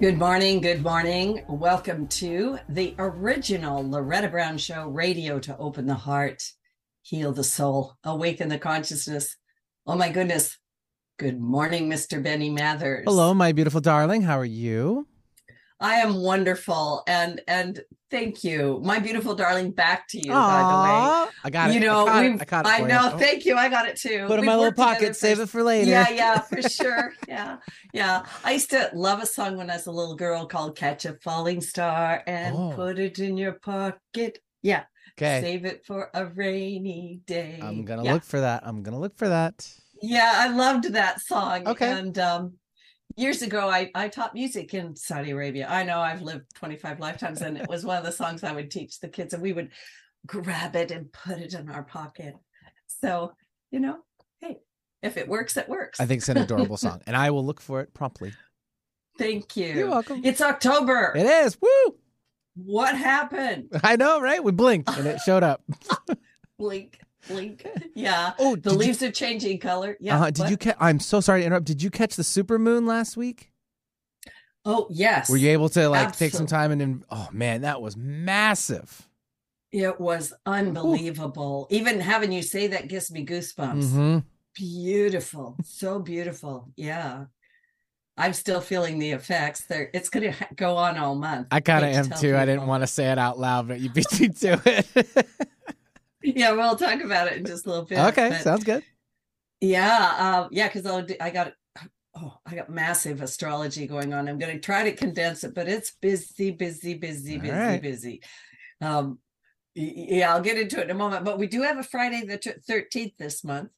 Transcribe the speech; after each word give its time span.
Good 0.00 0.18
morning. 0.18 0.60
Good 0.60 0.82
morning. 0.82 1.44
Welcome 1.48 2.08
to 2.08 2.58
the 2.68 2.96
original 2.98 3.88
Loretta 3.88 4.28
Brown 4.28 4.58
Show 4.58 4.88
radio 4.88 5.38
to 5.38 5.56
open 5.56 5.86
the 5.86 5.94
heart, 5.94 6.42
heal 7.02 7.30
the 7.30 7.44
soul, 7.44 7.94
awaken 8.02 8.48
the 8.48 8.58
consciousness. 8.58 9.36
Oh 9.86 9.94
my 9.94 10.08
goodness. 10.08 10.58
Good 11.16 11.40
morning, 11.40 11.88
Mr. 11.88 12.20
Benny 12.20 12.50
Mathers. 12.50 13.04
Hello, 13.06 13.32
my 13.34 13.52
beautiful 13.52 13.80
darling. 13.80 14.22
How 14.22 14.36
are 14.36 14.44
you? 14.44 15.06
I 15.80 15.96
am 15.96 16.14
wonderful 16.14 17.02
and 17.06 17.40
and 17.48 17.80
thank 18.10 18.44
you, 18.44 18.80
my 18.84 18.98
beautiful 19.00 19.34
darling. 19.34 19.72
Back 19.72 20.06
to 20.08 20.18
you, 20.18 20.32
Aww, 20.32 20.32
by 20.32 20.60
the 20.60 21.26
way. 21.26 21.32
I 21.44 21.50
got 21.50 21.70
it. 21.70 21.74
You 21.74 21.80
know, 21.80 22.06
I, 22.06 22.24
it. 22.24 22.40
I, 22.40 22.44
caught 22.44 22.66
it 22.66 22.72
I 22.72 22.78
know. 22.80 23.12
You. 23.12 23.18
Thank 23.18 23.44
you. 23.44 23.56
I 23.56 23.68
got 23.68 23.88
it 23.88 23.96
too. 23.96 24.24
Put 24.26 24.38
it 24.38 24.40
in 24.40 24.44
my 24.46 24.56
little 24.56 24.72
pocket. 24.72 25.16
Save 25.16 25.40
it 25.40 25.48
for 25.48 25.62
later. 25.62 25.90
Yeah, 25.90 26.10
yeah, 26.10 26.38
for 26.40 26.62
sure. 26.62 27.12
Yeah, 27.28 27.56
yeah. 27.92 28.24
I 28.44 28.52
used 28.52 28.70
to 28.70 28.90
love 28.94 29.22
a 29.22 29.26
song 29.26 29.56
when 29.56 29.68
I 29.68 29.74
was 29.74 29.86
a 29.86 29.92
little 29.92 30.16
girl 30.16 30.46
called 30.46 30.76
"Catch 30.76 31.06
a 31.06 31.14
Falling 31.14 31.60
Star" 31.60 32.22
and 32.26 32.56
oh. 32.56 32.72
put 32.74 32.98
it 32.98 33.18
in 33.18 33.36
your 33.36 33.54
pocket. 33.54 34.38
Yeah. 34.62 34.84
Okay. 35.18 35.40
Save 35.40 35.64
it 35.64 35.84
for 35.86 36.10
a 36.14 36.26
rainy 36.26 37.20
day. 37.26 37.60
I'm 37.62 37.84
gonna 37.84 38.04
yeah. 38.04 38.14
look 38.14 38.24
for 38.24 38.40
that. 38.40 38.66
I'm 38.66 38.82
gonna 38.82 38.98
look 38.98 39.16
for 39.16 39.28
that. 39.28 39.68
Yeah, 40.02 40.32
I 40.34 40.48
loved 40.48 40.92
that 40.92 41.20
song. 41.20 41.66
Okay. 41.66 41.90
And 41.90 42.18
um, 42.18 42.54
years 43.16 43.42
ago 43.42 43.68
I, 43.68 43.90
I 43.94 44.08
taught 44.08 44.34
music 44.34 44.74
in 44.74 44.96
saudi 44.96 45.30
arabia. 45.30 45.66
I 45.68 45.84
know 45.84 46.00
i've 46.00 46.22
lived 46.22 46.54
25 46.54 47.00
lifetimes 47.00 47.42
and 47.42 47.56
it 47.56 47.68
was 47.68 47.84
one 47.84 47.96
of 47.96 48.04
the 48.04 48.12
songs 48.12 48.42
i 48.44 48.52
would 48.52 48.70
teach 48.70 49.00
the 49.00 49.08
kids 49.08 49.34
and 49.34 49.42
we 49.42 49.52
would 49.52 49.70
grab 50.26 50.74
it 50.74 50.90
and 50.90 51.12
put 51.12 51.38
it 51.38 51.54
in 51.54 51.68
our 51.70 51.82
pocket. 51.82 52.34
So 52.86 53.32
you 53.70 53.80
know 53.80 53.98
hey 54.40 54.58
if 55.02 55.16
it 55.16 55.28
works 55.28 55.56
it 55.56 55.68
works. 55.68 56.00
I 56.00 56.06
think 56.06 56.18
it's 56.18 56.28
an 56.28 56.38
adorable 56.38 56.76
song 56.76 57.02
and 57.06 57.16
i 57.16 57.30
will 57.30 57.44
look 57.44 57.60
for 57.60 57.80
it 57.80 57.94
promptly. 57.94 58.32
Thank 59.18 59.56
you. 59.56 59.66
You're 59.66 59.90
welcome. 59.90 60.22
It's 60.24 60.40
october. 60.40 61.12
It 61.16 61.26
is. 61.26 61.56
Woo! 61.60 61.96
What 62.56 62.96
happened? 62.96 63.68
I 63.82 63.96
know 63.96 64.20
right? 64.20 64.42
We 64.42 64.52
blinked 64.52 64.88
and 64.96 65.06
it 65.06 65.20
showed 65.20 65.42
up. 65.42 65.62
Blink 66.58 66.98
blink. 67.28 67.66
Yeah. 67.96 68.32
Oh, 68.40 68.56
the 68.56 68.74
leaves 68.74 69.00
you... 69.00 69.08
are 69.08 69.12
changing 69.12 69.60
color. 69.60 69.96
Yeah. 70.00 70.20
Uh, 70.20 70.26
did 70.26 70.38
what? 70.40 70.50
you 70.50 70.56
catch? 70.56 70.76
I'm 70.80 70.98
so 70.98 71.20
sorry 71.20 71.40
to 71.40 71.46
interrupt. 71.46 71.66
Did 71.66 71.80
you 71.80 71.90
catch 71.90 72.16
the 72.16 72.24
super 72.24 72.58
moon 72.58 72.86
last 72.86 73.16
week? 73.16 73.52
Oh 74.64 74.88
yes. 74.90 75.30
Were 75.30 75.36
you 75.36 75.50
able 75.50 75.68
to 75.70 75.88
like 75.88 76.08
Absolutely. 76.08 76.26
take 76.26 76.36
some 76.36 76.46
time 76.46 76.72
and 76.72 76.80
then? 76.80 77.04
Oh 77.10 77.28
man, 77.32 77.60
that 77.60 77.80
was 77.80 77.96
massive. 77.96 79.08
It 79.70 80.00
was 80.00 80.32
unbelievable. 80.44 81.68
Ooh. 81.70 81.74
Even 81.74 82.00
having 82.00 82.32
you 82.32 82.42
say 82.42 82.68
that 82.68 82.88
gives 82.88 83.10
me 83.10 83.24
goosebumps. 83.24 83.84
Mm-hmm. 83.84 84.18
Beautiful, 84.54 85.56
so 85.64 85.98
beautiful. 86.00 86.72
Yeah. 86.76 87.26
I'm 88.16 88.32
still 88.32 88.60
feeling 88.60 89.00
the 89.00 89.10
effects. 89.10 89.64
There, 89.64 89.90
it's 89.92 90.08
going 90.08 90.32
to 90.32 90.46
go 90.54 90.76
on 90.76 90.96
all 90.96 91.16
month. 91.16 91.48
I 91.50 91.60
kind 91.60 91.84
of 91.84 91.90
am 91.92 92.04
too. 92.04 92.28
People. 92.28 92.36
I 92.36 92.46
didn't 92.46 92.66
want 92.66 92.84
to 92.84 92.86
say 92.86 93.10
it 93.10 93.18
out 93.18 93.38
loud, 93.38 93.66
but 93.66 93.80
you 93.80 93.90
beat 93.90 94.20
me 94.20 94.28
to 94.28 94.60
it. 94.64 95.26
yeah, 96.24 96.52
we'll 96.52 96.76
talk 96.76 97.00
about 97.00 97.28
it 97.28 97.38
in 97.38 97.44
just 97.44 97.66
a 97.66 97.68
little 97.68 97.84
bit. 97.84 97.98
Okay, 97.98 98.30
but 98.30 98.40
sounds 98.40 98.64
good. 98.64 98.82
Yeah, 99.60 100.14
uh, 100.18 100.48
yeah, 100.50 100.68
because 100.68 100.86
I 101.20 101.30
got 101.30 101.52
oh, 102.16 102.38
I 102.46 102.54
got 102.54 102.70
massive 102.70 103.20
astrology 103.20 103.86
going 103.86 104.12
on. 104.12 104.28
I'm 104.28 104.38
going 104.38 104.54
to 104.54 104.60
try 104.60 104.84
to 104.84 104.96
condense 104.96 105.44
it, 105.44 105.54
but 105.54 105.68
it's 105.68 105.92
busy, 106.00 106.50
busy, 106.50 106.94
busy, 106.94 107.38
busy, 107.38 107.52
right. 107.52 107.82
busy. 107.82 108.22
Um, 108.80 109.18
yeah, 109.74 110.32
I'll 110.32 110.42
get 110.42 110.58
into 110.58 110.80
it 110.80 110.84
in 110.84 110.90
a 110.90 110.94
moment. 110.94 111.24
But 111.24 111.38
we 111.38 111.46
do 111.46 111.62
have 111.62 111.78
a 111.78 111.82
Friday 111.82 112.24
the 112.24 112.38
thirteenth 112.66 113.14
this 113.18 113.42
month. 113.42 113.70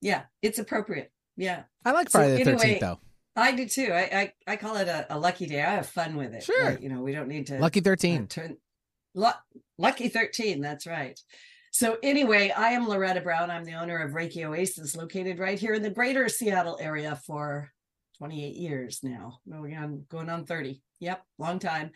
Yeah, 0.00 0.22
it's 0.40 0.58
appropriate. 0.58 1.12
Yeah, 1.36 1.64
I 1.84 1.92
like 1.92 2.10
Friday 2.10 2.38
so, 2.38 2.50
the 2.50 2.56
thirteenth 2.56 2.80
though. 2.80 2.98
I 3.34 3.52
do 3.52 3.66
too. 3.66 3.90
I, 3.92 4.32
I 4.46 4.52
I 4.52 4.56
call 4.56 4.76
it 4.76 4.88
a, 4.88 5.14
a 5.14 5.18
lucky 5.18 5.46
day. 5.46 5.62
I 5.62 5.74
have 5.74 5.88
fun 5.88 6.16
with 6.16 6.34
it. 6.34 6.44
Sure. 6.44 6.78
you 6.78 6.88
know, 6.88 7.02
we 7.02 7.12
don't 7.12 7.28
need 7.28 7.46
to 7.48 7.58
lucky 7.58 7.80
thirteen. 7.80 8.22
Uh, 8.22 8.26
turn 8.26 8.56
lucky 9.78 10.08
thirteen. 10.08 10.60
That's 10.60 10.86
right. 10.86 11.18
So, 11.74 11.96
anyway, 12.02 12.52
I 12.54 12.72
am 12.72 12.86
Loretta 12.86 13.22
Brown. 13.22 13.50
I'm 13.50 13.64
the 13.64 13.80
owner 13.80 13.96
of 13.96 14.12
Reiki 14.12 14.44
Oasis, 14.44 14.94
located 14.94 15.38
right 15.38 15.58
here 15.58 15.72
in 15.72 15.82
the 15.82 15.88
greater 15.88 16.28
Seattle 16.28 16.76
area 16.78 17.18
for 17.26 17.72
28 18.18 18.54
years 18.54 19.00
now. 19.02 19.38
Going 19.50 19.74
on, 19.78 20.04
going 20.10 20.28
on 20.28 20.44
30. 20.44 20.82
Yep, 21.00 21.22
long 21.38 21.58
time. 21.58 21.92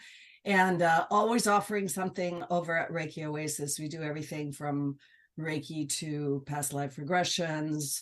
And 0.46 0.80
uh, 0.80 1.04
always 1.10 1.46
offering 1.46 1.88
something 1.88 2.42
over 2.48 2.74
at 2.74 2.90
Reiki 2.90 3.26
Oasis. 3.26 3.78
We 3.78 3.88
do 3.88 4.00
everything 4.00 4.50
from 4.50 4.96
Reiki 5.38 5.86
to 5.98 6.42
past 6.46 6.72
life 6.72 6.96
regressions, 6.96 8.00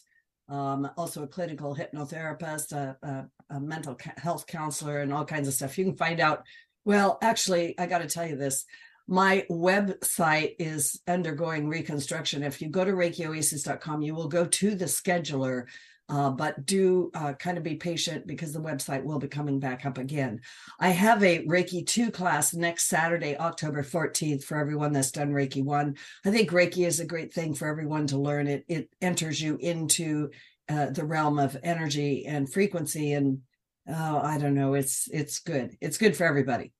um, 0.48 0.88
also 0.96 1.24
a 1.24 1.28
clinical 1.28 1.74
hypnotherapist, 1.74 2.70
a, 2.70 2.96
a, 3.02 3.56
a 3.56 3.58
mental 3.58 3.98
health 4.16 4.46
counselor, 4.46 5.00
and 5.00 5.12
all 5.12 5.24
kinds 5.24 5.48
of 5.48 5.54
stuff. 5.54 5.76
You 5.76 5.86
can 5.86 5.96
find 5.96 6.20
out. 6.20 6.44
Well, 6.84 7.18
actually, 7.20 7.76
I 7.80 7.86
got 7.86 7.98
to 7.98 8.06
tell 8.06 8.28
you 8.28 8.36
this 8.36 8.64
my 9.06 9.44
website 9.50 10.54
is 10.58 11.00
undergoing 11.06 11.68
reconstruction. 11.68 12.42
If 12.42 12.62
you 12.62 12.68
go 12.68 12.84
to 12.84 12.92
ReikiOasis.com, 12.92 14.02
you 14.02 14.14
will 14.14 14.28
go 14.28 14.46
to 14.46 14.74
the 14.74 14.86
scheduler, 14.86 15.66
uh, 16.08 16.30
but 16.30 16.64
do 16.64 17.10
uh, 17.14 17.34
kind 17.34 17.58
of 17.58 17.64
be 17.64 17.76
patient 17.76 18.26
because 18.26 18.52
the 18.52 18.60
website 18.60 19.04
will 19.04 19.18
be 19.18 19.28
coming 19.28 19.58
back 19.58 19.84
up 19.84 19.98
again. 19.98 20.40
I 20.80 20.88
have 20.88 21.22
a 21.22 21.44
Reiki 21.46 21.86
2 21.86 22.10
class 22.10 22.54
next 22.54 22.88
Saturday, 22.88 23.36
October 23.36 23.82
14th, 23.82 24.44
for 24.44 24.56
everyone 24.56 24.92
that's 24.92 25.12
done 25.12 25.32
Reiki 25.32 25.62
1. 25.62 25.96
I 26.24 26.30
think 26.30 26.50
Reiki 26.50 26.86
is 26.86 27.00
a 27.00 27.06
great 27.06 27.32
thing 27.32 27.54
for 27.54 27.68
everyone 27.68 28.06
to 28.08 28.18
learn. 28.18 28.46
It, 28.46 28.64
it 28.68 28.88
enters 29.00 29.40
you 29.40 29.56
into 29.60 30.30
uh, 30.68 30.86
the 30.86 31.04
realm 31.04 31.38
of 31.38 31.56
energy 31.62 32.24
and 32.26 32.50
frequency 32.50 33.12
and 33.12 33.40
oh 33.86 34.18
i 34.22 34.38
don't 34.38 34.54
know 34.54 34.72
it's 34.72 35.08
it's 35.12 35.40
good 35.40 35.76
it's 35.80 35.98
good 35.98 36.16
for 36.16 36.24
everybody 36.24 36.72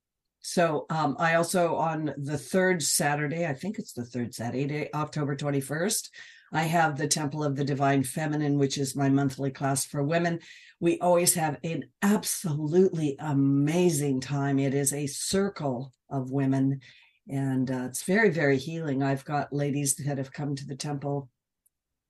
so 0.47 0.85
um, 0.91 1.17
I 1.19 1.37
also 1.37 1.77
on 1.77 2.13
the 2.19 2.37
third 2.37 2.83
Saturday, 2.83 3.47
I 3.47 3.55
think 3.55 3.79
it's 3.79 3.95
the 3.95 4.05
third 4.05 4.35
Saturday, 4.35 4.91
October 4.93 5.35
21st, 5.35 6.11
I 6.53 6.65
have 6.65 6.99
the 6.99 7.09
Temple 7.09 7.43
of 7.43 7.57
the 7.57 7.65
Divine 7.65 8.03
Feminine, 8.05 8.59
which 8.59 8.77
is 8.77 8.95
my 8.95 9.09
monthly 9.09 9.51
class 9.51 9.87
for 9.87 10.03
women. 10.03 10.41
We 10.81 11.01
always 11.01 11.33
have 11.33 11.57
an 11.65 11.85
absolutely 12.03 13.17
amazing 13.21 14.21
time. 14.21 14.59
It 14.59 14.75
is 14.75 14.93
a 14.93 15.07
circle 15.07 15.95
of 16.11 16.31
women, 16.31 16.81
and 17.27 17.71
uh, 17.71 17.85
it's 17.87 18.03
very, 18.03 18.29
very 18.29 18.59
healing. 18.59 19.03
I've 19.03 19.25
got 19.25 19.51
ladies 19.51 19.95
that 19.95 20.19
have 20.19 20.31
come 20.31 20.55
to 20.57 20.67
the 20.67 20.77
temple 20.77 21.31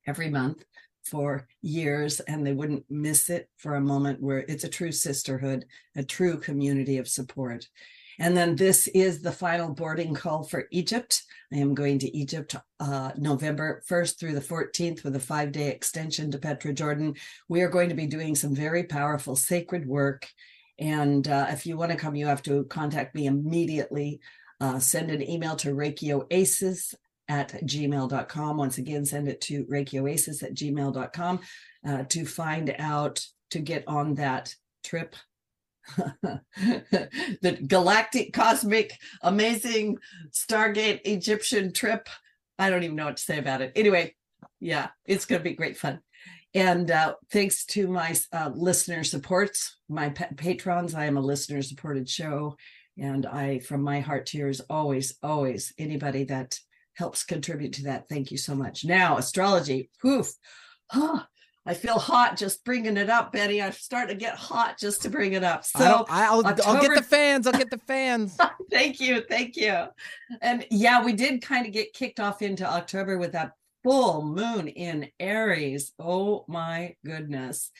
every 0.05 0.29
month 0.29 0.65
for 1.05 1.47
years 1.61 2.19
and 2.19 2.45
they 2.45 2.53
wouldn't 2.53 2.83
miss 2.89 3.29
it 3.29 3.49
for 3.57 3.75
a 3.75 3.81
moment 3.81 4.21
where 4.21 4.39
it's 4.39 4.65
a 4.65 4.69
true 4.69 4.91
sisterhood, 4.91 5.65
a 5.95 6.03
true 6.03 6.37
community 6.37 6.97
of 6.97 7.07
support. 7.07 7.69
And 8.19 8.35
then 8.35 8.55
this 8.55 8.87
is 8.87 9.21
the 9.21 9.31
final 9.31 9.73
boarding 9.73 10.13
call 10.13 10.43
for 10.43 10.67
Egypt. 10.71 11.23
I 11.51 11.57
am 11.57 11.73
going 11.73 11.99
to 11.99 12.17
Egypt 12.17 12.55
uh, 12.79 13.11
November 13.17 13.83
1st 13.89 14.19
through 14.19 14.33
the 14.33 14.41
14th 14.41 15.03
with 15.03 15.15
a 15.15 15.19
five 15.19 15.51
day 15.51 15.69
extension 15.69 16.31
to 16.31 16.37
Petra, 16.37 16.73
Jordan. 16.73 17.15
We 17.47 17.61
are 17.61 17.69
going 17.69 17.89
to 17.89 17.95
be 17.95 18.07
doing 18.07 18.35
some 18.35 18.55
very 18.55 18.83
powerful 18.83 19.35
sacred 19.35 19.87
work. 19.87 20.27
And 20.79 21.27
uh, 21.27 21.47
if 21.49 21.65
you 21.65 21.77
want 21.77 21.91
to 21.91 21.97
come, 21.97 22.15
you 22.15 22.27
have 22.27 22.43
to 22.43 22.65
contact 22.65 23.15
me 23.15 23.27
immediately. 23.27 24.19
Uh, 24.59 24.79
send 24.79 25.11
an 25.11 25.27
email 25.27 25.55
to 25.57 25.73
reikioasis 25.73 26.95
at 27.27 27.51
gmail.com. 27.63 28.57
Once 28.57 28.77
again, 28.77 29.05
send 29.05 29.27
it 29.27 29.41
to 29.41 29.65
reikioasis 29.65 30.43
at 30.43 30.53
gmail.com 30.53 31.39
uh, 31.87 32.03
to 32.03 32.25
find 32.25 32.75
out 32.79 33.25
to 33.51 33.59
get 33.59 33.83
on 33.87 34.15
that 34.15 34.53
trip 34.83 35.15
the 35.97 37.59
galactic, 37.67 38.33
cosmic, 38.33 38.97
amazing 39.21 39.97
Stargate 40.31 41.01
Egyptian 41.05 41.73
trip. 41.73 42.09
I 42.57 42.69
don't 42.69 42.83
even 42.83 42.95
know 42.95 43.05
what 43.05 43.17
to 43.17 43.23
say 43.23 43.37
about 43.37 43.61
it. 43.61 43.71
Anyway, 43.75 44.15
yeah, 44.59 44.89
it's 45.05 45.25
going 45.25 45.39
to 45.39 45.49
be 45.49 45.55
great 45.55 45.77
fun. 45.77 45.99
And 46.53 46.89
uh, 46.89 47.15
thanks 47.31 47.65
to 47.67 47.87
my 47.87 48.15
uh, 48.31 48.51
listener 48.55 49.03
supports, 49.03 49.77
my 49.89 50.09
patrons, 50.09 50.95
I 50.95 51.05
am 51.05 51.17
a 51.17 51.21
listener 51.21 51.61
supported 51.61 52.09
show. 52.09 52.55
And 52.97 53.25
I, 53.25 53.59
from 53.59 53.81
my 53.81 53.99
heart 53.99 54.27
to 54.27 54.37
yours, 54.37 54.61
always, 54.69 55.17
always, 55.21 55.73
anybody 55.77 56.23
that 56.25 56.57
helps 56.93 57.25
contribute 57.25 57.73
to 57.73 57.83
that, 57.83 58.07
thank 58.07 58.31
you 58.31 58.37
so 58.37 58.55
much. 58.55 58.85
Now, 58.85 59.17
astrology, 59.17 59.89
poof. 60.01 60.31
Oh, 60.93 61.23
I 61.67 61.73
feel 61.73 61.97
hot 61.97 62.37
just 62.37 62.63
bringing 62.63 62.95
it 62.95 63.09
up, 63.09 63.31
Betty. 63.31 63.61
I'm 63.61 63.71
starting 63.71 64.15
to 64.15 64.23
get 64.23 64.35
hot 64.35 64.77
just 64.77 65.01
to 65.01 65.09
bring 65.09 65.33
it 65.33 65.43
up. 65.43 65.65
So 65.65 66.05
I'll, 66.09 66.45
October... 66.45 66.69
I'll 66.69 66.81
get 66.81 66.95
the 66.95 67.01
fans. 67.01 67.47
I'll 67.47 67.53
get 67.53 67.71
the 67.71 67.79
fans. 67.87 68.37
thank 68.71 68.99
you, 68.99 69.23
thank 69.27 69.55
you. 69.55 69.85
And 70.41 70.65
yeah, 70.69 71.03
we 71.03 71.13
did 71.13 71.41
kind 71.41 71.65
of 71.65 71.73
get 71.73 71.93
kicked 71.93 72.19
off 72.19 72.43
into 72.43 72.69
October 72.69 73.17
with 73.17 73.31
that 73.31 73.53
full 73.83 74.23
moon 74.23 74.67
in 74.67 75.07
Aries. 75.19 75.91
Oh 75.97 76.45
my 76.47 76.95
goodness! 77.03 77.71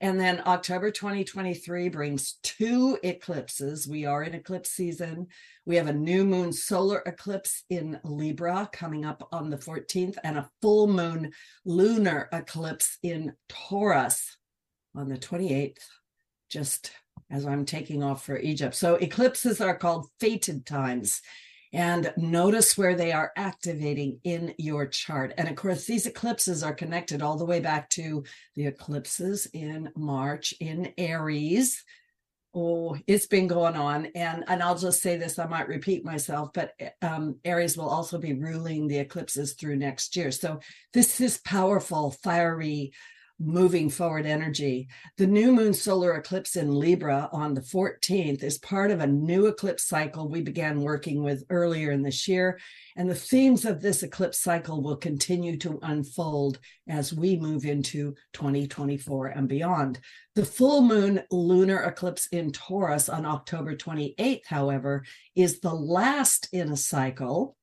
And 0.00 0.20
then 0.20 0.42
October 0.46 0.92
2023 0.92 1.88
brings 1.88 2.34
two 2.44 2.98
eclipses. 3.02 3.88
We 3.88 4.04
are 4.04 4.22
in 4.22 4.34
eclipse 4.34 4.70
season. 4.70 5.26
We 5.66 5.76
have 5.76 5.88
a 5.88 5.92
new 5.92 6.24
moon 6.24 6.52
solar 6.52 7.02
eclipse 7.04 7.64
in 7.68 7.98
Libra 8.04 8.68
coming 8.72 9.04
up 9.04 9.26
on 9.32 9.50
the 9.50 9.56
14th 9.56 10.16
and 10.22 10.38
a 10.38 10.48
full 10.62 10.86
moon 10.86 11.32
lunar 11.64 12.28
eclipse 12.32 12.98
in 13.02 13.32
Taurus 13.48 14.36
on 14.94 15.08
the 15.08 15.18
28th. 15.18 15.82
Just 16.48 16.92
as 17.30 17.44
I'm 17.44 17.64
taking 17.64 18.02
off 18.02 18.24
for 18.24 18.38
Egypt. 18.38 18.74
So 18.74 18.94
eclipses 18.96 19.60
are 19.60 19.76
called 19.76 20.06
fated 20.20 20.64
times. 20.64 21.20
And 21.72 22.12
notice 22.16 22.78
where 22.78 22.94
they 22.94 23.12
are 23.12 23.32
activating 23.36 24.20
in 24.24 24.54
your 24.58 24.86
chart. 24.86 25.34
And 25.36 25.48
of 25.48 25.56
course, 25.56 25.84
these 25.84 26.06
eclipses 26.06 26.62
are 26.62 26.74
connected 26.74 27.20
all 27.20 27.36
the 27.36 27.44
way 27.44 27.60
back 27.60 27.90
to 27.90 28.24
the 28.54 28.66
eclipses 28.66 29.46
in 29.52 29.90
March 29.94 30.54
in 30.60 30.92
Aries. 30.96 31.84
Oh, 32.54 32.96
it's 33.06 33.26
been 33.26 33.46
going 33.46 33.76
on. 33.76 34.06
And, 34.14 34.44
and 34.48 34.62
I'll 34.62 34.78
just 34.78 35.02
say 35.02 35.18
this, 35.18 35.38
I 35.38 35.46
might 35.46 35.68
repeat 35.68 36.04
myself, 36.04 36.50
but 36.54 36.72
um, 37.02 37.36
Aries 37.44 37.76
will 37.76 37.90
also 37.90 38.18
be 38.18 38.32
ruling 38.32 38.88
the 38.88 38.98
eclipses 38.98 39.52
through 39.52 39.76
next 39.76 40.16
year. 40.16 40.30
So 40.30 40.60
this 40.94 41.20
is 41.20 41.38
powerful, 41.44 42.12
fiery, 42.22 42.92
moving 43.40 43.88
forward 43.88 44.26
energy. 44.26 44.88
The 45.16 45.26
new 45.26 45.52
moon 45.52 45.72
solar 45.72 46.14
eclipse 46.14 46.56
in 46.56 46.74
Libra 46.74 47.28
on 47.32 47.54
the 47.54 47.60
14th 47.60 48.42
is 48.42 48.58
part 48.58 48.90
of 48.90 49.00
a 49.00 49.06
new 49.06 49.46
eclipse 49.46 49.84
cycle 49.84 50.28
we 50.28 50.40
began 50.40 50.80
working 50.80 51.22
with 51.22 51.44
earlier 51.48 51.92
in 51.92 52.02
this 52.02 52.26
year. 52.26 52.58
And 52.96 53.08
the 53.08 53.14
themes 53.14 53.64
of 53.64 53.80
this 53.80 54.02
eclipse 54.02 54.40
cycle 54.40 54.82
will 54.82 54.96
continue 54.96 55.56
to 55.58 55.78
unfold 55.82 56.58
as 56.88 57.14
we 57.14 57.36
move 57.36 57.64
into 57.64 58.14
2024 58.32 59.26
and 59.28 59.48
beyond. 59.48 60.00
The 60.34 60.44
full 60.44 60.82
moon 60.82 61.22
lunar 61.30 61.82
eclipse 61.82 62.26
in 62.28 62.50
Taurus 62.52 63.08
on 63.08 63.24
October 63.24 63.76
28th, 63.76 64.46
however, 64.46 65.04
is 65.36 65.60
the 65.60 65.74
last 65.74 66.48
in 66.52 66.70
a 66.70 66.76
cycle 66.76 67.56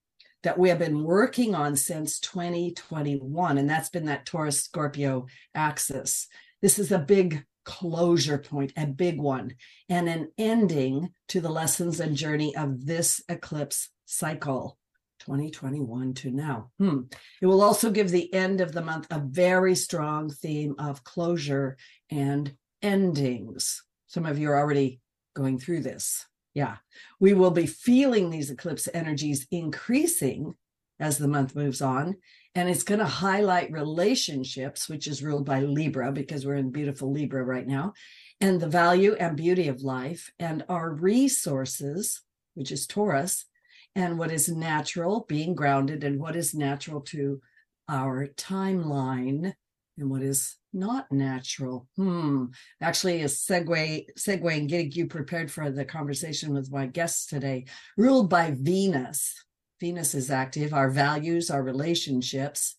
that 0.46 0.60
we 0.60 0.70
have 0.70 0.78
been 0.78 1.04
working 1.04 1.56
on 1.56 1.76
since 1.76 2.20
2021. 2.20 3.58
And 3.58 3.68
that's 3.68 3.90
been 3.90 4.06
that 4.06 4.28
Taurus 4.28 4.64
Scorpio 4.64 5.26
axis. 5.56 6.28
This 6.62 6.78
is 6.78 6.92
a 6.92 7.00
big 7.00 7.44
closure 7.66 8.38
point, 8.38 8.72
a 8.78 8.86
big 8.86 9.20
one, 9.20 9.56
and 9.90 10.08
an 10.08 10.32
ending 10.38 11.10
to 11.30 11.42
the 11.42 11.50
lessons 11.50 12.00
and 12.00 12.16
journey 12.16 12.56
of 12.56 12.86
this 12.86 13.22
eclipse 13.28 13.90
cycle. 14.06 14.78
2021 15.20 16.14
to 16.14 16.30
now. 16.30 16.70
Hmm. 16.78 17.04
It 17.42 17.48
will 17.48 17.62
also 17.62 17.90
give 17.90 18.12
the 18.12 18.32
end 18.32 18.62
of 18.62 18.74
the 18.74 18.84
month 18.84 19.08
a 19.10 19.20
very 19.20 19.74
strong 19.74 20.30
theme 20.30 20.76
of 20.78 21.04
closure 21.04 21.78
and 22.12 22.54
endings. 22.84 23.82
Some 24.06 24.28
of 24.28 24.38
you 24.38 24.52
are 24.52 24.60
already 24.60 25.00
going 25.34 25.58
through 25.58 25.82
this. 25.82 26.24
Yeah, 26.56 26.78
we 27.20 27.34
will 27.34 27.52
be 27.52 27.68
feeling 27.68 28.30
these 28.30 28.50
eclipse 28.50 28.90
energies 28.94 29.46
increasing 29.52 30.56
as 31.00 31.18
the 31.18 31.28
month 31.28 31.56
moves 31.56 31.82
on. 31.82 32.16
And 32.56 32.70
it's 32.70 32.84
going 32.84 33.02
to 33.02 33.06
highlight 33.06 33.72
relationships, 33.72 34.88
which 34.88 35.08
is 35.08 35.22
ruled 35.22 35.46
by 35.46 35.60
Libra, 35.60 36.14
because 36.14 36.46
we're 36.46 36.56
in 36.56 36.72
beautiful 36.72 37.12
Libra 37.12 37.44
right 37.44 37.68
now, 37.68 37.94
and 38.40 38.62
the 38.62 38.70
value 38.70 39.14
and 39.20 39.36
beauty 39.36 39.68
of 39.68 39.82
life, 39.82 40.32
and 40.40 40.64
our 40.70 40.92
resources, 40.94 42.22
which 42.54 42.72
is 42.72 42.88
Taurus, 42.88 43.46
and 43.94 44.18
what 44.18 44.32
is 44.32 44.48
natural, 44.48 45.26
being 45.28 45.54
grounded, 45.54 46.06
and 46.06 46.18
what 46.18 46.38
is 46.38 46.54
natural 46.54 47.02
to 47.02 47.42
our 47.90 48.28
timeline, 48.38 49.54
and 49.98 50.10
what 50.10 50.22
is 50.22 50.58
not 50.74 51.12
natural. 51.12 51.88
Hmm. 51.96 52.46
Actually, 52.82 53.22
a 53.22 53.26
segue, 53.26 54.06
segue 54.18 54.58
and 54.58 54.70
getting 54.70 54.92
you 54.92 55.08
prepared 55.08 55.52
for 55.52 55.72
the 55.72 55.86
conversation 55.86 56.54
with 56.54 56.72
my 56.72 56.86
guests 56.86 57.26
today. 57.26 57.66
Ruled 57.98 58.30
by 58.30 58.52
Venus. 58.52 59.34
Venus 59.80 60.14
is 60.16 60.32
active. 60.32 60.74
Our 60.74 60.90
values, 60.90 61.50
our 61.50 61.64
relationships, 61.64 62.78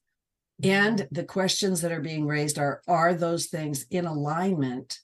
and 0.62 1.06
the 1.10 1.24
questions 1.24 1.82
that 1.82 1.92
are 1.92 2.00
being 2.00 2.26
raised 2.26 2.58
are: 2.58 2.80
Are 2.88 3.14
those 3.14 3.46
things 3.46 3.86
in 3.90 4.06
alignment 4.06 4.98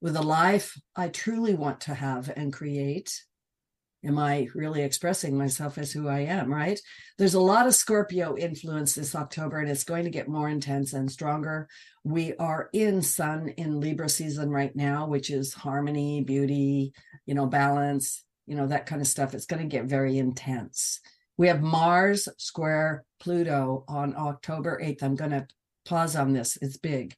with 0.00 0.16
a 0.16 0.22
life 0.22 0.80
I 0.94 1.08
truly 1.08 1.54
want 1.54 1.80
to 1.82 1.94
have 1.94 2.32
and 2.36 2.52
create? 2.52 3.24
Am 4.06 4.18
I 4.18 4.48
really 4.54 4.82
expressing 4.82 5.36
myself 5.36 5.78
as 5.78 5.92
who 5.92 6.08
I 6.08 6.20
am, 6.20 6.52
right? 6.52 6.80
There's 7.18 7.34
a 7.34 7.40
lot 7.40 7.66
of 7.66 7.74
Scorpio 7.74 8.36
influence 8.36 8.94
this 8.94 9.14
October, 9.14 9.58
and 9.58 9.68
it's 9.68 9.84
going 9.84 10.04
to 10.04 10.10
get 10.10 10.28
more 10.28 10.48
intense 10.48 10.92
and 10.92 11.10
stronger. 11.10 11.68
We 12.04 12.34
are 12.36 12.70
in 12.72 13.02
Sun 13.02 13.48
in 13.56 13.80
Libra 13.80 14.08
season 14.08 14.50
right 14.50 14.74
now, 14.76 15.06
which 15.06 15.30
is 15.30 15.52
harmony, 15.52 16.22
beauty, 16.22 16.92
you 17.26 17.34
know, 17.34 17.46
balance, 17.46 18.24
you 18.46 18.54
know, 18.54 18.68
that 18.68 18.86
kind 18.86 19.00
of 19.00 19.08
stuff. 19.08 19.34
It's 19.34 19.46
going 19.46 19.62
to 19.62 19.68
get 19.68 19.86
very 19.86 20.18
intense. 20.18 21.00
We 21.36 21.48
have 21.48 21.62
Mars 21.62 22.28
square 22.38 23.04
Pluto 23.20 23.84
on 23.88 24.14
October 24.16 24.80
8th. 24.82 25.02
I'm 25.02 25.16
going 25.16 25.32
to 25.32 25.46
pause 25.84 26.16
on 26.16 26.32
this, 26.32 26.56
it's 26.62 26.76
big. 26.76 27.14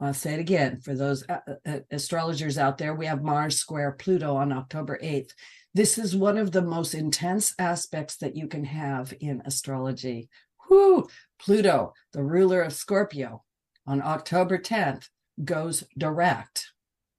I'll 0.00 0.12
say 0.12 0.34
it 0.34 0.40
again 0.40 0.80
for 0.80 0.94
those 0.94 1.24
uh, 1.28 1.38
uh, 1.66 1.78
astrologers 1.90 2.58
out 2.58 2.78
there. 2.78 2.94
We 2.94 3.06
have 3.06 3.22
Mars 3.22 3.56
square 3.56 3.92
Pluto 3.92 4.36
on 4.36 4.52
October 4.52 4.98
8th. 5.02 5.30
This 5.74 5.98
is 5.98 6.14
one 6.14 6.38
of 6.38 6.52
the 6.52 6.62
most 6.62 6.94
intense 6.94 7.52
aspects 7.58 8.16
that 8.18 8.36
you 8.36 8.46
can 8.46 8.64
have 8.64 9.12
in 9.18 9.42
astrology. 9.44 10.28
Whoo! 10.70 11.08
Pluto, 11.40 11.94
the 12.12 12.22
ruler 12.22 12.62
of 12.62 12.72
Scorpio, 12.72 13.42
on 13.84 14.00
October 14.00 14.56
10th 14.56 15.08
goes 15.44 15.82
direct. 15.98 16.70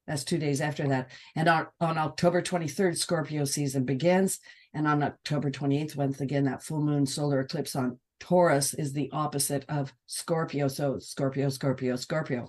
That's 0.08 0.24
two 0.24 0.38
days 0.38 0.62
after 0.62 0.88
that. 0.88 1.10
And 1.36 1.50
on, 1.50 1.68
on 1.82 1.98
October 1.98 2.42
23rd, 2.42 2.98
Scorpio 2.98 3.44
season 3.44 3.84
begins. 3.84 4.40
And 4.74 4.88
on 4.88 5.04
October 5.04 5.52
28th, 5.52 5.98
once 5.98 6.22
again, 6.22 6.46
that 6.46 6.64
full 6.64 6.82
moon 6.82 7.06
solar 7.06 7.42
eclipse 7.42 7.76
on 7.76 8.00
Taurus 8.20 8.74
is 8.74 8.94
the 8.94 9.10
opposite 9.12 9.66
of 9.68 9.94
Scorpio. 10.06 10.70
So 10.70 11.00
Scorpio, 11.00 11.50
Scorpio, 11.50 11.98
Scorpio. 11.98 12.48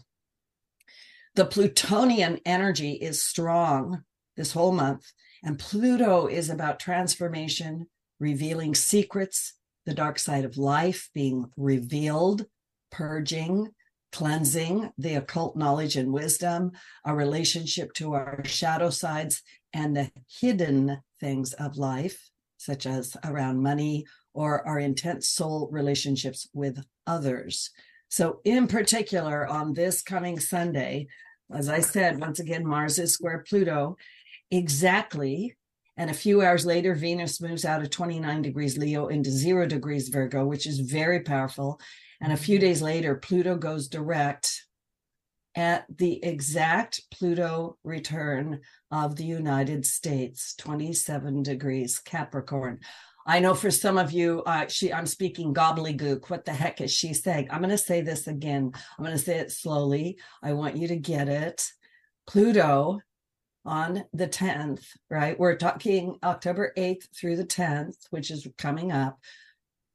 The 1.35 1.47
Plutonian 1.47 2.41
energy 2.45 2.93
is 2.93 3.23
strong 3.23 4.05
this 4.37 4.53
whole 4.53 4.73
month 4.73 5.11
and 5.43 5.59
Pluto 5.59 6.27
is 6.27 6.51
about 6.51 6.81
transformation, 6.81 7.87
revealing 8.19 8.75
secrets, 8.75 9.55
the 9.85 9.95
dark 9.95 10.19
side 10.19 10.45
of 10.45 10.57
life 10.57 11.11
being 11.15 11.51
revealed, 11.57 12.47
purging, 12.91 13.69
cleansing, 14.13 14.91
the 14.99 15.15
occult 15.15 15.57
knowledge 15.57 15.97
and 15.97 16.13
wisdom, 16.13 16.73
a 17.05 17.15
relationship 17.15 17.93
to 17.95 18.15
our 18.15 18.43
shadow 18.45 18.91
sides, 18.91 19.43
and 19.73 19.97
the 19.97 20.11
hidden 20.41 20.99
things 21.21 21.53
of 21.55 21.77
life, 21.77 22.31
such 22.57 22.87
as 22.87 23.17
around 23.25 23.63
money 23.63 24.05
or 24.33 24.67
our 24.67 24.79
intense 24.79 25.29
soul 25.29 25.69
relationships 25.71 26.49
with 26.53 26.83
others. 27.07 27.71
So, 28.09 28.41
in 28.45 28.69
particular, 28.69 29.47
on 29.47 29.75
this 29.75 30.03
coming 30.03 30.39
Sunday, 30.39 31.09
as 31.53 31.69
I 31.69 31.81
said, 31.81 32.21
once 32.21 32.41
again, 32.41 32.67
Mars 32.67 32.99
is 32.99 33.13
square 33.13 33.45
Pluto, 33.49 33.97
exactly. 34.51 35.57
And 35.97 36.11
a 36.11 36.15
few 36.15 36.43
hours 36.43 36.67
later, 36.67 36.95
Venus 36.95 37.41
moves 37.41 37.65
out 37.65 37.83
of 37.83 37.91
29 37.91 38.43
degrees 38.43 38.77
Leo 38.77 39.09
into 39.09 39.31
zero 39.31 39.67
degrees 39.67 40.09
Virgo, 40.09 40.45
which 40.45 40.67
is 40.67 40.81
very 40.81 41.21
powerful. 41.21 41.81
And 42.21 42.33
a 42.33 42.37
few 42.37 42.59
days 42.59 42.83
later, 42.83 43.15
Pluto 43.15 43.57
goes 43.57 43.89
direct 43.89 44.67
at 45.55 45.87
the 45.89 46.23
exact 46.23 47.01
Pluto 47.11 47.79
return 47.83 48.61
of 48.91 49.17
the 49.17 49.25
United 49.25 49.87
States, 49.87 50.55
27 50.57 51.43
degrees 51.43 51.99
Capricorn. 51.99 52.81
I 53.27 53.41
know 53.41 53.55
for 53.55 53.71
some 53.71 53.99
of 53.99 54.13
you, 54.13 54.43
uh, 54.47 54.67
she 54.69 54.93
I'm 54.93 55.07
speaking 55.07 55.53
gobbledygook. 55.53 56.31
What 56.31 56.45
the 56.45 56.53
heck 56.53 56.81
is 56.81 56.93
she 56.93 57.13
saying? 57.13 57.49
I'm 57.51 57.59
going 57.59 57.71
to 57.71 57.79
say 57.79 58.01
this 58.01 58.29
again. 58.29 58.71
I'm 58.97 59.05
going 59.05 59.17
to 59.17 59.23
say 59.23 59.39
it 59.39 59.51
slowly. 59.51 60.19
I 60.43 60.53
want 60.53 60.77
you 60.77 60.87
to 60.89 60.97
get 60.97 61.29
it. 61.29 61.67
Pluto 62.29 63.01
on 63.67 64.05
the 64.13 64.29
10th, 64.29 64.85
right? 65.11 65.39
We're 65.39 65.57
talking 65.57 66.19
October 66.23 66.73
8th 66.77 67.09
through 67.15 67.37
the 67.37 67.45
10th, 67.45 67.97
which 68.11 68.31
is 68.31 68.47
coming 68.57 68.93
up. 68.93 69.19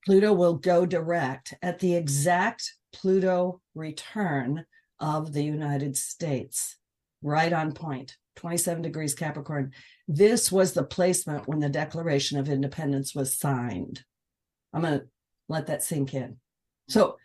Pluto 0.05 0.33
will 0.33 0.55
go 0.55 0.85
direct 0.85 1.53
at 1.61 1.79
the 1.79 1.95
exact 1.95 2.73
Pluto 2.93 3.61
return 3.75 4.65
of 4.99 5.33
the 5.33 5.43
United 5.43 5.95
States, 5.97 6.77
right 7.21 7.53
on 7.53 7.71
point, 7.71 8.17
27 8.35 8.81
degrees 8.81 9.13
Capricorn. 9.13 9.71
This 10.07 10.51
was 10.51 10.73
the 10.73 10.83
placement 10.83 11.47
when 11.47 11.59
the 11.59 11.69
Declaration 11.69 12.37
of 12.37 12.49
Independence 12.49 13.15
was 13.15 13.37
signed. 13.37 14.03
I'm 14.73 14.81
going 14.81 14.99
to 14.99 15.05
let 15.47 15.67
that 15.67 15.83
sink 15.83 16.13
in. 16.13 16.37
So 16.89 17.17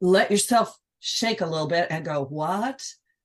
let 0.00 0.30
yourself 0.30 0.76
shake 1.00 1.40
a 1.40 1.46
little 1.46 1.66
bit 1.66 1.88
and 1.90 2.04
go, 2.04 2.24
What? 2.24 2.84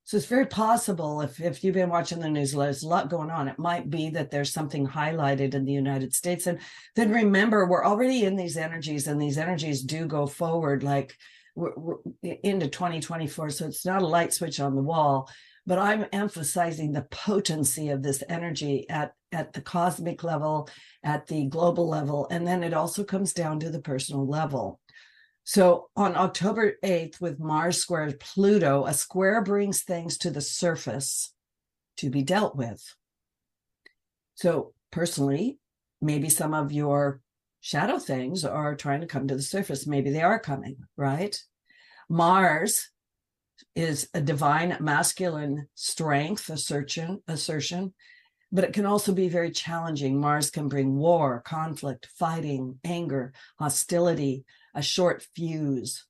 So 0.10 0.18
it's 0.18 0.26
very 0.26 0.48
possible 0.48 1.22
if, 1.22 1.40
if 1.40 1.64
you've 1.64 1.76
been 1.76 1.92
watching 1.92 2.18
the 2.18 2.32
news, 2.32 2.54
there's 2.54 2.82
a 2.82 2.88
lot 2.88 3.12
going 3.12 3.30
on. 3.30 3.48
It 3.48 3.60
might 3.60 3.92
be 3.92 4.10
that 4.10 4.32
there's 4.32 4.52
something 4.52 4.88
highlighted 4.88 5.54
in 5.54 5.66
the 5.66 5.72
United 5.72 6.16
States. 6.16 6.48
And 6.48 6.58
then 6.96 7.12
remember, 7.12 7.68
we're 7.68 7.86
already 7.86 8.24
in 8.24 8.36
these 8.36 8.58
energies, 8.58 9.06
and 9.06 9.22
these 9.22 9.38
energies 9.38 9.84
do 9.84 10.08
go 10.08 10.26
forward 10.26 10.82
like 10.82 11.16
we're, 11.54 11.76
we're 11.78 11.98
into 12.24 12.68
2024. 12.68 13.52
So 13.52 13.68
it's 13.68 13.86
not 13.86 14.02
a 14.02 14.08
light 14.08 14.34
switch 14.34 14.60
on 14.60 14.74
the 14.74 14.82
wall, 14.82 15.30
but 15.68 15.78
I'm 15.78 16.08
emphasizing 16.12 16.92
the 16.92 17.06
potency 17.12 17.90
of 17.90 18.02
this 18.02 18.24
energy 18.28 18.90
at, 18.90 19.14
at 19.32 19.54
the 19.54 19.62
cosmic 19.62 20.24
level, 20.24 20.70
at 21.04 21.28
the 21.28 21.46
global 21.46 21.88
level. 21.88 22.28
And 22.32 22.48
then 22.48 22.64
it 22.64 22.74
also 22.74 23.04
comes 23.04 23.32
down 23.32 23.60
to 23.60 23.70
the 23.70 23.80
personal 23.80 24.28
level. 24.28 24.80
So 25.50 25.90
on 25.96 26.16
October 26.16 26.76
8th, 26.84 27.20
with 27.20 27.40
Mars 27.40 27.80
squared 27.80 28.20
Pluto, 28.20 28.86
a 28.86 28.94
square 28.94 29.42
brings 29.42 29.82
things 29.82 30.16
to 30.20 30.30
the 30.30 30.42
surface 30.42 31.34
to 31.98 32.12
be 32.12 32.22
dealt 32.22 32.56
with. 32.56 32.96
So, 34.36 34.74
personally, 34.92 35.58
maybe 36.04 36.30
some 36.30 36.54
of 36.54 36.72
your 36.72 37.22
shadow 37.62 37.98
things 37.98 38.46
are 38.46 38.76
trying 38.76 39.02
to 39.02 39.08
come 39.08 39.28
to 39.28 39.36
the 39.36 39.42
surface. 39.42 39.88
Maybe 39.88 40.12
they 40.12 40.22
are 40.22 40.38
coming, 40.38 40.76
right? 40.96 41.36
Mars 42.08 42.92
is 43.76 44.08
a 44.14 44.22
divine 44.22 44.78
masculine 44.80 45.68
strength, 45.74 46.52
assertion, 46.52 47.24
assertion, 47.28 47.96
but 48.52 48.66
it 48.66 48.74
can 48.74 48.86
also 48.86 49.14
be 49.14 49.30
very 49.30 49.50
challenging. 49.50 50.22
Mars 50.22 50.52
can 50.52 50.70
bring 50.70 50.96
war, 50.96 51.42
conflict, 51.44 52.08
fighting, 52.20 52.80
anger, 52.84 53.34
hostility, 53.58 54.46
a 54.74 54.82
short 54.82 55.26
fuse. 55.36 56.06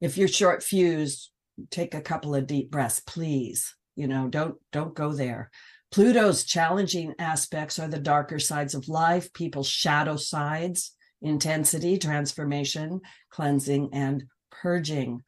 If 0.00 0.18
you're 0.18 0.28
short 0.28 0.62
fused, 0.62 1.30
take 1.70 1.94
a 1.94 2.00
couple 2.00 2.34
of 2.34 2.46
deep 2.46 2.70
breaths, 2.70 3.00
please. 3.00 3.74
You 3.94 4.08
know, 4.08 4.28
don't 4.28 4.56
don't 4.72 4.94
go 4.94 5.12
there. 5.12 5.50
Pluto's 5.90 6.44
challenging 6.44 7.14
aspects 7.18 7.78
are 7.78 7.88
the 7.88 7.98
darker 7.98 8.38
sides 8.38 8.74
of 8.74 8.88
life, 8.88 9.32
people's 9.32 9.68
shadow 9.68 10.16
sides, 10.16 10.92
intensity, 11.22 11.96
transformation, 11.96 13.00
cleansing, 13.30 13.90
and 13.92 14.24
purging. 14.50 15.22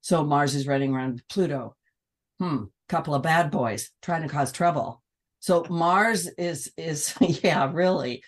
So 0.00 0.24
Mars 0.24 0.54
is 0.54 0.66
running 0.66 0.94
around 0.94 1.22
Pluto. 1.28 1.76
Hmm, 2.38 2.64
couple 2.88 3.14
of 3.14 3.22
bad 3.22 3.50
boys 3.50 3.90
trying 4.02 4.22
to 4.22 4.28
cause 4.28 4.52
trouble. 4.52 5.02
So 5.40 5.64
Mars 5.68 6.26
is 6.26 6.72
is 6.76 7.14
yeah, 7.20 7.70
really. 7.72 8.22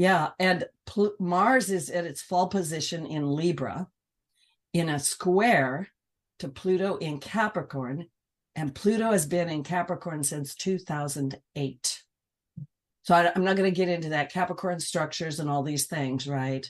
Yeah, 0.00 0.30
and 0.38 0.64
Pl- 0.86 1.12
Mars 1.20 1.70
is 1.70 1.90
at 1.90 2.06
its 2.06 2.22
fall 2.22 2.48
position 2.48 3.04
in 3.04 3.36
Libra 3.36 3.86
in 4.72 4.88
a 4.88 4.98
square 4.98 5.88
to 6.38 6.48
Pluto 6.48 6.96
in 6.96 7.18
Capricorn 7.18 8.06
and 8.56 8.74
Pluto 8.74 9.10
has 9.10 9.26
been 9.26 9.50
in 9.50 9.62
Capricorn 9.62 10.24
since 10.24 10.54
2008. 10.54 12.02
So 13.02 13.14
I, 13.14 13.30
am 13.34 13.44
not 13.44 13.56
going 13.56 13.70
to 13.70 13.76
get 13.76 13.90
into 13.90 14.08
that 14.08 14.32
Capricorn 14.32 14.80
structures 14.80 15.38
and 15.38 15.50
all 15.50 15.62
these 15.62 15.86
things, 15.86 16.26
right? 16.26 16.66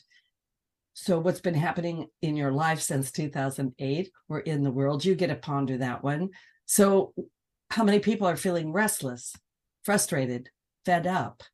So 0.95 1.21
what's 1.21 1.41
been 1.41 1.55
happening 1.55 2.09
in 2.23 2.35
your 2.35 2.51
life 2.51 2.81
since 2.81 3.13
2008 3.13 4.11
or 4.29 4.41
in 4.41 4.65
the 4.65 4.73
world? 4.73 5.05
You 5.05 5.15
get 5.15 5.29
to 5.29 5.37
ponder 5.37 5.77
that 5.77 6.03
one. 6.03 6.31
So 6.67 7.15
how 7.71 7.85
many 7.85 8.01
people 8.01 8.27
are 8.27 8.37
feeling 8.37 8.73
restless, 8.73 9.37
frustrated, 9.85 10.51
fed 10.85 11.07
up? 11.07 11.45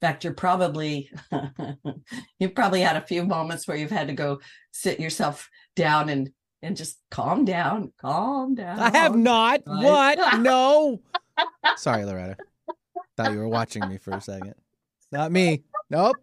In 0.00 0.08
fact, 0.08 0.22
you're 0.22 0.32
probably 0.32 1.10
you've 2.38 2.54
probably 2.54 2.80
had 2.80 2.96
a 2.96 3.06
few 3.06 3.24
moments 3.24 3.66
where 3.66 3.76
you've 3.76 3.90
had 3.90 4.08
to 4.08 4.14
go 4.14 4.40
sit 4.70 5.00
yourself 5.00 5.50
down 5.74 6.08
and 6.08 6.30
and 6.62 6.76
just 6.76 6.98
calm 7.10 7.44
down, 7.44 7.92
calm 8.00 8.54
down. 8.54 8.78
I 8.78 8.90
have 8.96 9.16
not. 9.16 9.62
Right? 9.66 10.18
What? 10.18 10.38
No. 10.40 11.00
Sorry, 11.76 12.04
Loretta. 12.04 12.36
Thought 13.16 13.32
you 13.32 13.38
were 13.38 13.48
watching 13.48 13.88
me 13.88 13.98
for 13.98 14.12
a 14.12 14.20
second. 14.20 14.54
Not 15.12 15.32
me. 15.32 15.62
Nope. 15.90 16.16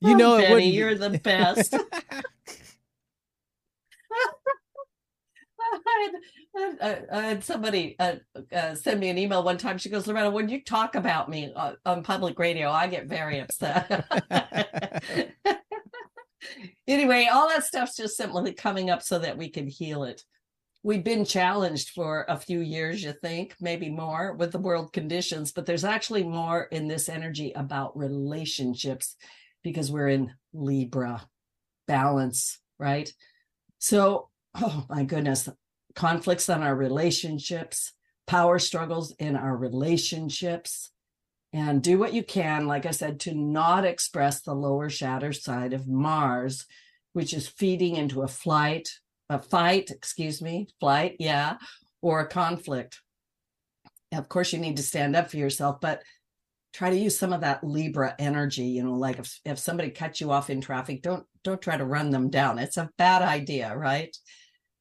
you 0.00 0.14
know, 0.16 0.36
oh, 0.36 0.40
Benny, 0.40 0.70
you're 0.70 0.94
the 0.94 1.18
best. 1.18 1.74
I 6.00 6.76
had, 6.80 7.06
I 7.12 7.22
had, 7.22 7.44
somebody 7.44 7.96
uh, 7.98 8.16
uh, 8.52 8.74
send 8.74 9.00
me 9.00 9.08
an 9.08 9.18
email 9.18 9.42
one 9.42 9.58
time. 9.58 9.78
She 9.78 9.88
goes, 9.88 10.06
Loretta, 10.06 10.30
when 10.30 10.48
you 10.48 10.62
talk 10.62 10.94
about 10.94 11.28
me 11.28 11.52
uh, 11.54 11.72
on 11.84 12.02
public 12.02 12.38
radio, 12.38 12.70
I 12.70 12.86
get 12.86 13.06
very 13.06 13.40
upset 13.40 14.06
anyway, 16.86 17.28
all 17.30 17.48
that 17.48 17.64
stuff's 17.64 17.96
just 17.96 18.16
simply 18.16 18.52
coming 18.52 18.90
up 18.90 19.02
so 19.02 19.18
that 19.18 19.36
we 19.36 19.48
can 19.48 19.66
heal 19.66 20.04
it. 20.04 20.22
We've 20.82 21.04
been 21.04 21.26
challenged 21.26 21.90
for 21.90 22.24
a 22.28 22.38
few 22.38 22.60
years, 22.60 23.02
you 23.02 23.12
think, 23.12 23.54
maybe 23.60 23.90
more 23.90 24.34
with 24.34 24.52
the 24.52 24.58
world 24.58 24.92
conditions, 24.92 25.52
but 25.52 25.66
there's 25.66 25.84
actually 25.84 26.22
more 26.22 26.64
in 26.64 26.88
this 26.88 27.08
energy 27.08 27.52
about 27.54 27.96
relationships 27.96 29.16
because 29.62 29.90
we're 29.90 30.08
in 30.08 30.32
Libra 30.54 31.22
balance, 31.86 32.58
right? 32.78 33.12
So, 33.78 34.30
oh 34.54 34.86
my 34.88 35.04
goodness, 35.04 35.50
conflicts 35.94 36.48
on 36.48 36.62
our 36.62 36.74
relationships, 36.74 37.92
power 38.26 38.58
struggles 38.58 39.12
in 39.18 39.36
our 39.36 39.56
relationships, 39.56 40.90
and 41.52 41.82
do 41.82 41.98
what 41.98 42.12
you 42.12 42.22
can, 42.22 42.66
like 42.66 42.86
I 42.86 42.92
said, 42.92 43.20
to 43.20 43.34
not 43.34 43.84
express 43.84 44.40
the 44.40 44.54
lower 44.54 44.88
shadow 44.88 45.32
side 45.32 45.72
of 45.72 45.88
Mars, 45.88 46.66
which 47.12 47.34
is 47.34 47.48
feeding 47.48 47.96
into 47.96 48.22
a 48.22 48.28
flight, 48.28 48.88
a 49.28 49.40
fight, 49.40 49.90
excuse 49.90 50.40
me, 50.40 50.68
flight, 50.78 51.16
yeah, 51.18 51.56
or 52.02 52.20
a 52.20 52.28
conflict. 52.28 53.00
Of 54.12 54.28
course, 54.28 54.52
you 54.52 54.58
need 54.58 54.76
to 54.76 54.82
stand 54.82 55.16
up 55.16 55.30
for 55.30 55.36
yourself, 55.36 55.80
but 55.80 56.02
try 56.72 56.90
to 56.90 56.96
use 56.96 57.18
some 57.18 57.32
of 57.32 57.40
that 57.40 57.64
Libra 57.64 58.14
energy. 58.18 58.64
You 58.64 58.84
know, 58.84 58.94
like 58.94 59.18
if, 59.18 59.40
if 59.44 59.58
somebody 59.58 59.90
cuts 59.90 60.20
you 60.20 60.30
off 60.30 60.50
in 60.50 60.60
traffic, 60.60 61.02
don't 61.02 61.26
don't 61.42 61.62
try 61.62 61.76
to 61.76 61.84
run 61.84 62.10
them 62.10 62.30
down. 62.30 62.58
It's 62.58 62.76
a 62.76 62.90
bad 62.98 63.22
idea, 63.22 63.76
right? 63.76 64.14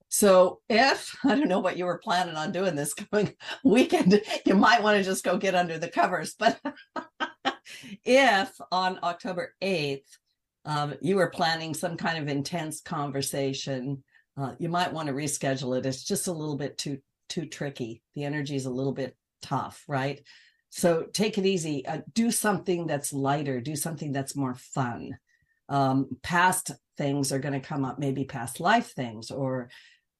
So 0.09 0.59
if 0.69 1.15
I 1.23 1.35
don't 1.35 1.47
know 1.47 1.59
what 1.59 1.77
you 1.77 1.85
were 1.85 1.99
planning 1.99 2.35
on 2.35 2.51
doing 2.51 2.75
this 2.75 2.93
coming 3.11 3.33
weekend, 3.63 4.21
you 4.45 4.55
might 4.55 4.83
want 4.83 4.97
to 4.97 5.03
just 5.03 5.23
go 5.23 5.37
get 5.37 5.55
under 5.55 5.77
the 5.77 5.87
covers. 5.87 6.35
But 6.37 6.59
if 8.03 8.59
on 8.71 8.99
October 9.01 9.55
8th, 9.61 10.01
um, 10.65 10.95
you 11.01 11.15
were 11.15 11.29
planning 11.29 11.73
some 11.73 11.95
kind 11.95 12.17
of 12.17 12.27
intense 12.27 12.81
conversation, 12.81 14.03
uh, 14.37 14.53
you 14.59 14.69
might 14.69 14.93
want 14.93 15.07
to 15.07 15.13
reschedule 15.13 15.77
it. 15.77 15.85
It's 15.85 16.03
just 16.03 16.27
a 16.27 16.33
little 16.33 16.57
bit 16.57 16.77
too 16.77 16.99
too 17.29 17.45
tricky. 17.45 18.01
The 18.15 18.23
energy 18.23 18.55
is 18.55 18.65
a 18.65 18.71
little 18.71 18.91
bit 18.91 19.15
tough, 19.41 19.83
right? 19.87 20.19
So 20.71 21.05
take 21.13 21.37
it 21.37 21.45
easy. 21.45 21.85
Uh, 21.85 21.99
do 22.13 22.31
something 22.31 22.87
that's 22.87 23.13
lighter. 23.13 23.61
Do 23.61 23.75
something 23.75 24.11
that's 24.11 24.35
more 24.35 24.55
fun. 24.55 25.17
Um, 25.67 26.07
past 26.23 26.71
things 26.97 27.31
are 27.31 27.39
going 27.39 27.59
to 27.59 27.67
come 27.67 27.85
up, 27.85 27.99
maybe 27.99 28.25
past 28.25 28.59
life 28.59 28.93
things, 28.93 29.29
or 29.29 29.69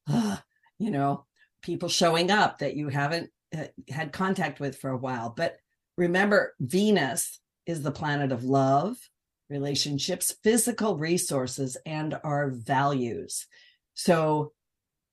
you 0.79 0.91
know, 0.91 1.25
people 1.61 1.89
showing 1.89 2.31
up 2.31 2.59
that 2.59 2.75
you 2.75 2.89
haven't 2.89 3.29
uh, 3.57 3.65
had 3.89 4.11
contact 4.11 4.59
with 4.59 4.77
for 4.77 4.89
a 4.89 4.97
while. 4.97 5.33
But 5.35 5.57
remember, 5.97 6.55
Venus 6.59 7.39
is 7.65 7.81
the 7.81 7.91
planet 7.91 8.31
of 8.31 8.43
love, 8.43 8.97
relationships, 9.49 10.35
physical 10.43 10.97
resources, 10.97 11.77
and 11.85 12.19
our 12.23 12.49
values. 12.49 13.47
So, 13.93 14.53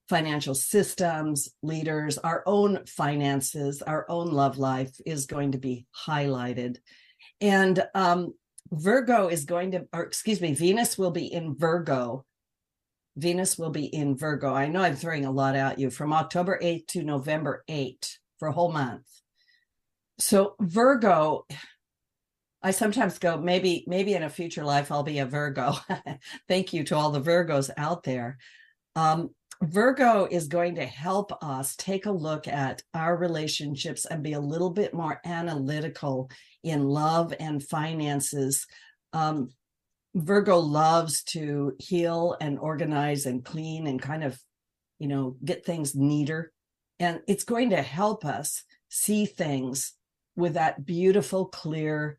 financial 0.08 0.54
systems, 0.54 1.48
leaders, 1.62 2.16
our 2.18 2.44
own 2.46 2.84
finances, 2.86 3.82
our 3.82 4.06
own 4.08 4.30
love 4.30 4.56
life 4.56 4.94
is 5.04 5.26
going 5.26 5.52
to 5.52 5.58
be 5.58 5.84
highlighted. 6.06 6.76
And 7.40 7.84
um, 7.92 8.34
Virgo 8.70 9.26
is 9.26 9.44
going 9.44 9.72
to, 9.72 9.88
or 9.92 10.02
excuse 10.02 10.40
me, 10.40 10.54
Venus 10.54 10.96
will 10.96 11.10
be 11.10 11.26
in 11.26 11.56
Virgo 11.56 12.24
Venus 13.16 13.58
will 13.58 13.70
be 13.70 13.86
in 13.86 14.16
Virgo. 14.16 14.52
I 14.52 14.68
know 14.68 14.82
I'm 14.82 14.96
throwing 14.96 15.24
a 15.24 15.30
lot 15.30 15.56
at 15.56 15.78
you 15.78 15.90
from 15.90 16.12
October 16.12 16.58
8th 16.62 16.86
to 16.88 17.02
November 17.02 17.64
8th 17.68 18.18
for 18.38 18.48
a 18.48 18.52
whole 18.52 18.72
month. 18.72 19.04
So 20.18 20.54
Virgo, 20.60 21.46
I 22.62 22.70
sometimes 22.70 23.18
go, 23.18 23.38
maybe, 23.38 23.84
maybe 23.86 24.14
in 24.14 24.22
a 24.22 24.30
future 24.30 24.64
life 24.64 24.92
I'll 24.92 25.02
be 25.02 25.18
a 25.18 25.26
Virgo. 25.26 25.74
Thank 26.48 26.72
you 26.72 26.84
to 26.84 26.96
all 26.96 27.10
the 27.10 27.20
Virgos 27.20 27.70
out 27.76 28.02
there. 28.02 28.38
Um, 28.94 29.30
Virgo 29.62 30.26
is 30.30 30.48
going 30.48 30.74
to 30.74 30.84
help 30.84 31.32
us 31.42 31.76
take 31.76 32.04
a 32.04 32.10
look 32.10 32.46
at 32.46 32.82
our 32.92 33.16
relationships 33.16 34.04
and 34.04 34.22
be 34.22 34.34
a 34.34 34.40
little 34.40 34.70
bit 34.70 34.92
more 34.92 35.20
analytical 35.24 36.30
in 36.62 36.84
love 36.84 37.32
and 37.40 37.62
finances. 37.62 38.66
Um, 39.14 39.48
Virgo 40.16 40.58
loves 40.58 41.22
to 41.24 41.74
heal 41.78 42.36
and 42.40 42.58
organize 42.58 43.26
and 43.26 43.44
clean 43.44 43.86
and 43.86 44.00
kind 44.00 44.24
of, 44.24 44.40
you 44.98 45.08
know, 45.08 45.36
get 45.44 45.64
things 45.64 45.94
neater. 45.94 46.52
And 46.98 47.20
it's 47.28 47.44
going 47.44 47.70
to 47.70 47.82
help 47.82 48.24
us 48.24 48.62
see 48.88 49.26
things 49.26 49.92
with 50.34 50.54
that 50.54 50.86
beautiful, 50.86 51.44
clear, 51.44 52.16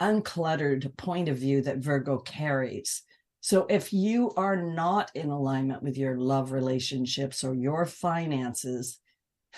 uncluttered 0.00 0.96
point 0.96 1.28
of 1.28 1.36
view 1.36 1.62
that 1.62 1.78
Virgo 1.78 2.18
carries. 2.18 3.02
So 3.40 3.66
if 3.68 3.92
you 3.92 4.32
are 4.36 4.56
not 4.56 5.10
in 5.16 5.28
alignment 5.28 5.82
with 5.82 5.98
your 5.98 6.16
love 6.16 6.52
relationships 6.52 7.42
or 7.42 7.54
your 7.54 7.86
finances, 7.86 9.00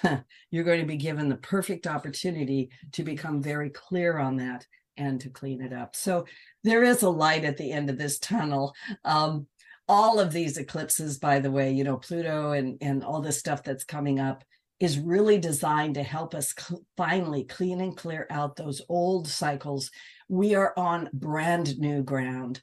you're 0.51 0.65
going 0.65 0.81
to 0.81 0.87
be 0.87 0.97
given 0.97 1.29
the 1.29 1.37
perfect 1.37 1.87
opportunity 1.87 2.71
to 2.93 3.03
become 3.03 3.43
very 3.43 3.69
clear 3.69 4.19
on 4.19 4.37
that 4.37 4.67
and 4.99 5.21
to 5.21 5.31
clean 5.31 5.62
it 5.62 5.73
up. 5.73 5.97
So 5.97 6.26
there 6.64 6.83
is 6.83 7.02
a 7.02 7.09
light 7.11 7.45
at 7.45 7.57
the 7.57 7.73
end 7.73 7.88
of 7.88 7.99
this 7.99 8.19
tunnel. 8.19 8.75
Um, 9.05 9.47
all 9.88 10.21
of 10.21 10.33
these 10.33 10.59
eclipses, 10.59 11.19
by 11.19 11.40
the 11.40 11.50
way, 11.50 11.73
you 11.73 11.85
know, 11.85 11.97
Pluto 11.97 12.52
and, 12.52 12.76
and 12.83 13.02
all 13.02 13.23
this 13.23 13.38
stuff 13.38 13.62
that's 13.62 13.85
coming 13.85 14.21
up 14.21 14.45
is 14.81 14.99
really 14.99 15.38
designed 15.38 15.95
to 15.95 16.02
help 16.02 16.35
us 16.35 16.55
cl- 16.57 16.85
finally 16.97 17.45
clean 17.45 17.81
and 17.81 17.97
clear 17.97 18.26
out 18.31 18.57
those 18.57 18.83
old 18.88 19.26
cycles. 19.26 19.90
We 20.28 20.55
are 20.55 20.73
on 20.76 21.09
brand 21.12 21.78
new 21.78 22.02
ground. 22.02 22.61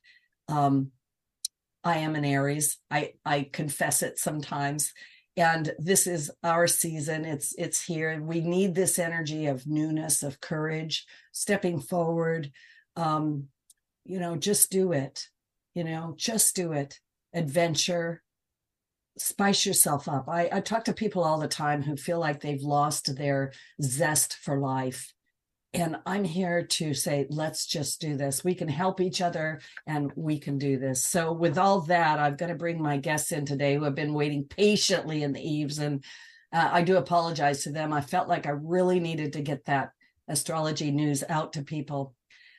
Um, 0.48 0.92
I 1.84 1.98
am 1.98 2.16
an 2.16 2.26
Aries. 2.26 2.78
I, 2.90 3.14
I 3.26 3.50
confess 3.52 4.02
it 4.02 4.20
sometimes. 4.20 4.94
And 5.38 5.74
this 5.78 6.08
is 6.08 6.32
our 6.44 6.68
season. 6.68 7.26
It's 7.26 7.54
it's 7.58 7.84
here. 7.84 8.22
We 8.22 8.42
need 8.42 8.74
this 8.74 8.98
energy 8.98 9.48
of 9.48 9.68
newness 9.68 10.24
of 10.24 10.42
courage 10.42 11.06
stepping 11.32 11.80
forward 11.80 12.52
um 12.98 13.48
you 14.06 14.18
know 14.18 14.38
just 14.38 14.72
do 14.72 14.94
it 14.94 15.28
you 15.76 15.84
know 15.84 16.16
just 16.18 16.56
do 16.56 16.72
it. 16.72 17.00
Adventure 17.34 18.24
spice 19.18 19.66
yourself 19.66 20.08
up. 20.08 20.28
I 20.28 20.50
i 20.52 20.60
talk 20.62 20.86
to 20.86 20.94
people 20.94 21.24
all 21.24 21.38
the 21.38 21.48
time 21.48 21.84
who 21.84 21.96
feel 21.96 22.20
like 22.20 22.42
they've 22.42 22.62
lost 22.62 23.16
their 23.16 23.52
zest 23.82 24.38
for 24.38 24.58
life 24.58 25.14
and 25.76 25.98
I'm 26.06 26.24
here 26.24 26.64
to 26.64 26.94
say, 26.94 27.28
let's 27.30 27.66
just 27.66 28.00
do 28.00 28.16
this. 28.16 28.44
We 28.44 28.56
can 28.56 28.68
help 28.68 29.02
each 29.02 29.22
other 29.22 29.60
and 29.86 30.12
we 30.16 30.40
can 30.40 30.58
do 30.58 30.78
this. 30.78 31.06
So, 31.06 31.34
with 31.34 31.58
all 31.58 31.82
that, 31.82 32.20
I've 32.20 32.38
got 32.38 32.48
to 32.48 32.56
bring 32.56 32.82
my 32.82 32.98
guests 32.98 33.32
in 33.32 33.46
today 33.46 33.76
who 33.76 33.84
have 33.84 33.96
been 33.96 34.14
waiting 34.14 34.46
patiently 34.46 35.24
in 35.24 35.34
the 35.34 35.42
eaves. 35.42 35.80
And 35.80 36.04
uh, 36.54 36.70
I 36.72 36.82
do 36.82 36.98
apologize 36.98 37.64
to 37.64 37.72
them. 37.72 37.92
I 37.92 38.02
felt 38.02 38.30
like 38.30 38.48
I 38.48 38.52
really 38.52 39.00
needed 39.00 39.34
to 39.34 39.42
get 39.42 39.66
that 39.66 39.90
astrology 40.28 40.92
news 40.92 41.24
out 41.28 41.54
to 41.54 41.64
people. 41.64 42.16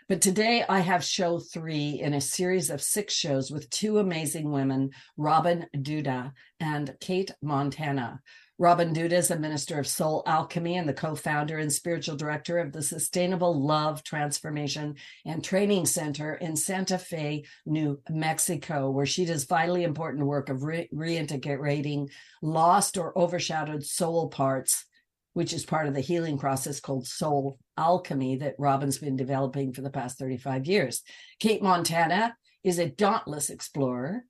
But 0.08 0.20
today 0.20 0.64
I 0.68 0.80
have 0.80 1.02
show 1.02 1.40
three 1.40 2.00
in 2.00 2.14
a 2.14 2.20
series 2.20 2.70
of 2.70 2.80
six 2.80 3.12
shows 3.12 3.50
with 3.50 3.68
two 3.70 3.98
amazing 3.98 4.52
women, 4.52 4.90
Robin 5.16 5.66
Duda 5.74 6.32
and 6.60 6.94
Cate 7.00 7.32
Montana. 7.42 8.20
Robin 8.58 8.94
Duda 8.94 9.12
is 9.12 9.30
a 9.30 9.38
minister 9.38 9.78
of 9.78 9.86
soul 9.86 10.22
alchemy 10.24 10.78
and 10.78 10.88
the 10.88 10.94
co 10.94 11.14
founder 11.14 11.58
and 11.58 11.70
spiritual 11.70 12.16
director 12.16 12.58
of 12.58 12.72
the 12.72 12.80
Sustainable 12.80 13.62
Love 13.62 14.02
Transformation 14.02 14.94
and 15.26 15.44
Training 15.44 15.84
Center 15.84 16.36
in 16.36 16.56
Santa 16.56 16.96
Fe, 16.96 17.44
New 17.66 18.00
Mexico, 18.08 18.90
where 18.90 19.04
she 19.04 19.26
does 19.26 19.44
vitally 19.44 19.84
important 19.84 20.24
work 20.24 20.48
of 20.48 20.62
re- 20.62 20.88
reintegrating 20.94 22.08
lost 22.40 22.96
or 22.96 23.16
overshadowed 23.18 23.84
soul 23.84 24.28
parts, 24.30 24.86
which 25.34 25.52
is 25.52 25.66
part 25.66 25.86
of 25.86 25.92
the 25.92 26.00
healing 26.00 26.38
process 26.38 26.80
called 26.80 27.06
soul 27.06 27.58
alchemy 27.76 28.36
that 28.36 28.54
Robin's 28.58 28.96
been 28.96 29.16
developing 29.16 29.74
for 29.74 29.82
the 29.82 29.90
past 29.90 30.18
35 30.18 30.64
years. 30.64 31.02
Cate 31.40 31.62
Montana 31.62 32.34
is 32.64 32.78
a 32.78 32.88
dauntless 32.88 33.50
explorer 33.50 34.24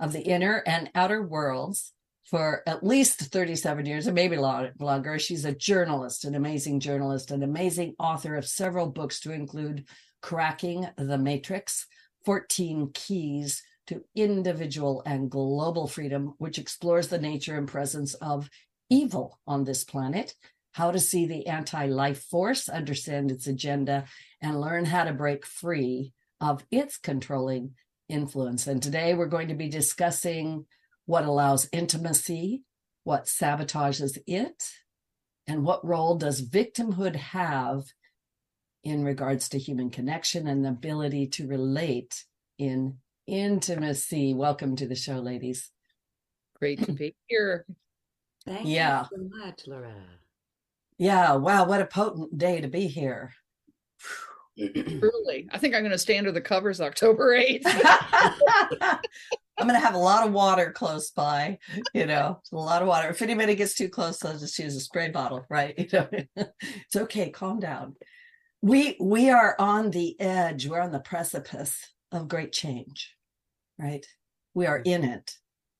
of 0.00 0.12
the 0.12 0.22
inner 0.22 0.64
and 0.66 0.90
outer 0.96 1.22
worlds 1.22 1.92
for 2.30 2.62
at 2.66 2.84
least 2.84 3.20
37 3.20 3.86
years 3.86 4.06
or 4.06 4.12
maybe 4.12 4.36
longer. 4.36 5.18
She's 5.18 5.46
a 5.46 5.54
journalist, 5.54 6.24
an 6.24 6.34
amazing 6.34 6.80
journalist, 6.80 7.30
an 7.30 7.42
amazing 7.42 7.94
author 7.98 8.36
of 8.36 8.46
several 8.46 8.86
books 8.86 9.20
to 9.20 9.32
include 9.32 9.86
Cracking 10.20 10.86
the 10.96 11.16
Matrix, 11.16 11.86
14 12.26 12.90
Keys 12.92 13.62
to 13.86 14.04
Individual 14.14 15.02
and 15.06 15.30
Global 15.30 15.86
Freedom, 15.86 16.34
which 16.36 16.58
explores 16.58 17.08
the 17.08 17.18
nature 17.18 17.56
and 17.56 17.66
presence 17.66 18.12
of 18.14 18.50
evil 18.90 19.38
on 19.46 19.64
this 19.64 19.84
planet, 19.84 20.34
how 20.72 20.90
to 20.90 21.00
see 21.00 21.26
the 21.26 21.46
anti 21.46 21.86
life 21.86 22.22
force, 22.24 22.68
understand 22.68 23.30
its 23.30 23.46
agenda, 23.46 24.04
and 24.42 24.60
learn 24.60 24.84
how 24.84 25.04
to 25.04 25.14
break 25.14 25.46
free 25.46 26.12
of 26.42 26.62
its 26.70 26.98
controlling 26.98 27.74
influence. 28.10 28.66
And 28.66 28.82
today 28.82 29.14
we're 29.14 29.26
going 29.26 29.48
to 29.48 29.54
be 29.54 29.68
discussing 29.70 30.66
what 31.08 31.24
allows 31.24 31.70
intimacy, 31.72 32.62
what 33.02 33.24
sabotages 33.24 34.18
it, 34.26 34.62
and 35.46 35.64
what 35.64 35.82
role 35.82 36.16
does 36.16 36.46
victimhood 36.46 37.16
have 37.16 37.84
in 38.84 39.02
regards 39.02 39.48
to 39.48 39.58
human 39.58 39.88
connection 39.88 40.46
and 40.46 40.62
the 40.62 40.68
ability 40.68 41.26
to 41.26 41.46
relate 41.46 42.24
in 42.58 42.98
intimacy. 43.26 44.34
Welcome 44.34 44.76
to 44.76 44.86
the 44.86 44.94
show, 44.94 45.14
ladies. 45.14 45.70
Great 46.58 46.84
to 46.84 46.92
be 46.92 47.16
here. 47.26 47.64
Thank 48.44 48.68
yeah. 48.68 49.06
you 49.10 49.16
so 49.16 49.38
much, 49.38 49.62
Loretta. 49.66 49.94
Yeah, 50.98 51.36
wow, 51.36 51.64
what 51.64 51.80
a 51.80 51.86
potent 51.86 52.36
day 52.36 52.60
to 52.60 52.68
be 52.68 52.86
here. 52.86 53.32
Truly. 54.58 55.48
I 55.52 55.56
think 55.56 55.74
I'm 55.74 55.80
going 55.80 55.90
to 55.92 55.96
stay 55.96 56.18
under 56.18 56.32
the 56.32 56.42
covers 56.42 56.82
October 56.82 57.34
8th. 57.34 57.64
I'm 59.58 59.66
going 59.66 59.78
to 59.78 59.84
have 59.84 59.94
a 59.94 59.98
lot 59.98 60.26
of 60.26 60.32
water 60.32 60.70
close 60.70 61.10
by, 61.10 61.58
you 61.92 62.06
know, 62.06 62.40
a 62.52 62.56
lot 62.56 62.80
of 62.80 62.88
water. 62.88 63.08
If 63.08 63.22
anybody 63.22 63.56
gets 63.56 63.74
too 63.74 63.88
close, 63.88 64.24
I'll 64.24 64.38
just 64.38 64.58
use 64.58 64.76
a 64.76 64.80
spray 64.80 65.10
bottle, 65.10 65.44
right? 65.48 65.74
You 65.78 65.86
know, 65.92 66.08
it's 66.36 66.96
okay. 66.96 67.30
Calm 67.30 67.60
down. 67.60 67.96
We 68.60 68.96
we 69.00 69.30
are 69.30 69.56
on 69.58 69.90
the 69.90 70.20
edge. 70.20 70.66
We're 70.66 70.80
on 70.80 70.92
the 70.92 71.00
precipice 71.00 71.78
of 72.12 72.28
great 72.28 72.52
change, 72.52 73.14
right? 73.78 74.04
We 74.54 74.66
are 74.66 74.78
in 74.78 75.04
it, 75.04 75.32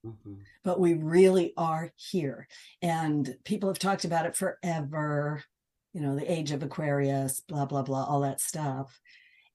mm-hmm. 0.06 0.34
but 0.64 0.80
we 0.80 0.94
really 0.94 1.52
are 1.56 1.92
here. 1.96 2.48
And 2.80 3.36
people 3.44 3.68
have 3.68 3.78
talked 3.78 4.04
about 4.04 4.26
it 4.26 4.36
forever. 4.36 5.42
You 5.92 6.00
know, 6.00 6.16
the 6.16 6.30
age 6.30 6.52
of 6.52 6.62
Aquarius, 6.62 7.40
blah 7.40 7.66
blah 7.66 7.82
blah, 7.82 8.04
all 8.04 8.20
that 8.20 8.40
stuff 8.40 8.98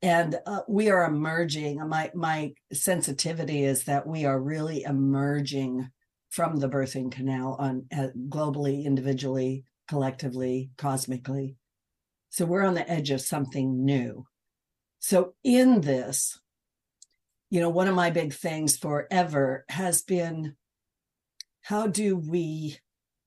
and 0.03 0.37
uh, 0.45 0.59
we 0.67 0.89
are 0.89 1.05
emerging 1.05 1.77
my 1.87 2.11
my 2.13 2.53
sensitivity 2.73 3.63
is 3.63 3.85
that 3.85 4.05
we 4.05 4.25
are 4.25 4.39
really 4.39 4.83
emerging 4.83 5.89
from 6.29 6.57
the 6.57 6.69
birthing 6.69 7.09
canal 7.09 7.55
on 7.57 7.85
uh, 7.97 8.07
globally 8.27 8.83
individually 8.83 9.63
collectively 9.87 10.71
cosmically. 10.77 11.55
So 12.29 12.45
we're 12.45 12.65
on 12.65 12.73
the 12.73 12.89
edge 12.89 13.11
of 13.11 13.21
something 13.21 13.85
new. 13.85 14.25
So 14.99 15.35
in 15.43 15.81
this 15.81 16.39
you 17.49 17.61
know 17.61 17.69
one 17.69 17.87
of 17.87 17.95
my 17.95 18.09
big 18.09 18.33
things 18.33 18.75
forever 18.75 19.63
has 19.69 20.01
been 20.01 20.55
how 21.61 21.87
do 21.87 22.17
we 22.17 22.77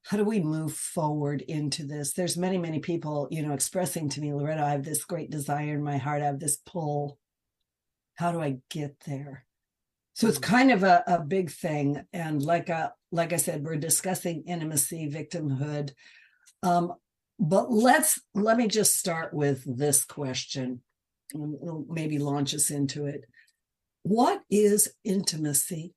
how 0.06 0.16
do 0.16 0.24
we 0.24 0.38
move 0.38 0.72
forward 0.72 1.42
into 1.42 1.84
this? 1.84 2.12
There's 2.12 2.36
many 2.36 2.58
many 2.58 2.78
people 2.78 3.26
you 3.30 3.42
know 3.42 3.52
expressing 3.52 4.08
to 4.10 4.20
me 4.20 4.32
loretta 4.32 4.62
i 4.62 4.70
have 4.70 4.84
this 4.84 5.04
great 5.04 5.30
desire 5.30 5.74
in 5.74 5.82
my 5.82 5.96
heart. 5.96 6.22
I 6.22 6.26
have 6.26 6.40
this 6.40 6.58
pull. 6.64 7.18
How 8.14 8.32
do 8.32 8.40
i 8.40 8.58
get 8.70 8.96
there? 9.06 9.44
So 10.14 10.28
it's 10.28 10.38
mm. 10.38 10.42
kind 10.42 10.70
of 10.70 10.82
a, 10.82 11.02
a 11.06 11.20
big 11.20 11.50
thing 11.50 12.04
and 12.12 12.40
like 12.42 12.68
a, 12.68 12.76
uh, 12.76 12.88
like 13.10 13.32
i 13.32 13.36
said 13.36 13.64
we're 13.64 13.76
discussing 13.76 14.44
intimacy 14.46 15.10
victimhood 15.10 15.90
um, 16.62 16.94
but 17.38 17.70
let's 17.70 18.20
let 18.34 18.56
me 18.56 18.68
just 18.68 18.94
start 18.94 19.34
with 19.34 19.62
this 19.66 20.04
question 20.04 20.82
and 21.34 21.56
we'll 21.60 21.84
maybe 21.88 22.18
launch 22.18 22.54
us 22.54 22.70
into 22.70 23.06
it. 23.06 23.24
What 24.04 24.42
is 24.48 24.88
intimacy? 25.04 25.94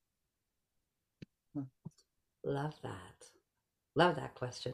Love 2.43 2.73
that 2.81 3.09
Love 3.95 4.15
that 4.15 4.35
question. 4.35 4.73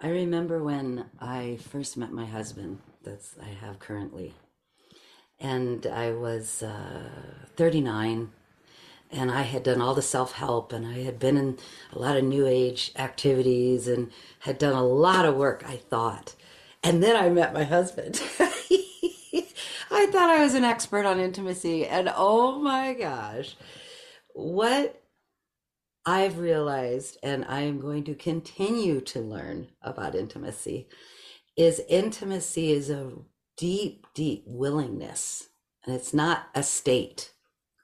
I 0.00 0.08
remember 0.08 0.62
when 0.62 1.06
I 1.20 1.58
first 1.60 1.96
met 1.96 2.12
my 2.12 2.24
husband, 2.24 2.78
that's 3.02 3.34
I 3.38 3.48
have 3.48 3.78
currently, 3.78 4.34
and 5.38 5.86
I 5.86 6.12
was 6.12 6.62
uh, 6.62 7.10
39, 7.56 8.30
and 9.10 9.30
I 9.30 9.42
had 9.42 9.62
done 9.62 9.80
all 9.82 9.94
the 9.94 10.00
self 10.00 10.32
help, 10.32 10.72
and 10.72 10.86
I 10.86 11.00
had 11.00 11.18
been 11.18 11.36
in 11.36 11.58
a 11.92 11.98
lot 11.98 12.16
of 12.16 12.24
new 12.24 12.46
age 12.46 12.92
activities, 12.96 13.88
and 13.88 14.10
had 14.40 14.56
done 14.56 14.74
a 14.74 14.86
lot 14.86 15.26
of 15.26 15.36
work. 15.36 15.64
I 15.66 15.76
thought, 15.76 16.34
and 16.82 17.02
then 17.02 17.16
I 17.16 17.28
met 17.28 17.52
my 17.52 17.64
husband. 17.64 18.22
I 19.92 20.06
thought 20.06 20.30
I 20.30 20.42
was 20.42 20.54
an 20.54 20.64
expert 20.64 21.04
on 21.04 21.20
intimacy, 21.20 21.84
and 21.86 22.10
oh 22.14 22.58
my 22.60 22.94
gosh, 22.94 23.56
what 24.32 24.99
I've 26.10 26.40
realized, 26.40 27.18
and 27.22 27.44
I 27.48 27.60
am 27.60 27.80
going 27.80 28.02
to 28.02 28.16
continue 28.16 29.00
to 29.02 29.20
learn 29.20 29.68
about 29.80 30.16
intimacy, 30.16 30.88
is 31.56 31.80
intimacy 31.88 32.72
is 32.72 32.90
a 32.90 33.12
deep, 33.56 34.08
deep 34.12 34.42
willingness. 34.44 35.50
And 35.86 35.94
it's 35.94 36.12
not 36.12 36.48
a 36.52 36.64
state 36.64 37.30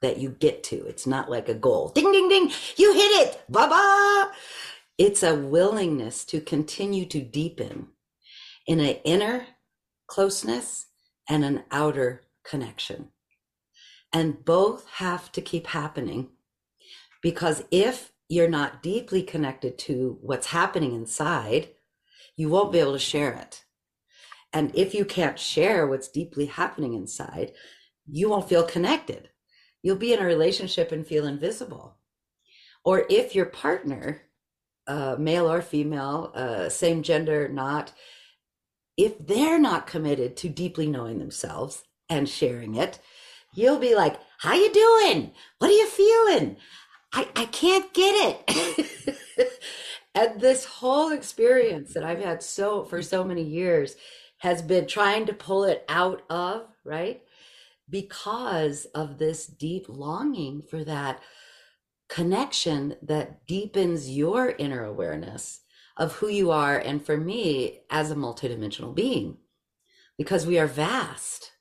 that 0.01 0.17
you 0.17 0.29
get 0.29 0.61
to. 0.65 0.75
It's 0.87 1.07
not 1.07 1.31
like 1.31 1.47
a 1.47 1.53
goal. 1.53 1.87
Ding, 1.95 2.11
ding, 2.11 2.27
ding. 2.27 2.51
You 2.75 2.91
hit 2.91 3.27
it. 3.27 3.43
Ba 3.47 3.65
ba. 3.69 4.31
It's 4.97 5.23
a 5.23 5.33
willingness 5.33 6.25
to 6.25 6.41
continue 6.41 7.05
to 7.05 7.21
deepen 7.21 7.87
in 8.67 8.81
an 8.81 8.97
inner 9.05 9.47
closeness 10.07 10.87
and 11.29 11.45
an 11.45 11.63
outer 11.71 12.23
connection. 12.43 13.07
And 14.11 14.43
both 14.43 14.85
have 14.95 15.31
to 15.31 15.39
keep 15.39 15.67
happening 15.67 16.31
because 17.21 17.63
if 17.71 18.11
you're 18.29 18.49
not 18.49 18.83
deeply 18.83 19.23
connected 19.23 19.77
to 19.77 20.17
what's 20.21 20.47
happening 20.47 20.93
inside, 20.93 21.69
you 22.35 22.49
won't 22.49 22.71
be 22.71 22.79
able 22.79 22.93
to 22.93 22.99
share 22.99 23.33
it. 23.33 23.63
And 24.53 24.71
if 24.75 24.93
you 24.93 25.05
can't 25.05 25.39
share 25.39 25.87
what's 25.87 26.07
deeply 26.07 26.45
happening 26.45 26.93
inside, 26.93 27.53
you 28.05 28.29
won't 28.29 28.49
feel 28.49 28.63
connected. 28.63 29.29
You'll 29.81 29.97
be 29.97 30.13
in 30.13 30.19
a 30.19 30.25
relationship 30.25 30.91
and 30.91 31.05
feel 31.05 31.25
invisible. 31.25 31.97
Or 32.83 33.05
if 33.09 33.35
your 33.35 33.45
partner, 33.45 34.21
uh, 34.87 35.17
male 35.19 35.51
or 35.51 35.61
female, 35.61 36.31
uh, 36.33 36.69
same 36.69 37.03
gender, 37.03 37.49
not, 37.49 37.91
if 38.95 39.13
they're 39.25 39.59
not 39.59 39.87
committed 39.87 40.37
to 40.37 40.49
deeply 40.49 40.87
knowing 40.87 41.19
themselves 41.19 41.83
and 42.09 42.27
sharing 42.27 42.75
it, 42.75 42.99
you'll 43.53 43.79
be 43.79 43.93
like, 43.93 44.19
"How 44.39 44.53
you 44.53 44.71
doing? 44.71 45.33
What 45.59 45.69
are 45.69 45.73
you 45.73 45.87
feeling? 45.87 46.57
I, 47.13 47.27
I 47.35 47.45
can't 47.45 47.93
get 47.93 48.37
it. 48.47 49.59
and 50.15 50.39
this 50.39 50.65
whole 50.65 51.11
experience 51.11 51.93
that 51.93 52.03
I've 52.03 52.21
had 52.21 52.43
so 52.43 52.83
for 52.83 53.01
so 53.01 53.23
many 53.23 53.43
years 53.43 53.95
has 54.39 54.61
been 54.61 54.87
trying 54.87 55.25
to 55.25 55.33
pull 55.33 55.63
it 55.63 55.83
out 55.89 56.21
of, 56.29 56.67
right? 56.85 57.21
Because 57.89 58.85
of 58.93 59.17
this 59.17 59.47
deep 59.47 59.87
longing 59.89 60.61
for 60.61 60.83
that 60.83 61.21
connection 62.09 62.95
that 63.01 63.45
deepens 63.47 64.09
your 64.09 64.51
inner 64.57 64.83
awareness 64.83 65.61
of 65.97 66.13
who 66.13 66.27
you 66.27 66.51
are. 66.51 66.77
And 66.77 67.03
for 67.03 67.17
me, 67.17 67.81
as 67.89 68.11
a 68.11 68.15
multidimensional 68.15 68.93
being, 68.93 69.37
because 70.17 70.45
we 70.45 70.59
are 70.59 70.67
vast, 70.67 71.51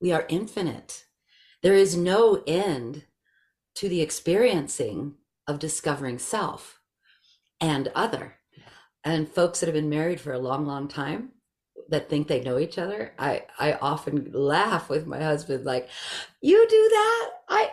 we 0.00 0.12
are 0.12 0.26
infinite. 0.28 1.04
There 1.62 1.74
is 1.74 1.96
no 1.96 2.42
end 2.46 3.04
to 3.78 3.88
the 3.88 4.02
experiencing 4.02 5.14
of 5.46 5.60
discovering 5.60 6.18
self 6.18 6.80
and 7.60 7.86
other. 7.94 8.34
And 9.04 9.28
folks 9.28 9.60
that 9.60 9.66
have 9.66 9.74
been 9.74 9.88
married 9.88 10.20
for 10.20 10.32
a 10.32 10.38
long, 10.38 10.66
long 10.66 10.88
time 10.88 11.30
that 11.88 12.08
think 12.08 12.26
they 12.26 12.40
know 12.40 12.58
each 12.58 12.76
other, 12.76 13.14
I, 13.20 13.44
I 13.56 13.74
often 13.74 14.32
laugh 14.32 14.90
with 14.90 15.06
my 15.06 15.22
husband, 15.22 15.64
like, 15.64 15.88
you 16.42 16.66
do 16.68 16.88
that? 16.90 17.30
I 17.48 17.70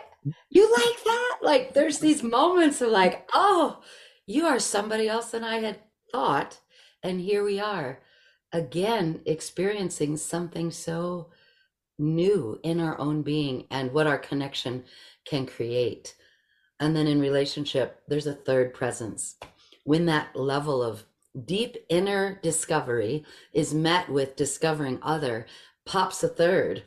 you 0.48 0.72
like 0.72 1.04
that? 1.04 1.38
Like 1.42 1.74
there's 1.74 1.98
these 1.98 2.22
moments 2.22 2.80
of 2.80 2.90
like, 2.90 3.28
oh, 3.32 3.80
you 4.26 4.46
are 4.46 4.60
somebody 4.60 5.08
else 5.08 5.32
than 5.32 5.42
I 5.42 5.58
had 5.58 5.80
thought. 6.12 6.60
And 7.02 7.20
here 7.20 7.42
we 7.42 7.58
are 7.58 8.00
again 8.52 9.22
experiencing 9.26 10.16
something 10.16 10.70
so 10.70 11.30
new 11.98 12.60
in 12.62 12.78
our 12.78 12.98
own 13.00 13.22
being 13.22 13.66
and 13.70 13.92
what 13.92 14.06
our 14.06 14.18
connection 14.18 14.84
can 15.26 15.46
create. 15.46 16.14
And 16.80 16.94
then 16.94 17.06
in 17.06 17.20
relationship, 17.20 18.02
there's 18.08 18.26
a 18.26 18.34
third 18.34 18.74
presence. 18.74 19.36
When 19.84 20.06
that 20.06 20.34
level 20.36 20.82
of 20.82 21.04
deep 21.44 21.76
inner 21.88 22.38
discovery 22.42 23.24
is 23.52 23.74
met 23.74 24.08
with 24.08 24.36
discovering 24.36 24.98
other, 25.02 25.46
pops 25.84 26.22
a 26.22 26.28
third, 26.28 26.84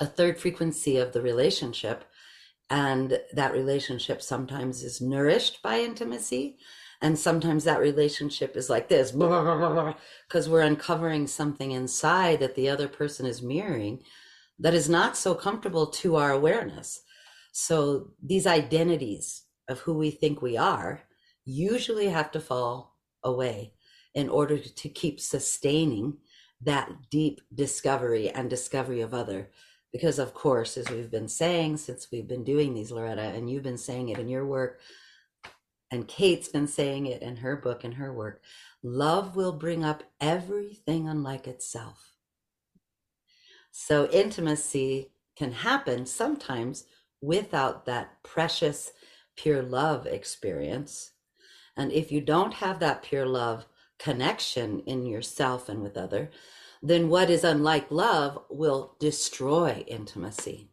a 0.00 0.06
third 0.06 0.38
frequency 0.38 0.96
of 0.96 1.12
the 1.12 1.22
relationship. 1.22 2.04
And 2.70 3.20
that 3.32 3.52
relationship 3.52 4.20
sometimes 4.22 4.82
is 4.82 5.00
nourished 5.00 5.62
by 5.62 5.80
intimacy. 5.80 6.58
And 7.00 7.18
sometimes 7.18 7.64
that 7.64 7.80
relationship 7.80 8.56
is 8.56 8.68
like 8.68 8.88
this, 8.88 9.12
because 9.12 10.48
we're 10.48 10.62
uncovering 10.62 11.26
something 11.26 11.70
inside 11.70 12.40
that 12.40 12.56
the 12.56 12.68
other 12.68 12.88
person 12.88 13.24
is 13.24 13.40
mirroring 13.40 14.02
that 14.58 14.74
is 14.74 14.88
not 14.88 15.16
so 15.16 15.34
comfortable 15.34 15.86
to 15.86 16.16
our 16.16 16.32
awareness. 16.32 17.02
So 17.60 18.12
these 18.22 18.46
identities 18.46 19.42
of 19.68 19.80
who 19.80 19.94
we 19.94 20.12
think 20.12 20.40
we 20.40 20.56
are 20.56 21.02
usually 21.44 22.06
have 22.06 22.30
to 22.30 22.40
fall 22.40 22.94
away 23.24 23.72
in 24.14 24.28
order 24.28 24.58
to 24.58 24.88
keep 24.88 25.18
sustaining 25.18 26.18
that 26.60 26.88
deep 27.10 27.40
discovery 27.52 28.30
and 28.30 28.48
discovery 28.48 29.00
of 29.00 29.12
other. 29.12 29.50
Because, 29.92 30.20
of 30.20 30.34
course, 30.34 30.76
as 30.76 30.88
we've 30.88 31.10
been 31.10 31.26
saying 31.26 31.78
since 31.78 32.06
we've 32.12 32.28
been 32.28 32.44
doing 32.44 32.74
these, 32.74 32.92
Loretta, 32.92 33.22
and 33.22 33.50
you've 33.50 33.64
been 33.64 33.76
saying 33.76 34.10
it 34.10 34.20
in 34.20 34.28
your 34.28 34.46
work, 34.46 34.78
and 35.90 36.06
Cate's 36.06 36.48
been 36.48 36.68
saying 36.68 37.06
it 37.06 37.22
in 37.22 37.38
her 37.38 37.56
book 37.56 37.82
and 37.82 37.94
her 37.94 38.12
work, 38.12 38.40
love 38.84 39.34
will 39.34 39.52
bring 39.52 39.84
up 39.84 40.04
everything 40.20 41.08
unlike 41.08 41.48
itself. 41.48 42.12
So, 43.72 44.08
intimacy 44.10 45.10
can 45.34 45.50
happen 45.50 46.06
sometimes 46.06 46.84
without 47.20 47.86
that 47.86 48.22
precious 48.22 48.92
pure 49.36 49.62
love 49.62 50.06
experience. 50.06 51.12
And 51.76 51.92
if 51.92 52.10
you 52.10 52.20
don't 52.20 52.54
have 52.54 52.80
that 52.80 53.02
pure 53.02 53.26
love 53.26 53.66
connection 53.98 54.80
in 54.80 55.06
yourself 55.06 55.68
and 55.68 55.82
with 55.82 55.96
other, 55.96 56.30
then 56.82 57.08
what 57.08 57.30
is 57.30 57.44
unlike 57.44 57.90
love 57.90 58.38
will 58.50 58.96
destroy 59.00 59.84
intimacy 59.86 60.70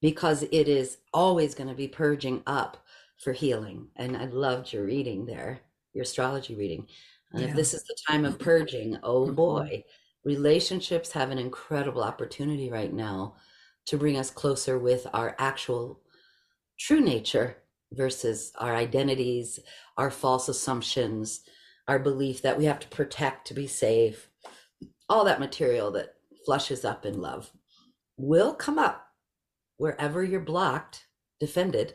because 0.00 0.44
it 0.44 0.68
is 0.68 0.98
always 1.12 1.54
going 1.54 1.68
to 1.68 1.74
be 1.74 1.88
purging 1.88 2.42
up 2.46 2.84
for 3.18 3.32
healing. 3.32 3.88
And 3.96 4.16
I 4.16 4.26
loved 4.26 4.72
your 4.72 4.84
reading 4.84 5.26
there, 5.26 5.60
your 5.92 6.02
astrology 6.02 6.54
reading. 6.54 6.86
And 7.32 7.42
yeah. 7.42 7.48
if 7.48 7.56
this 7.56 7.74
is 7.74 7.84
the 7.84 7.96
time 8.08 8.24
of 8.24 8.38
purging, 8.38 8.98
oh 9.02 9.26
mm-hmm. 9.26 9.34
boy, 9.34 9.84
relationships 10.24 11.12
have 11.12 11.30
an 11.30 11.38
incredible 11.38 12.02
opportunity 12.02 12.70
right 12.70 12.92
now 12.92 13.34
to 13.86 13.96
bring 13.96 14.16
us 14.16 14.30
closer 14.30 14.78
with 14.78 15.06
our 15.12 15.34
actual 15.38 16.00
true 16.78 17.00
nature 17.00 17.56
versus 17.92 18.52
our 18.58 18.74
identities, 18.74 19.58
our 19.96 20.10
false 20.10 20.48
assumptions, 20.48 21.40
our 21.88 21.98
belief 21.98 22.42
that 22.42 22.58
we 22.58 22.64
have 22.66 22.78
to 22.80 22.88
protect 22.88 23.46
to 23.46 23.54
be 23.54 23.66
safe, 23.66 24.28
all 25.08 25.24
that 25.24 25.40
material 25.40 25.90
that 25.90 26.14
flushes 26.46 26.84
up 26.84 27.04
in 27.04 27.20
love 27.20 27.50
will 28.16 28.54
come 28.54 28.78
up 28.78 29.06
wherever 29.76 30.22
you're 30.22 30.40
blocked, 30.40 31.06
defended, 31.40 31.94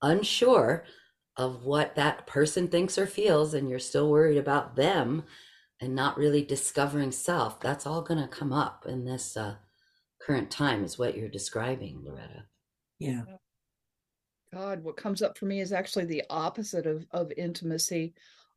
unsure 0.00 0.84
of 1.36 1.64
what 1.64 1.94
that 1.96 2.26
person 2.26 2.68
thinks 2.68 2.96
or 2.96 3.06
feels, 3.06 3.52
and 3.52 3.68
you're 3.68 3.78
still 3.78 4.10
worried 4.10 4.38
about 4.38 4.76
them 4.76 5.24
and 5.80 5.94
not 5.94 6.16
really 6.16 6.42
discovering 6.42 7.10
self. 7.10 7.60
That's 7.60 7.86
all 7.86 8.02
going 8.02 8.20
to 8.20 8.28
come 8.28 8.52
up 8.52 8.84
in 8.86 9.04
this 9.04 9.36
uh, 9.36 9.56
current 10.20 10.50
time 10.50 10.84
is 10.84 10.98
what 10.98 11.16
you're 11.16 11.28
describing, 11.28 12.02
Loretta. 12.04 12.44
Yeah. 12.98 13.22
God, 14.52 14.82
what 14.82 14.96
comes 14.96 15.22
up 15.22 15.38
for 15.38 15.46
me 15.46 15.60
is 15.60 15.72
actually 15.72 16.06
the 16.06 16.24
opposite 16.28 16.86
of, 16.86 17.06
of 17.12 17.32
intimacy. 17.36 18.14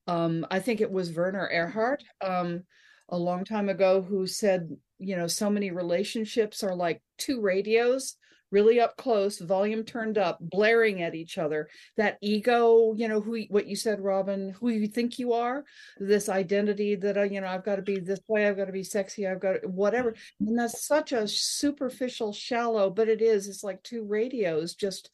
Um, 0.08 0.45
I 0.49 0.60
think 0.60 0.82
it 0.82 0.91
was 0.91 1.13
Werner 1.13 1.49
Erhard 1.54 2.02
um, 2.21 2.63
a 3.10 3.17
long 3.17 3.45
time 3.45 3.69
ago 3.69 4.02
who 4.02 4.28
said, 4.28 4.76
you 4.97 5.15
know, 5.15 5.28
so 5.28 5.49
many 5.49 5.71
relationships 5.71 6.63
are 6.63 6.76
like 6.76 7.02
two 7.17 7.41
radios 7.41 8.15
really 8.54 8.80
up 8.80 8.96
close, 8.98 9.39
volume 9.39 9.84
turned 9.84 10.18
up, 10.18 10.38
blaring 10.39 11.02
at 11.02 11.16
each 11.16 11.39
other. 11.39 11.68
That 11.98 12.20
ego, 12.22 12.94
you 12.96 13.08
know, 13.08 13.20
who 13.20 13.42
what 13.50 13.66
you 13.66 13.76
said, 13.76 14.00
Robin, 14.00 14.52
who 14.60 14.70
you 14.70 14.88
think 14.88 15.18
you 15.18 15.34
are, 15.34 15.66
this 15.98 16.30
identity 16.30 16.96
that 16.98 17.18
I, 17.18 17.24
you 17.26 17.42
know, 17.42 17.48
I've 17.48 17.66
got 17.66 17.78
to 17.78 17.82
be 17.82 18.00
this 18.00 18.22
way, 18.28 18.48
I've 18.48 18.56
got 18.56 18.66
to 18.66 18.72
be 18.72 18.84
sexy, 18.84 19.28
I've 19.28 19.42
got 19.42 19.63
to, 19.63 19.68
whatever. 19.68 20.16
And 20.39 20.58
that's 20.58 20.86
such 20.86 21.12
a 21.12 21.28
superficial, 21.28 22.32
shallow, 22.32 22.92
but 22.92 23.10
it 23.10 23.22
is. 23.22 23.48
It's 23.48 23.63
like 23.63 23.82
two 23.82 24.06
radios, 24.06 24.76
just 24.76 25.10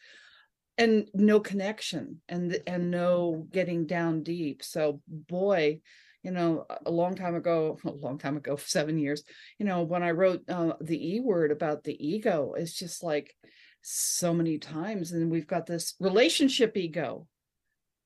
and 0.78 1.10
no 1.14 1.40
connection 1.40 2.22
and 2.30 2.58
and 2.68 2.92
no 2.92 3.48
getting 3.52 3.86
down 3.86 4.24
deep. 4.24 4.64
So 4.64 5.02
boy, 5.08 5.82
you 6.24 6.32
know 6.32 6.66
a 6.86 6.92
long 6.92 7.16
time 7.16 7.36
ago 7.36 7.78
a 7.86 7.92
long 7.92 8.18
time 8.18 8.38
ago 8.38 8.56
seven 8.66 8.98
years 8.98 9.24
you 9.58 9.66
know 9.66 9.84
when 9.84 10.04
i 10.04 10.12
wrote 10.12 10.42
uh, 10.50 10.74
the 10.82 11.16
e 11.16 11.20
word 11.20 11.52
about 11.52 11.84
the 11.84 11.96
ego 12.06 12.54
it's 12.58 12.74
just 12.74 13.04
like 13.04 13.36
so 13.82 14.34
many 14.34 14.58
times 14.58 15.12
and 15.12 15.32
we've 15.32 15.48
got 15.48 15.66
this 15.66 15.96
relationship 16.00 16.76
ego 16.76 17.26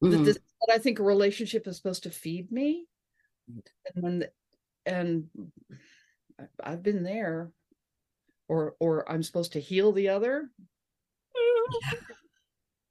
mm-hmm. 0.03 0.23
this, 0.23 0.37
i 0.71 0.77
think 0.77 0.99
a 0.99 1.03
relationship 1.03 1.67
is 1.67 1.75
supposed 1.75 2.03
to 2.03 2.11
feed 2.11 2.51
me 2.51 2.85
and 3.47 4.03
when 4.03 4.23
and 4.85 5.25
i've 6.63 6.83
been 6.83 7.03
there 7.03 7.51
or 8.47 8.75
or 8.79 9.09
i'm 9.09 9.23
supposed 9.23 9.53
to 9.53 9.59
heal 9.59 9.91
the 9.91 10.09
other. 10.09 10.49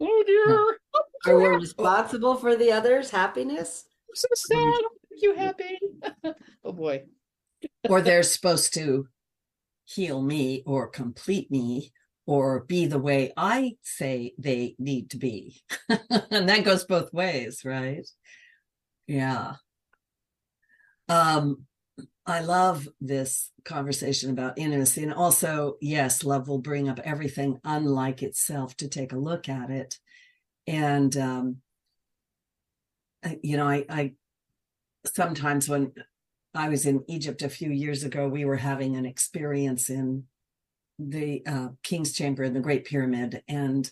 Oh 0.04 0.24
dear. 0.26 1.32
Are 1.32 1.40
we 1.40 1.48
responsible 1.48 2.34
for 2.34 2.56
the 2.56 2.72
other's 2.72 3.10
happiness? 3.10 3.84
I'm 4.08 4.16
so 4.16 4.28
sad 4.34 4.82
you 5.20 5.34
happy? 5.34 5.78
oh 6.64 6.72
boy. 6.72 7.04
or 7.88 8.00
they're 8.00 8.22
supposed 8.22 8.74
to 8.74 9.06
heal 9.84 10.22
me 10.22 10.62
or 10.66 10.88
complete 10.88 11.50
me 11.50 11.92
or 12.26 12.64
be 12.64 12.86
the 12.86 12.98
way 12.98 13.32
I 13.36 13.76
say 13.82 14.32
they 14.38 14.76
need 14.78 15.10
to 15.10 15.16
be. 15.16 15.60
and 15.88 16.48
that 16.48 16.64
goes 16.64 16.84
both 16.84 17.12
ways, 17.12 17.62
right? 17.64 18.06
Yeah. 19.06 19.54
Um 21.08 21.66
I 22.24 22.40
love 22.40 22.88
this 23.00 23.50
conversation 23.64 24.30
about 24.30 24.56
intimacy. 24.56 25.02
And 25.02 25.12
also, 25.12 25.76
yes, 25.80 26.22
love 26.22 26.46
will 26.46 26.60
bring 26.60 26.88
up 26.88 27.00
everything 27.00 27.58
unlike 27.64 28.22
itself 28.22 28.76
to 28.76 28.88
take 28.88 29.12
a 29.12 29.18
look 29.18 29.48
at 29.48 29.70
it. 29.70 29.98
And, 30.68 31.16
um, 31.16 31.56
you 33.42 33.56
know, 33.56 33.68
I, 33.68 33.84
I 33.88 34.12
sometimes 35.06 35.68
when 35.68 35.92
I 36.54 36.68
was 36.68 36.86
in 36.86 37.04
Egypt 37.08 37.42
a 37.42 37.48
few 37.48 37.70
years 37.70 38.04
ago, 38.04 38.28
we 38.28 38.44
were 38.44 38.56
having 38.56 38.96
an 38.96 39.06
experience 39.06 39.88
in 39.88 40.24
the 40.98 41.42
uh, 41.46 41.68
King's 41.82 42.12
Chamber 42.12 42.44
in 42.44 42.54
the 42.54 42.60
Great 42.60 42.84
Pyramid. 42.84 43.42
And 43.48 43.90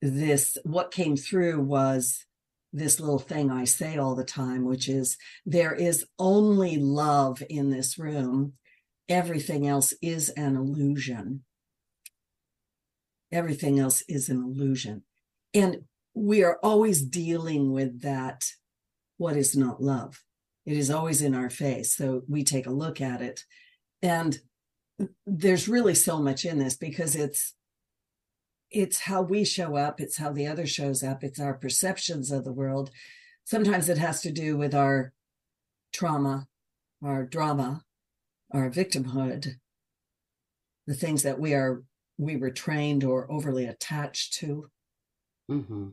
this, 0.00 0.56
what 0.64 0.90
came 0.90 1.16
through 1.16 1.60
was 1.60 2.24
this 2.72 3.00
little 3.00 3.18
thing 3.18 3.50
I 3.50 3.64
say 3.64 3.96
all 3.98 4.14
the 4.14 4.24
time, 4.24 4.64
which 4.64 4.88
is 4.88 5.18
there 5.44 5.74
is 5.74 6.06
only 6.18 6.78
love 6.78 7.42
in 7.50 7.70
this 7.70 7.98
room. 7.98 8.54
Everything 9.08 9.66
else 9.66 9.92
is 10.00 10.30
an 10.30 10.56
illusion. 10.56 11.44
Everything 13.30 13.78
else 13.78 14.02
is 14.08 14.28
an 14.28 14.42
illusion. 14.42 15.02
And 15.52 15.82
we 16.14 16.44
are 16.44 16.58
always 16.62 17.02
dealing 17.02 17.72
with 17.72 18.02
that 18.02 18.44
what 19.22 19.36
is 19.36 19.56
not 19.56 19.80
love. 19.80 20.20
It 20.66 20.76
is 20.76 20.90
always 20.90 21.22
in 21.22 21.32
our 21.32 21.48
face. 21.48 21.94
So 21.94 22.22
we 22.28 22.42
take 22.42 22.66
a 22.66 22.72
look 22.72 23.00
at 23.00 23.22
it. 23.22 23.44
And 24.02 24.36
there's 25.24 25.68
really 25.68 25.94
so 25.94 26.18
much 26.18 26.44
in 26.44 26.58
this 26.58 26.76
because 26.76 27.14
it's 27.14 27.54
it's 28.72 29.00
how 29.00 29.22
we 29.22 29.44
show 29.44 29.76
up, 29.76 30.00
it's 30.00 30.16
how 30.16 30.32
the 30.32 30.46
other 30.46 30.66
shows 30.66 31.04
up, 31.04 31.22
it's 31.22 31.38
our 31.38 31.54
perceptions 31.54 32.32
of 32.32 32.42
the 32.44 32.52
world. 32.52 32.90
Sometimes 33.44 33.88
it 33.88 33.98
has 33.98 34.22
to 34.22 34.32
do 34.32 34.56
with 34.56 34.74
our 34.74 35.12
trauma, 35.92 36.48
our 37.04 37.24
drama, 37.24 37.84
our 38.50 38.70
victimhood, 38.70 39.56
the 40.86 40.94
things 40.94 41.22
that 41.22 41.38
we 41.38 41.54
are 41.54 41.84
we 42.18 42.36
were 42.36 42.50
trained 42.50 43.04
or 43.04 43.30
overly 43.30 43.66
attached 43.66 44.32
to. 44.40 44.68
Mm-hmm. 45.50 45.90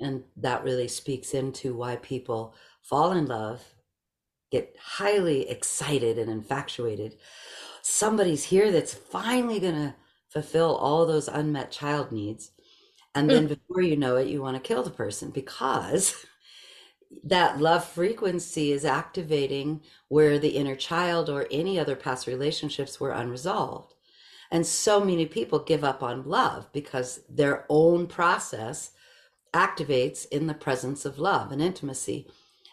And 0.00 0.22
that 0.36 0.64
really 0.64 0.88
speaks 0.88 1.34
into 1.34 1.74
why 1.74 1.96
people 1.96 2.54
fall 2.82 3.12
in 3.12 3.26
love, 3.26 3.62
get 4.50 4.76
highly 4.80 5.48
excited 5.48 6.18
and 6.18 6.30
infatuated. 6.30 7.16
Somebody's 7.82 8.44
here 8.44 8.70
that's 8.70 8.94
finally 8.94 9.60
going 9.60 9.74
to 9.74 9.94
fulfill 10.28 10.76
all 10.76 11.06
those 11.06 11.28
unmet 11.28 11.70
child 11.70 12.12
needs. 12.12 12.52
And 13.14 13.28
then 13.28 13.46
mm. 13.46 13.48
before 13.48 13.82
you 13.82 13.96
know 13.96 14.16
it, 14.16 14.28
you 14.28 14.40
want 14.42 14.56
to 14.56 14.66
kill 14.66 14.82
the 14.82 14.90
person 14.90 15.30
because 15.30 16.26
that 17.24 17.58
love 17.58 17.84
frequency 17.84 18.72
is 18.72 18.84
activating 18.84 19.80
where 20.08 20.38
the 20.38 20.50
inner 20.50 20.76
child 20.76 21.28
or 21.28 21.46
any 21.50 21.78
other 21.78 21.96
past 21.96 22.26
relationships 22.26 23.00
were 23.00 23.12
unresolved. 23.12 23.94
And 24.50 24.66
so 24.66 25.00
many 25.04 25.26
people 25.26 25.58
give 25.58 25.84
up 25.84 26.02
on 26.02 26.28
love 26.28 26.72
because 26.72 27.20
their 27.28 27.66
own 27.68 28.06
process 28.06 28.92
activates 29.54 30.26
in 30.30 30.46
the 30.46 30.54
presence 30.54 31.04
of 31.04 31.18
love 31.18 31.52
and 31.52 31.62
intimacy. 31.62 32.28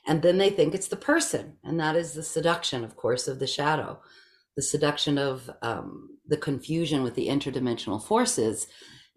And 0.08 0.22
then 0.22 0.38
they 0.38 0.50
think 0.50 0.76
it's 0.76 0.88
the 0.88 0.96
person. 0.96 1.58
And 1.64 1.80
that 1.80 1.96
is 1.96 2.14
the 2.14 2.24
seduction, 2.24 2.84
of 2.84 2.96
course, 2.96 3.28
of 3.28 3.40
the 3.40 3.48
shadow, 3.48 4.00
the 4.56 4.62
seduction 4.62 5.18
of 5.18 5.50
um, 5.62 6.10
the 6.28 6.38
confusion 6.38 7.04
with 7.04 7.16
the 7.16 7.28
interdimensional 7.28 8.04
forces 8.04 8.68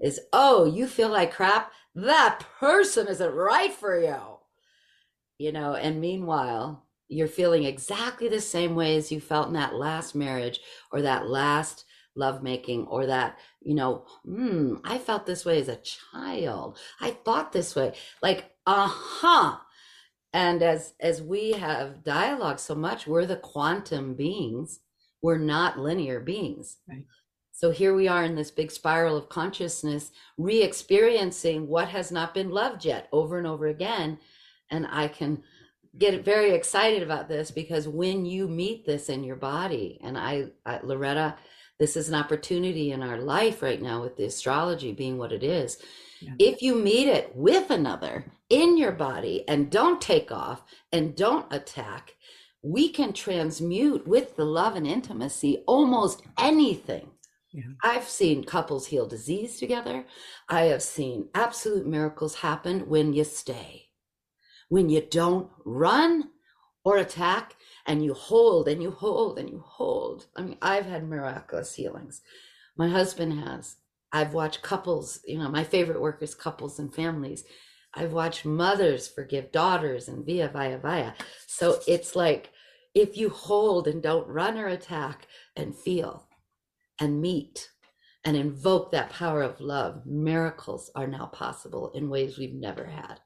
is, 0.00 0.20
oh, 0.32 0.64
you 0.64 0.86
feel 0.86 1.08
like 1.08 1.34
crap? 1.34 1.72
That 1.94 2.44
person 2.58 3.08
isn't 3.08 3.34
right 3.34 3.72
for 3.72 4.00
you. 4.00 4.18
You 5.38 5.52
know, 5.52 5.74
and 5.74 6.00
meanwhile, 6.00 6.86
you're 7.08 7.28
feeling 7.28 7.64
exactly 7.64 8.28
the 8.28 8.40
same 8.40 8.74
way 8.74 8.96
as 8.96 9.10
you 9.10 9.20
felt 9.20 9.48
in 9.48 9.54
that 9.54 9.74
last 9.74 10.14
marriage 10.14 10.60
or 10.92 11.02
that 11.02 11.28
last 11.28 11.84
lovemaking 12.16 12.86
or 12.86 13.06
that 13.06 13.38
you 13.60 13.74
know 13.74 14.04
hmm 14.24 14.74
i 14.84 14.98
felt 14.98 15.26
this 15.26 15.44
way 15.44 15.60
as 15.60 15.68
a 15.68 15.76
child. 15.76 16.78
I 17.00 17.10
thought 17.10 17.52
this 17.52 17.76
way. 17.76 17.94
Like 18.22 18.50
uh-huh. 18.66 19.56
And 20.32 20.62
as 20.62 20.94
as 21.00 21.22
we 21.22 21.52
have 21.52 22.04
dialogue 22.04 22.58
so 22.58 22.74
much 22.74 23.06
we're 23.06 23.26
the 23.26 23.36
quantum 23.36 24.14
beings. 24.14 24.80
We're 25.22 25.38
not 25.38 25.78
linear 25.78 26.20
beings. 26.20 26.76
Right. 26.88 27.04
So 27.52 27.70
here 27.70 27.94
we 27.94 28.06
are 28.06 28.24
in 28.24 28.36
this 28.36 28.52
big 28.52 28.70
spiral 28.70 29.16
of 29.16 29.28
consciousness 29.28 30.12
re-experiencing 30.36 31.66
what 31.66 31.88
has 31.88 32.12
not 32.12 32.34
been 32.34 32.50
loved 32.50 32.84
yet 32.84 33.08
over 33.10 33.38
and 33.38 33.46
over 33.46 33.66
again. 33.66 34.18
And 34.70 34.86
i 34.90 35.08
can 35.08 35.42
get 35.96 36.24
very 36.24 36.50
excited 36.50 37.02
about 37.02 37.28
this 37.28 37.50
because 37.50 37.88
when 37.88 38.24
you 38.26 38.46
meet 38.46 38.86
this 38.86 39.08
in 39.08 39.24
your 39.24 39.36
body 39.36 39.98
and 40.02 40.18
i, 40.18 40.44
I 40.66 40.80
loretta 40.82 41.36
this 41.78 41.96
is 41.96 42.08
an 42.08 42.14
opportunity 42.14 42.92
in 42.92 43.02
our 43.02 43.18
life 43.18 43.62
right 43.62 43.80
now 43.80 44.02
with 44.02 44.16
the 44.16 44.24
astrology 44.24 44.92
being 44.92 45.16
what 45.16 45.32
it 45.32 45.42
is. 45.42 45.78
Yeah. 46.20 46.32
If 46.38 46.62
you 46.62 46.74
meet 46.74 47.08
it 47.08 47.34
with 47.34 47.70
another 47.70 48.24
in 48.50 48.76
your 48.76 48.92
body 48.92 49.44
and 49.46 49.70
don't 49.70 50.00
take 50.00 50.32
off 50.32 50.62
and 50.92 51.14
don't 51.14 51.46
attack, 51.52 52.16
we 52.62 52.88
can 52.88 53.12
transmute 53.12 54.06
with 54.06 54.36
the 54.36 54.44
love 54.44 54.74
and 54.74 54.86
intimacy 54.86 55.62
almost 55.66 56.22
anything. 56.38 57.10
Yeah. 57.52 57.62
I've 57.82 58.08
seen 58.08 58.44
couples 58.44 58.86
heal 58.86 59.06
disease 59.06 59.58
together. 59.58 60.04
I 60.48 60.62
have 60.62 60.82
seen 60.82 61.28
absolute 61.34 61.86
miracles 61.86 62.34
happen 62.36 62.88
when 62.88 63.12
you 63.12 63.24
stay. 63.24 63.86
When 64.68 64.90
you 64.90 65.00
don't 65.00 65.48
run 65.64 66.30
or 66.84 66.98
attack, 66.98 67.54
and 67.88 68.04
you 68.04 68.12
hold 68.12 68.68
and 68.68 68.82
you 68.82 68.90
hold 68.90 69.38
and 69.38 69.48
you 69.48 69.64
hold. 69.66 70.26
I 70.36 70.42
mean, 70.42 70.58
I've 70.60 70.84
had 70.84 71.08
miraculous 71.08 71.74
healings. 71.74 72.20
My 72.76 72.88
husband 72.88 73.40
has. 73.40 73.76
I've 74.12 74.34
watched 74.34 74.62
couples, 74.62 75.20
you 75.26 75.38
know, 75.38 75.48
my 75.48 75.64
favorite 75.64 76.00
work 76.00 76.22
is 76.22 76.34
couples 76.34 76.78
and 76.78 76.94
families. 76.94 77.44
I've 77.94 78.12
watched 78.12 78.44
mothers 78.44 79.08
forgive 79.08 79.50
daughters 79.52 80.06
and 80.06 80.24
via, 80.24 80.48
via, 80.48 80.78
via. 80.78 81.14
So 81.46 81.80
it's 81.88 82.14
like 82.14 82.50
if 82.94 83.16
you 83.16 83.30
hold 83.30 83.88
and 83.88 84.02
don't 84.02 84.28
run 84.28 84.58
or 84.58 84.68
attack 84.68 85.26
and 85.56 85.74
feel 85.74 86.28
and 87.00 87.20
meet 87.20 87.70
and 88.24 88.36
invoke 88.36 88.92
that 88.92 89.10
power 89.10 89.42
of 89.42 89.60
love, 89.60 90.04
miracles 90.04 90.90
are 90.94 91.06
now 91.06 91.26
possible 91.26 91.90
in 91.94 92.10
ways 92.10 92.36
we've 92.38 92.54
never 92.54 92.84
had. 92.84 93.20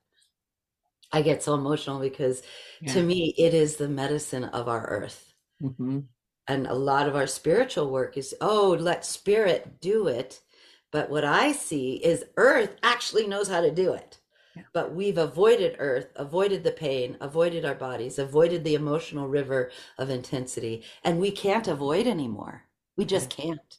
I 1.12 1.22
get 1.22 1.42
so 1.42 1.54
emotional 1.54 2.00
because 2.00 2.42
yeah. 2.80 2.92
to 2.94 3.02
me, 3.02 3.34
it 3.36 3.54
is 3.54 3.76
the 3.76 3.88
medicine 3.88 4.44
of 4.44 4.68
our 4.68 4.86
earth. 4.86 5.32
Mm-hmm. 5.62 6.00
And 6.48 6.66
a 6.66 6.74
lot 6.74 7.08
of 7.08 7.14
our 7.14 7.26
spiritual 7.26 7.90
work 7.90 8.16
is, 8.16 8.34
oh, 8.40 8.76
let 8.80 9.04
spirit 9.04 9.80
do 9.80 10.08
it. 10.08 10.40
But 10.90 11.10
what 11.10 11.24
I 11.24 11.52
see 11.52 11.94
is 11.94 12.24
earth 12.36 12.76
actually 12.82 13.26
knows 13.26 13.48
how 13.48 13.60
to 13.60 13.70
do 13.70 13.92
it. 13.92 14.18
Yeah. 14.56 14.64
But 14.74 14.94
we've 14.94 15.18
avoided 15.18 15.76
earth, 15.78 16.08
avoided 16.16 16.64
the 16.64 16.72
pain, 16.72 17.16
avoided 17.20 17.64
our 17.64 17.74
bodies, 17.74 18.18
avoided 18.18 18.64
the 18.64 18.74
emotional 18.74 19.28
river 19.28 19.70
of 19.98 20.10
intensity. 20.10 20.84
And 21.04 21.20
we 21.20 21.30
can't 21.30 21.68
avoid 21.68 22.06
anymore. 22.06 22.64
We 22.96 23.04
just 23.04 23.38
yeah. 23.38 23.44
can't. 23.44 23.78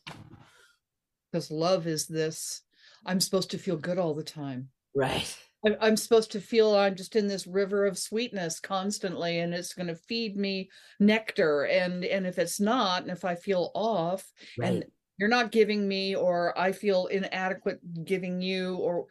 Because 1.31 1.51
love 1.51 1.85
is 1.85 2.07
this 2.07 2.61
I'm 3.05 3.19
supposed 3.19 3.51
to 3.51 3.57
feel 3.57 3.77
good 3.77 3.97
all 3.97 4.13
the 4.13 4.23
time. 4.23 4.69
Right. 4.95 5.35
I'm 5.82 5.95
supposed 5.95 6.32
to 6.34 6.41
feel 6.41 6.76
I'm 6.76 6.95
just 6.95 7.15
in 7.15 7.28
this 7.28 7.47
river 7.47 7.86
of 7.86 7.97
sweetness 7.97 8.60
constantly, 8.60 9.39
and 9.39 9.54
it's 9.54 9.73
going 9.73 9.88
to 9.88 9.95
feed 9.95 10.36
me 10.36 10.69
nectar. 10.99 11.63
And 11.63 12.04
and 12.04 12.28
if 12.28 12.38
it's 12.38 12.60
not, 12.60 13.04
and 13.04 13.12
if 13.12 13.23
I 13.23 13.36
feel 13.36 13.71
off, 13.73 14.26
right. 14.58 14.73
and 14.73 14.86
you're 15.17 15.30
not 15.30 15.52
giving 15.52 15.88
me, 15.88 16.15
or 16.15 16.58
I 16.60 16.73
feel 16.73 17.06
inadequate 17.06 17.80
giving 18.04 18.41
you, 18.41 18.76
or 18.76 19.06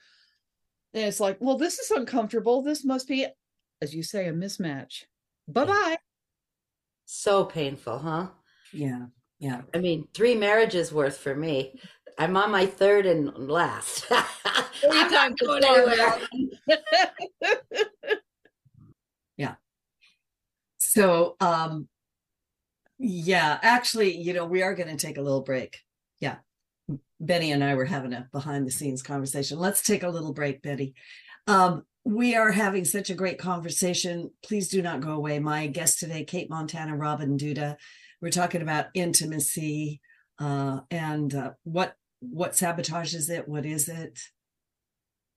and 0.93 1.05
it's 1.05 1.21
like, 1.21 1.38
well, 1.41 1.57
this 1.57 1.79
is 1.79 1.91
uncomfortable. 1.91 2.62
This 2.62 2.85
must 2.85 3.09
be, 3.09 3.27
as 3.81 3.95
you 3.95 4.03
say, 4.03 4.29
a 4.29 4.33
mismatch. 4.33 5.05
Bye 5.49 5.65
bye. 5.65 5.97
So 7.07 7.45
painful, 7.45 7.99
huh? 7.99 8.29
Yeah. 8.73 9.07
Yeah. 9.38 9.62
I 9.75 9.79
mean, 9.79 10.07
three 10.15 10.35
marriages 10.35 10.93
worth 10.93 11.17
for 11.17 11.35
me. 11.35 11.81
I'm 12.18 12.37
on 12.37 12.51
my 12.51 12.66
third 12.66 13.07
and 13.07 13.33
last. 13.37 14.07
I'm 14.90 15.11
not 15.11 15.38
going 15.38 15.64
anywhere. 15.64 16.18
yeah. 19.37 19.55
So, 20.79 21.37
um, 21.40 21.88
yeah, 22.98 23.59
actually, 23.62 24.16
you 24.16 24.33
know, 24.33 24.44
we 24.44 24.62
are 24.62 24.75
going 24.75 24.96
to 24.96 25.07
take 25.07 25.18
a 25.18 25.22
little 25.22 25.42
break. 25.42 25.81
Yeah. 26.20 26.37
Betty 27.20 27.51
and 27.51 27.62
I 27.62 27.75
were 27.75 27.85
having 27.85 28.12
a 28.12 28.29
behind 28.33 28.66
the 28.66 28.70
scenes 28.70 29.03
conversation. 29.03 29.59
Let's 29.59 29.83
take 29.83 30.03
a 30.03 30.09
little 30.09 30.33
break, 30.33 30.62
Betty. 30.62 30.94
Um, 31.46 31.85
we 32.05 32.35
are 32.35 32.51
having 32.51 32.85
such 32.85 33.11
a 33.11 33.14
great 33.14 33.38
conversation. 33.38 34.31
Please 34.44 34.68
do 34.68 34.83
not 34.83 35.01
go 35.01 35.12
away. 35.12 35.38
My 35.38 35.68
guest 35.68 36.01
today, 36.01 36.25
Cate 36.25 36.51
Montana, 36.51 36.96
Robin 36.96 37.38
Duda. 37.38 37.77
We're 38.20 38.31
talking 38.31 38.62
about 38.62 38.87
intimacy 38.94 40.01
uh, 40.38 40.81
and 40.90 41.35
uh, 41.35 41.53
what 41.64 41.94
what 42.30 42.52
sabotages 42.52 43.30
it? 43.30 43.48
What 43.48 43.66
is 43.66 43.88
it? 43.88 44.18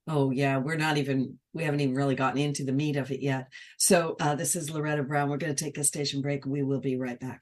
Oh 0.07 0.29
yeah 0.29 0.57
we're 0.57 0.75
not 0.75 0.97
even 0.97 1.39
we 1.53 1.63
haven't 1.63 1.79
even 1.79 1.95
really 1.95 2.13
gotten 2.15 2.39
into 2.39 2.63
the 2.63 2.71
meat 2.71 2.95
of 2.95 3.11
it 3.11 3.21
yet. 3.21 3.47
So 3.77 4.15
uh, 4.19 4.35
this 4.35 4.55
is 4.55 4.69
loretta 4.69 5.03
brown. 5.03 5.29
We're 5.29 5.37
going 5.37 5.55
to 5.55 5.63
take 5.63 5.77
a 5.77 5.83
station 5.83 6.21
break 6.21 6.45
we 6.45 6.61
will 6.61 6.79
be 6.79 6.95
right 6.95 7.19
back 7.19 7.41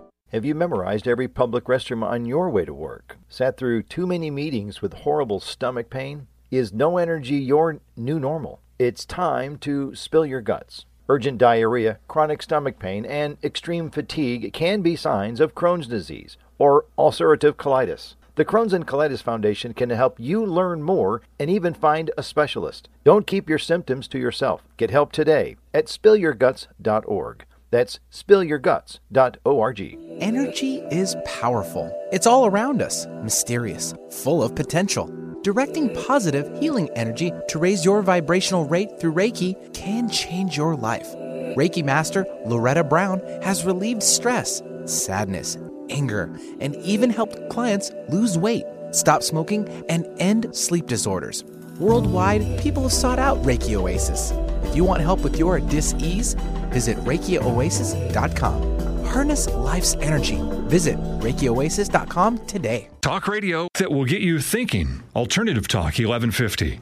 Have 0.31 0.45
you 0.45 0.55
memorized 0.55 1.09
every 1.09 1.27
public 1.27 1.65
restroom 1.65 2.05
on 2.05 2.25
your 2.25 2.49
way 2.49 2.63
to 2.63 2.73
work? 2.73 3.17
Sat 3.27 3.57
through 3.57 3.83
too 3.83 4.07
many 4.07 4.31
meetings 4.31 4.81
with 4.81 4.93
horrible 4.93 5.41
stomach 5.41 5.89
pain? 5.89 6.27
Is 6.49 6.71
no 6.71 6.97
energy 6.97 7.35
your 7.35 7.81
new 7.97 8.17
normal? 8.17 8.61
It's 8.79 9.03
time 9.03 9.57
to 9.57 9.93
spill 9.93 10.25
your 10.25 10.39
guts. 10.39 10.85
Urgent 11.09 11.37
diarrhea, 11.37 11.99
chronic 12.07 12.41
stomach 12.41 12.79
pain, 12.79 13.05
and 13.05 13.39
extreme 13.43 13.89
fatigue 13.89 14.53
can 14.53 14.81
be 14.81 14.95
signs 14.95 15.41
of 15.41 15.53
Crohn's 15.53 15.87
disease 15.87 16.37
or 16.57 16.85
ulcerative 16.97 17.55
colitis. 17.55 18.15
The 18.35 18.45
Crohn's 18.45 18.71
and 18.71 18.87
Colitis 18.87 19.21
Foundation 19.21 19.73
can 19.73 19.89
help 19.89 20.17
you 20.17 20.45
learn 20.45 20.81
more 20.81 21.21
and 21.39 21.49
even 21.49 21.73
find 21.73 22.09
a 22.17 22.23
specialist. 22.23 22.87
Don't 23.03 23.27
keep 23.27 23.49
your 23.49 23.59
symptoms 23.59 24.07
to 24.07 24.17
yourself. 24.17 24.63
Get 24.77 24.91
help 24.91 25.11
today 25.11 25.57
at 25.73 25.87
spillyourguts.org. 25.87 27.45
That's 27.71 27.99
spillyourguts.org. 28.11 29.97
Energy 30.19 30.75
is 30.91 31.15
powerful. 31.25 31.91
It's 32.11 32.27
all 32.27 32.45
around 32.45 32.81
us, 32.81 33.07
mysterious, 33.23 33.93
full 34.11 34.43
of 34.43 34.53
potential. 34.53 35.09
Directing 35.41 35.91
positive, 36.05 36.55
healing 36.59 36.89
energy 36.95 37.33
to 37.47 37.57
raise 37.57 37.83
your 37.83 38.03
vibrational 38.03 38.65
rate 38.65 38.99
through 38.99 39.13
Reiki 39.13 39.73
can 39.73 40.07
change 40.09 40.55
your 40.55 40.75
life. 40.75 41.07
Reiki 41.55 41.83
Master 41.83 42.25
Loretta 42.45 42.83
Brown 42.83 43.21
has 43.41 43.65
relieved 43.65 44.03
stress, 44.03 44.61
sadness, 44.85 45.57
anger, 45.89 46.29
and 46.59 46.75
even 46.75 47.09
helped 47.09 47.49
clients 47.49 47.91
lose 48.09 48.37
weight, 48.37 48.65
stop 48.91 49.23
smoking, 49.23 49.67
and 49.89 50.05
end 50.19 50.55
sleep 50.55 50.85
disorders. 50.85 51.43
Worldwide, 51.79 52.59
people 52.59 52.83
have 52.83 52.93
sought 52.93 53.17
out 53.17 53.41
Reiki 53.41 53.73
Oasis. 53.75 54.31
If 54.71 54.77
you 54.77 54.85
want 54.85 54.99
help 55.03 55.19
with 55.19 55.37
your 55.37 55.59
dis-ease, 55.59 56.35
visit 56.69 56.95
ReikiOasis.com. 56.99 59.03
Harness 59.03 59.49
life's 59.49 59.95
energy. 59.95 60.39
Visit 60.69 60.95
ReikiOasis.com 61.19 62.45
today. 62.45 62.87
Talk 63.01 63.27
radio 63.27 63.67
that 63.79 63.91
will 63.91 64.05
get 64.05 64.21
you 64.21 64.39
thinking. 64.39 65.03
Alternative 65.13 65.67
Talk 65.67 65.99
1150. 65.99 66.79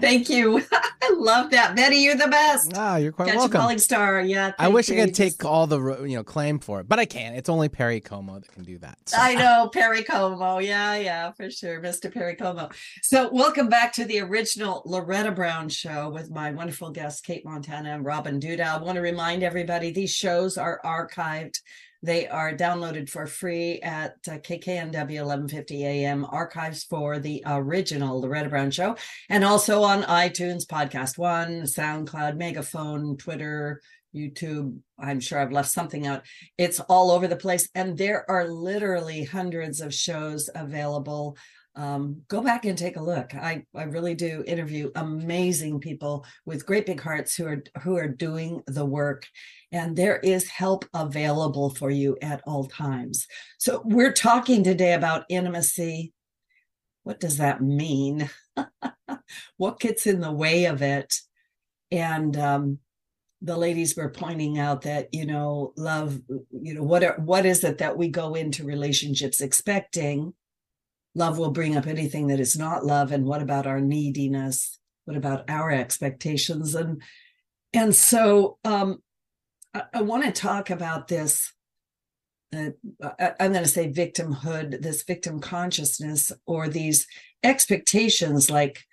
Thank 0.00 0.28
you. 0.28 0.62
I 0.72 1.12
love 1.16 1.50
that. 1.50 1.76
Betty, 1.76 1.96
you're 1.96 2.16
the 2.16 2.28
best. 2.28 2.72
Ah, 2.74 2.96
you're 2.96 3.12
quite 3.12 3.26
Catch 3.26 3.34
a 3.36 3.38
welcome. 3.38 3.60
falling 3.60 3.78
star. 3.78 4.20
Yeah. 4.20 4.52
I 4.58 4.68
wish 4.68 4.90
I 4.90 4.96
could 4.96 5.14
take 5.14 5.44
all 5.44 5.66
the 5.66 6.02
you 6.04 6.16
know 6.16 6.24
claim 6.24 6.58
for 6.58 6.80
it, 6.80 6.88
but 6.88 6.98
I 6.98 7.04
can't. 7.04 7.36
It's 7.36 7.48
only 7.48 7.68
Perry 7.68 8.00
Como 8.00 8.38
that 8.38 8.50
can 8.52 8.64
do 8.64 8.78
that. 8.78 8.98
So- 9.06 9.16
I 9.18 9.34
know 9.34 9.68
Perry 9.72 10.02
Como. 10.02 10.58
Yeah, 10.58 10.96
yeah, 10.96 11.32
for 11.32 11.50
sure. 11.50 11.80
Mr. 11.80 12.12
Perry 12.12 12.34
Como. 12.36 12.70
So, 13.02 13.30
welcome 13.32 13.68
back 13.68 13.92
to 13.94 14.04
the 14.04 14.20
original 14.20 14.82
Loretta 14.86 15.30
Brown 15.32 15.68
show 15.68 16.10
with 16.10 16.30
my 16.30 16.50
wonderful 16.50 16.90
guests, 16.90 17.20
Cate 17.20 17.44
Montana 17.44 17.94
and 17.94 18.04
Robin 18.04 18.40
Duda. 18.40 18.60
I 18.66 18.78
want 18.78 18.96
to 18.96 19.00
remind 19.02 19.42
everybody 19.42 19.90
these 19.90 20.12
shows 20.12 20.56
are 20.58 20.80
archived. 20.84 21.60
They 22.02 22.28
are 22.28 22.52
downloaded 22.52 23.08
for 23.08 23.26
free 23.26 23.80
at 23.80 24.16
uh, 24.28 24.32
KKNW 24.32 24.92
1150 24.94 25.84
AM, 25.84 26.24
archives 26.24 26.84
for 26.84 27.18
the 27.18 27.42
original 27.46 28.20
Loretta 28.20 28.48
Brown 28.48 28.70
show, 28.70 28.96
and 29.28 29.44
also 29.44 29.82
on 29.82 30.02
iTunes, 30.02 30.66
Podcast 30.66 31.18
One, 31.18 31.62
SoundCloud, 31.62 32.36
Megaphone, 32.36 33.16
Twitter, 33.16 33.80
YouTube. 34.16 34.78
I'm 34.98 35.20
sure 35.20 35.38
I've 35.38 35.52
left 35.52 35.70
something 35.70 36.06
out. 36.06 36.22
It's 36.58 36.80
all 36.80 37.10
over 37.10 37.28
the 37.28 37.36
place. 37.36 37.68
And 37.74 37.96
there 37.96 38.28
are 38.30 38.48
literally 38.48 39.24
hundreds 39.24 39.80
of 39.80 39.94
shows 39.94 40.48
available. 40.54 41.36
Um, 41.74 42.22
go 42.28 42.40
back 42.40 42.64
and 42.64 42.78
take 42.78 42.96
a 42.96 43.02
look. 43.02 43.34
I, 43.34 43.64
I 43.74 43.82
really 43.82 44.14
do 44.14 44.42
interview 44.46 44.90
amazing 44.94 45.80
people 45.80 46.24
with 46.46 46.64
great 46.64 46.86
big 46.86 47.00
hearts 47.00 47.36
who 47.36 47.46
are 47.46 47.62
who 47.82 47.96
are 47.96 48.08
doing 48.08 48.62
the 48.66 48.86
work. 48.86 49.26
And 49.76 49.94
there 49.94 50.16
is 50.16 50.48
help 50.48 50.86
available 50.94 51.68
for 51.68 51.90
you 51.90 52.16
at 52.22 52.40
all 52.46 52.64
times. 52.64 53.26
So 53.58 53.82
we're 53.84 54.12
talking 54.12 54.64
today 54.64 54.94
about 54.94 55.26
intimacy. 55.28 56.14
What 57.02 57.20
does 57.20 57.36
that 57.36 57.60
mean? 57.60 58.30
what 59.58 59.78
gets 59.78 60.06
in 60.06 60.20
the 60.20 60.32
way 60.32 60.64
of 60.64 60.80
it? 60.80 61.20
And 61.90 62.38
um, 62.38 62.78
the 63.42 63.58
ladies 63.58 63.94
were 63.94 64.08
pointing 64.08 64.58
out 64.58 64.80
that 64.82 65.12
you 65.12 65.26
know 65.26 65.74
love 65.76 66.22
you 66.50 66.72
know 66.72 66.82
what 66.82 67.04
are, 67.04 67.16
what 67.18 67.44
is 67.44 67.62
it 67.62 67.76
that 67.76 67.98
we 67.98 68.08
go 68.08 68.34
into 68.34 68.64
relationships 68.64 69.42
expecting 69.42 70.32
love 71.14 71.36
will 71.36 71.50
bring 71.50 71.76
up 71.76 71.86
anything 71.86 72.28
that 72.28 72.40
is 72.40 72.56
not 72.56 72.86
love 72.86 73.12
and 73.12 73.26
what 73.26 73.42
about 73.42 73.66
our 73.66 73.78
neediness 73.78 74.78
what 75.04 75.18
about 75.18 75.48
our 75.50 75.70
expectations 75.70 76.74
and 76.74 77.02
and 77.74 77.94
so 77.94 78.56
um 78.64 79.02
i, 79.76 79.98
I 79.98 80.02
want 80.02 80.24
to 80.24 80.32
talk 80.32 80.70
about 80.70 81.08
this 81.08 81.52
uh, 82.54 82.70
I, 83.02 83.32
i'm 83.40 83.52
going 83.52 83.64
to 83.64 83.70
say 83.70 83.92
victimhood 83.92 84.82
this 84.82 85.02
victim 85.02 85.40
consciousness 85.40 86.32
or 86.46 86.68
these 86.68 87.06
expectations 87.44 88.50
like 88.50 88.84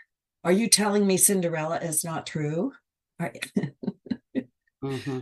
are 0.43 0.51
you 0.51 0.67
telling 0.67 1.07
me 1.07 1.15
cinderella 1.17 1.77
is 1.77 2.03
not 2.03 2.27
true? 2.27 2.73
Are, 3.19 3.33
hmm 4.83 5.19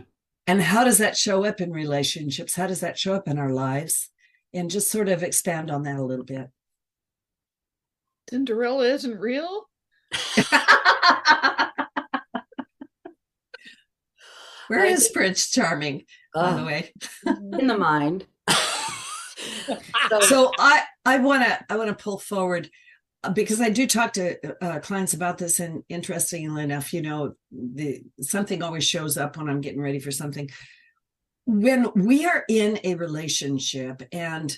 and 0.48 0.60
how 0.60 0.82
does 0.82 0.98
that 0.98 1.16
show 1.16 1.44
up 1.44 1.60
in 1.60 1.70
relationships? 1.70 2.56
How 2.56 2.66
does 2.66 2.80
that 2.80 2.98
show 2.98 3.14
up 3.14 3.28
in 3.28 3.38
our 3.38 3.52
lives? 3.52 4.10
And 4.52 4.68
just 4.68 4.90
sort 4.90 5.08
of 5.08 5.22
expand 5.22 5.70
on 5.70 5.84
that 5.84 6.00
a 6.00 6.02
little 6.02 6.24
bit. 6.24 6.50
Cinderella 8.28 8.88
isn't 8.88 9.20
real. 9.20 9.68
Where 14.72 14.86
is 14.86 15.08
prince 15.08 15.50
charming 15.50 16.06
by 16.32 16.56
the 16.56 16.64
way? 16.64 16.92
In 17.58 17.66
the 17.66 17.76
mind. 17.76 18.26
so, 20.08 20.20
so 20.20 20.52
i 20.58 20.82
i 21.04 21.18
want 21.18 21.44
to 21.44 21.58
i 21.68 21.76
want 21.76 21.88
to 21.88 22.02
pull 22.02 22.18
forward 22.18 22.70
uh, 23.22 23.30
because 23.30 23.60
i 23.60 23.68
do 23.68 23.86
talk 23.86 24.14
to 24.14 24.64
uh, 24.64 24.80
clients 24.80 25.12
about 25.12 25.36
this 25.36 25.60
and 25.60 25.82
interestingly 25.88 26.62
enough 26.62 26.92
you 26.92 27.02
know 27.02 27.34
the 27.52 28.02
something 28.20 28.62
always 28.62 28.84
shows 28.84 29.16
up 29.18 29.36
when 29.36 29.48
i'm 29.48 29.60
getting 29.60 29.80
ready 29.80 30.00
for 30.00 30.10
something. 30.10 30.48
When 31.44 31.88
we 31.94 32.24
are 32.24 32.44
in 32.48 32.78
a 32.82 32.94
relationship 32.94 34.02
and 34.10 34.56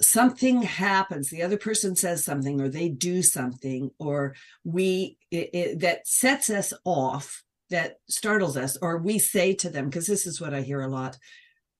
something 0.00 0.62
happens 0.62 1.30
the 1.30 1.42
other 1.42 1.56
person 1.56 1.94
says 1.94 2.24
something 2.24 2.60
or 2.60 2.68
they 2.68 2.88
do 2.88 3.22
something 3.22 3.92
or 3.98 4.34
we 4.64 5.18
it, 5.30 5.50
it, 5.52 5.80
that 5.80 6.08
sets 6.08 6.50
us 6.50 6.72
off 6.84 7.44
that 7.72 7.96
startles 8.08 8.56
us 8.56 8.76
or 8.80 8.98
we 8.98 9.18
say 9.18 9.52
to 9.54 9.68
them 9.68 9.86
because 9.86 10.06
this 10.06 10.26
is 10.26 10.40
what 10.40 10.54
i 10.54 10.60
hear 10.62 10.80
a 10.82 10.88
lot 10.88 11.18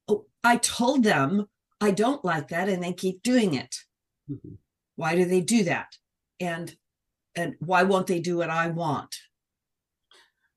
oh 0.09 0.27
i 0.43 0.57
told 0.57 1.05
them 1.05 1.47
i 1.81 1.91
don't 1.91 2.25
like 2.25 2.49
that 2.49 2.69
and 2.69 2.83
they 2.83 2.93
keep 2.93 3.23
doing 3.23 3.55
it 3.55 3.75
Mhm. 4.31 4.57
why 4.97 5.15
do 5.17 5.25
they 5.25 5.41
do 5.41 5.65
that 5.65 5.89
and 6.41 6.75
and 7.37 7.55
why 7.61 7.83
won't 7.85 8.07
they 8.07 8.21
do 8.21 8.37
what 8.37 8.51
i 8.51 8.67
want 8.69 9.15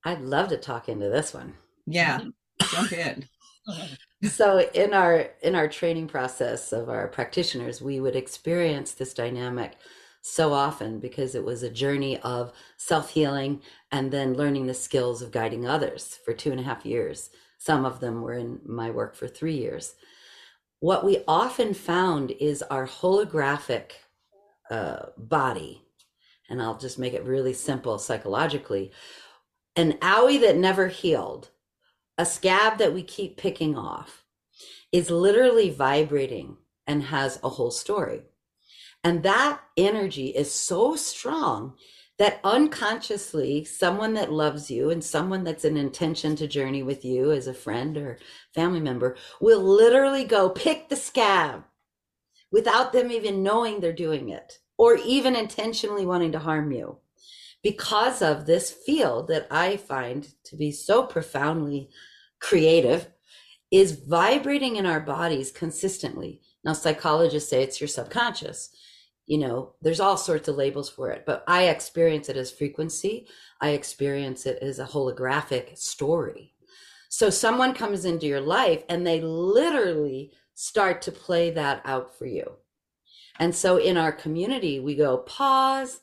I'd 0.04 0.21
love 0.21 0.50
to 0.50 0.58
talk 0.58 0.88
into 0.89 1.10
this 1.10 1.34
one. 1.34 1.54
yeah 1.88 2.19
jump 2.71 2.91
in 2.93 3.26
so 4.30 4.60
in 4.74 4.93
our 4.93 5.15
in 5.41 5.56
our 5.56 5.67
training 5.67 6.08
process 6.08 6.71
of 6.71 6.89
our 6.89 7.08
practitioners 7.08 7.82
we 7.82 8.00
would 8.00 8.15
experience 8.15 8.91
this 8.93 9.13
dynamic 9.13 9.78
so 10.21 10.54
often 10.54 11.00
because 11.00 11.36
it 11.36 11.43
was 11.43 11.62
a 11.63 11.69
journey 11.69 12.17
of 12.21 12.52
self-healing 12.78 13.62
and 13.96 14.12
then 14.12 14.34
learning 14.34 14.66
the 14.66 14.74
skills 14.74 15.22
of 15.22 15.32
guiding 15.32 15.66
others 15.66 16.20
for 16.26 16.34
two 16.34 16.52
and 16.52 16.60
a 16.60 16.64
half 16.64 16.86
years 16.86 17.30
some 17.58 17.86
of 17.86 18.00
them 18.00 18.22
were 18.22 18.34
in 18.34 18.60
my 18.66 18.90
work 18.90 19.16
for 19.16 19.28
three 19.28 19.58
years 19.58 19.96
what 20.80 21.06
we 21.06 21.24
often 21.28 21.74
found 21.74 22.32
is 22.32 22.62
our 22.64 22.86
holographic 22.86 23.92
uh, 24.70 25.08
body 25.18 25.82
and 26.50 26.62
i'll 26.62 26.78
just 26.78 27.00
make 27.00 27.14
it 27.14 27.24
really 27.24 27.54
simple 27.54 27.98
psychologically 27.98 28.92
an 29.76 29.94
owie 29.94 30.42
that 30.42 30.58
never 30.58 30.88
healed 30.88 31.50
a 32.18 32.26
scab 32.26 32.78
that 32.78 32.94
we 32.94 33.04
keep 33.04 33.38
picking 33.38 33.78
off 33.78 34.24
is 34.92 35.12
literally 35.12 35.70
vibrating 35.70 36.58
and 36.88 37.04
has 37.04 37.40
a 37.44 37.50
whole 37.50 37.72
story. 37.72 38.22
And 39.04 39.24
that 39.24 39.60
energy 39.76 40.28
is 40.28 40.52
so 40.52 40.96
strong 40.96 41.74
that 42.18 42.39
unconsciously, 42.43 43.66
someone 43.66 44.13
that 44.13 44.32
loves 44.32 44.72
you 44.72 44.89
and 44.89 45.03
someone 45.03 45.43
that's 45.43 45.66
an 45.66 45.76
intention 45.76 46.36
to 46.38 46.47
journey 46.47 46.82
with 46.82 47.03
you 47.03 47.32
as 47.32 47.47
a 47.47 47.53
friend 47.53 47.97
or 47.97 48.18
family 48.53 48.80
member 48.80 49.18
will 49.41 49.61
literally 49.61 50.24
go 50.24 50.49
pick 50.49 50.88
the 50.88 50.95
scab 50.95 51.63
without 52.51 52.93
them 52.93 53.11
even 53.11 53.43
knowing 53.43 53.80
they're 53.80 53.91
doing 53.91 54.30
it 54.30 54.59
or 54.78 54.95
even 54.95 55.36
intentionally 55.36 56.05
wanting 56.05 56.32
to 56.32 56.39
harm 56.39 56.72
you 56.72 56.97
because 57.66 58.22
of 58.22 58.45
this 58.45 58.72
field 58.72 59.28
that 59.28 59.47
I 59.49 59.76
find 59.76 60.28
to 60.45 60.55
be 60.55 60.72
so 60.72 61.03
profoundly 61.03 61.89
creative 62.39 63.07
is 63.72 64.03
vibrating 64.07 64.76
in 64.76 64.86
our 64.86 64.99
bodies 64.99 65.51
consistently. 65.51 66.41
Now, 66.63 66.74
psychologists 66.74 67.49
say 67.49 67.63
it's 67.63 67.82
your 67.82 67.88
subconscious. 67.88 68.70
You 69.26 69.39
know, 69.39 69.73
there's 69.82 69.99
all 69.99 70.17
sorts 70.17 70.47
of 70.47 70.55
labels 70.55 70.89
for 70.89 71.09
it, 71.11 71.26
but 71.26 71.43
I 71.47 71.63
experience 71.63 72.30
it 72.30 72.38
as 72.38 72.51
frequency. 72.51 73.28
I 73.59 73.69
experience 73.69 74.45
it 74.45 74.59
as 74.61 74.78
a 74.78 74.86
holographic 74.86 75.78
story. 75.78 76.53
So 77.09 77.30
someone 77.30 77.73
comes 77.73 78.05
into 78.05 78.28
your 78.28 78.41
life 78.41 78.84
and 78.88 79.05
they 79.05 79.21
literally 79.21 80.32
start 80.53 81.01
to 81.03 81.11
play 81.11 81.49
that 81.51 81.82
out 81.86 82.17
for 82.17 82.26
you. 82.26 82.53
And 83.39 83.55
so 83.55 83.78
in 83.78 83.97
our 83.97 84.11
community, 84.11 84.80
we 84.80 84.95
go, 84.95 85.17
pause. 85.17 86.01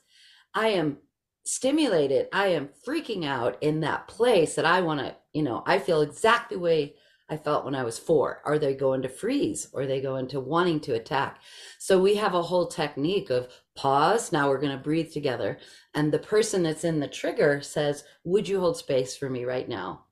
I 0.53 0.69
am 0.69 0.97
stimulated, 1.45 2.27
I 2.31 2.47
am 2.47 2.69
freaking 2.87 3.25
out 3.25 3.57
in 3.61 3.81
that 3.81 4.07
place 4.07 4.55
that 4.55 4.65
I 4.65 4.81
want 4.81 5.01
to, 5.01 5.15
you 5.33 5.43
know, 5.43 5.63
I 5.65 5.79
feel 5.79 6.01
exactly 6.01 6.55
the 6.55 6.63
way 6.63 6.95
I 7.33 7.37
felt 7.37 7.65
when 7.65 7.73
I 7.73 7.83
was 7.83 7.97
four. 7.97 8.41
Are 8.45 8.59
they 8.59 8.75
going 8.75 9.01
to 9.01 9.09
freeze 9.09 9.67
or 9.73 9.87
they 9.87 9.99
go 9.99 10.17
into 10.17 10.39
wanting 10.39 10.79
to 10.81 10.93
attack? 10.93 11.39
So 11.79 11.99
we 11.99 12.15
have 12.15 12.35
a 12.35 12.43
whole 12.43 12.67
technique 12.67 13.31
of 13.31 13.47
pause. 13.75 14.31
Now 14.31 14.49
we're 14.49 14.61
going 14.61 14.77
to 14.77 14.83
breathe 14.83 15.11
together. 15.11 15.57
And 15.95 16.11
the 16.11 16.19
person 16.19 16.61
that's 16.61 16.83
in 16.83 16.99
the 16.99 17.07
trigger 17.07 17.59
says, 17.61 18.03
Would 18.23 18.47
you 18.47 18.59
hold 18.59 18.77
space 18.77 19.17
for 19.17 19.31
me 19.31 19.45
right 19.45 19.67
now? 19.67 20.05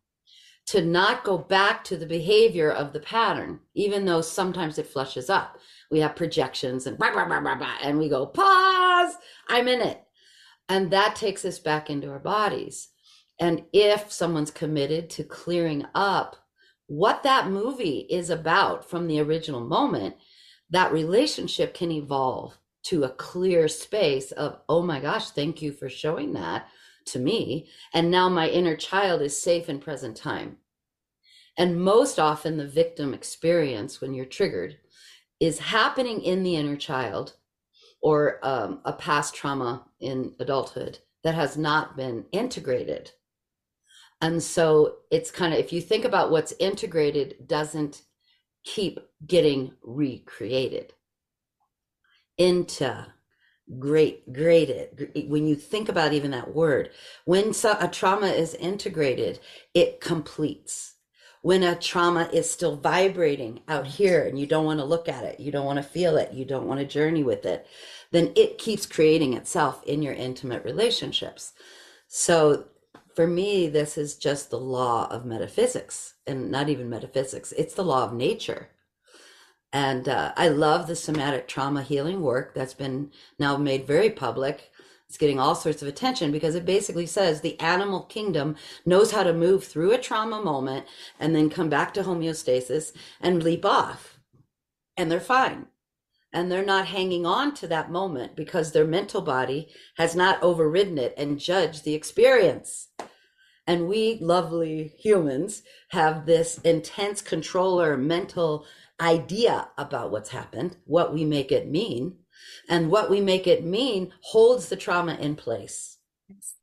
To 0.68 0.84
not 0.84 1.24
go 1.24 1.38
back 1.38 1.84
to 1.86 1.98
the 1.98 2.08
behavior 2.08 2.72
of 2.72 2.92
the 2.92 3.00
pattern, 3.00 3.60
even 3.76 4.06
though 4.06 4.22
sometimes 4.22 4.80
it 4.80 4.88
flushes 4.88 5.30
up. 5.30 5.60
We 5.92 6.00
have 6.00 6.16
projections 6.16 6.88
and 6.88 6.98
blah, 6.98 7.12
blah, 7.12 7.26
blah, 7.26 7.42
blah, 7.42 7.56
blah, 7.56 7.76
and 7.84 8.00
we 8.00 8.10
go, 8.10 8.26
pause, 8.26 9.14
I'm 9.48 9.68
in 9.68 9.82
it. 9.82 10.04
And 10.68 10.90
that 10.90 11.16
takes 11.16 11.46
us 11.46 11.60
back 11.60 11.90
into 11.90 12.10
our 12.10 12.20
bodies. 12.20 12.90
And 13.40 13.66
if 13.74 14.12
someone's 14.12 14.52
committed 14.52 15.10
to 15.12 15.24
clearing 15.24 15.86
up 15.94 16.38
what 16.92 17.24
that 17.24 17.48
movie 17.48 18.06
is 18.10 18.30
about 18.30 18.90
from 18.90 19.08
the 19.08 19.18
original 19.22 19.62
moment, 19.62 20.14
that 20.72 20.92
relationship 20.92 21.74
can 21.74 21.90
evolve 21.90 22.58
to 22.84 23.06
a 23.06 23.10
clear 23.10 23.70
space 23.70 24.34
of, 24.34 24.60
oh 24.68 24.82
my 24.82 25.00
gosh, 25.00 25.30
thank 25.30 25.62
you 25.62 25.72
for 25.72 25.88
showing 25.88 26.34
that 26.34 26.68
to 27.06 27.18
me. 27.18 27.70
And 27.94 28.12
now 28.12 28.28
my 28.28 28.50
inner 28.50 28.76
child 28.76 29.22
is 29.22 29.42
safe 29.42 29.70
in 29.70 29.80
present 29.80 30.18
time. 30.18 30.58
And 31.58 31.82
most 31.82 32.20
often, 32.20 32.58
the 32.58 32.68
victim 32.68 33.14
experience 33.14 34.02
when 34.02 34.14
you're 34.14 34.26
triggered 34.26 34.76
is 35.40 35.60
happening 35.60 36.22
in 36.22 36.44
the 36.44 36.58
inner 36.58 36.76
child 36.76 37.38
or 38.02 38.46
um, 38.46 38.82
a 38.84 38.92
past 38.92 39.34
trauma 39.34 39.86
in 40.02 40.36
adulthood 40.42 41.00
that 41.24 41.36
has 41.36 41.56
not 41.56 41.96
been 41.96 42.26
integrated 42.34 43.12
and 44.22 44.42
so 44.42 44.98
it's 45.10 45.32
kind 45.32 45.54
of, 45.54 45.60
if 45.60 45.74
you 45.74 45.82
think 45.82 46.06
about 46.06 46.32
what's 46.32 46.54
integrated, 46.60 47.48
doesn't 47.48 48.04
keep 48.64 49.00
getting 49.26 49.74
recreated 49.82 50.94
into 52.38 53.08
great 53.80 54.32
graded 54.34 55.12
eh, 55.16 55.22
eh, 55.22 55.26
when 55.28 55.48
you 55.48 55.56
think 55.56 55.88
about 55.90 56.14
even 56.14 56.32
that 56.32 56.54
word 56.54 56.90
when 57.26 57.54
a 57.80 57.88
trauma 57.88 58.28
is 58.28 58.54
integrated 58.56 59.40
it 59.74 60.02
completes. 60.02 60.96
When 61.44 61.64
a 61.64 61.76
trauma 61.76 62.30
is 62.32 62.52
still 62.52 62.76
vibrating 62.76 63.62
out 63.68 63.88
here 63.88 64.28
and 64.28 64.38
you 64.38 64.46
don't 64.46 64.66
want 64.66 64.80
to 64.80 64.86
look 64.86 65.10
at 65.10 65.24
it 65.24 65.40
you 65.40 65.52
don't 65.52 65.66
want 65.66 65.78
to 65.78 65.84
feel 65.84 66.18
it 66.18 66.34
you 66.34 66.46
don't 66.46 66.68
want 66.68 66.80
to 66.80 66.86
journey 66.86 67.24
with 67.24 67.46
it 67.46 67.66
then 68.12 68.32
it 68.36 68.58
keeps 68.58 68.86
creating 68.86 69.34
itself 69.34 69.84
in 69.86 70.02
your 70.04 70.14
intimate 70.14 70.64
relationships. 70.64 71.54
So 72.08 72.66
for 73.16 73.28
me, 73.28 73.68
this 73.68 73.98
is 73.98 74.16
just 74.16 74.50
the 74.50 74.60
law 74.60 75.08
of 75.10 75.26
metaphysics 75.26 76.16
and 76.26 76.52
not 76.52 76.70
even 76.70 76.90
metaphysics, 76.90 77.52
it's 77.54 77.74
the 77.74 77.84
law 77.84 78.04
of 78.04 78.14
nature. 78.14 78.70
And 79.74 80.10
uh, 80.10 80.34
I 80.36 80.50
love 80.50 80.88
the 80.88 80.96
somatic 80.96 81.48
trauma 81.48 81.82
healing 81.82 82.22
work 82.22 82.54
that's 82.54 82.74
been 82.74 83.12
now 83.40 83.56
made 83.58 83.88
very 83.88 84.10
public. 84.10 84.70
It's 85.08 85.18
getting 85.18 85.40
all 85.40 85.56
sorts 85.56 85.82
of 85.82 85.88
attention 85.88 86.32
because 86.32 86.56
it 86.56 86.66
basically 86.66 87.06
says 87.06 87.42
the 87.42 87.60
animal 87.60 88.02
kingdom 88.04 88.56
knows 88.86 89.12
how 89.12 89.24
to 89.24 89.34
move 89.34 89.64
through 89.64 89.92
a 89.92 89.98
trauma 89.98 90.42
moment 90.42 90.86
and 91.20 91.36
then 91.36 91.50
come 91.50 91.70
back 91.70 91.94
to 91.94 92.04
homeostasis 92.04 92.92
and 93.20 93.44
leap 93.44 93.66
off. 93.66 94.20
And 94.98 95.12
they're 95.12 95.20
fine. 95.20 95.68
And 96.34 96.52
they're 96.52 96.66
not 96.66 96.88
hanging 96.88 97.26
on 97.26 97.54
to 97.56 97.68
that 97.68 97.92
moment 97.92 98.36
because 98.36 98.72
their 98.72 98.86
mental 98.86 99.22
body 99.22 99.70
has 99.98 100.16
not 100.16 100.42
overridden 100.42 100.98
it 100.98 101.14
and 101.18 101.40
judged 101.40 101.84
the 101.84 101.94
experience. 101.94 102.88
And 103.68 103.88
we 103.88 104.18
lovely 104.22 104.94
humans 104.98 105.64
have 105.90 106.26
this 106.26 106.58
intense 106.60 107.22
controller 107.22 107.98
mental 107.98 108.66
idea 109.00 109.70
about 109.78 110.12
what's 110.12 110.30
happened, 110.30 110.78
what 110.86 111.14
we 111.14 111.26
make 111.26 111.52
it 111.52 111.70
mean. 111.70 112.18
And 112.70 112.90
what 112.90 113.10
we 113.10 113.22
make 113.22 113.46
it 113.46 113.64
mean 113.64 114.14
holds 114.22 114.70
the 114.70 114.76
trauma 114.76 115.16
in 115.16 115.36
place. 115.36 115.98
Yes. 116.30 116.56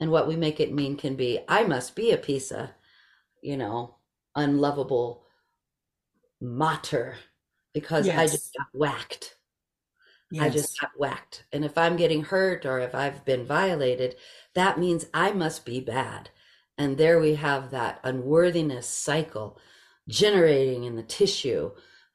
And 0.00 0.10
what 0.10 0.26
we 0.26 0.36
make 0.36 0.60
it 0.60 0.72
mean 0.72 0.96
can 0.96 1.14
be, 1.14 1.40
I 1.48 1.64
must 1.64 1.94
be 1.94 2.10
a 2.10 2.16
piece 2.16 2.50
of, 2.50 2.70
you 3.42 3.56
know, 3.56 3.96
unlovable 4.34 5.24
mater 6.40 7.16
because 7.74 8.06
yes. 8.06 8.18
I 8.18 8.26
just 8.26 8.54
got 8.56 8.68
whacked. 8.72 9.36
Yes. 10.30 10.42
I 10.42 10.48
just 10.48 10.80
got 10.80 10.90
whacked. 10.96 11.44
And 11.52 11.64
if 11.64 11.76
I'm 11.76 11.96
getting 11.96 12.24
hurt 12.24 12.64
or 12.64 12.78
if 12.78 12.94
I've 12.94 13.24
been 13.24 13.44
violated, 13.44 14.16
that 14.54 14.78
means 14.78 15.06
I 15.12 15.32
must 15.32 15.66
be 15.66 15.80
bad. 15.80 16.30
And 16.78 16.96
there 16.96 17.20
we 17.20 17.34
have 17.34 17.70
that 17.70 18.00
unworthiness 18.02 18.86
cycle 18.86 19.58
generating 20.08 20.84
in 20.84 20.96
the 20.96 21.02
tissue 21.02 21.72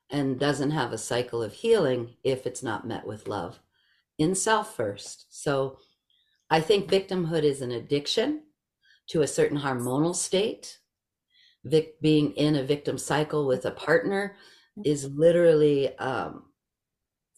and 0.10 0.39
doesn't 0.39 0.72
have 0.72 0.91
a 0.91 0.97
cycle 0.97 1.43
of 1.43 1.53
healing 1.53 2.16
if 2.24 2.45
it's 2.47 2.64
not 2.64 2.88
met 2.88 3.05
with 3.05 3.28
love 3.28 3.60
in 4.18 4.36
self 4.36 4.76
first. 4.76 5.26
So 5.30 5.78
I 6.49 6.62
think 6.62 6.89
victimhood 6.89 7.43
is 7.43 7.62
an 7.62 7.72
addiction 7.72 8.43
to 9.07 9.22
a 9.22 9.28
certain 9.28 9.60
hormonal 9.60 10.16
state. 10.16 10.80
Vic, 11.64 11.99
being 12.01 12.32
in 12.34 12.55
a 12.55 12.64
victim 12.64 12.97
cycle 12.97 13.45
with 13.45 13.66
a 13.66 13.72
partner 13.72 14.36
is 14.86 15.06
literally 15.06 15.98
um, 15.98 16.44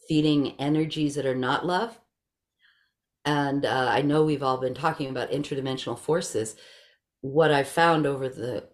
feeding 0.07 0.53
energies 0.59 1.15
that 1.15 1.25
are 1.25 1.35
not 1.35 1.65
love. 1.65 1.99
And 3.23 3.65
uh, 3.65 3.87
I 3.89 4.01
know 4.01 4.23
we've 4.23 4.43
all 4.43 4.57
been 4.57 4.73
talking 4.73 5.09
about 5.09 5.31
interdimensional 5.31 5.97
forces. 5.97 6.55
What 7.21 7.51
I've 7.51 7.67
found 7.67 8.07
over 8.07 8.27
the 8.27 8.69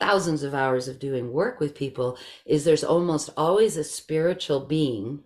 thousands 0.00 0.42
of 0.42 0.54
hours 0.54 0.88
of 0.88 0.98
doing 0.98 1.32
work 1.32 1.60
with 1.60 1.74
people 1.74 2.18
is 2.44 2.64
there's 2.64 2.84
almost 2.84 3.30
always 3.36 3.76
a 3.76 3.84
spiritual 3.84 4.60
being 4.60 5.22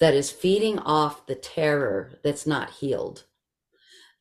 that 0.00 0.14
is 0.14 0.30
feeding 0.30 0.78
off 0.80 1.26
the 1.26 1.34
terror 1.34 2.18
that's 2.22 2.46
not 2.46 2.70
healed 2.70 3.24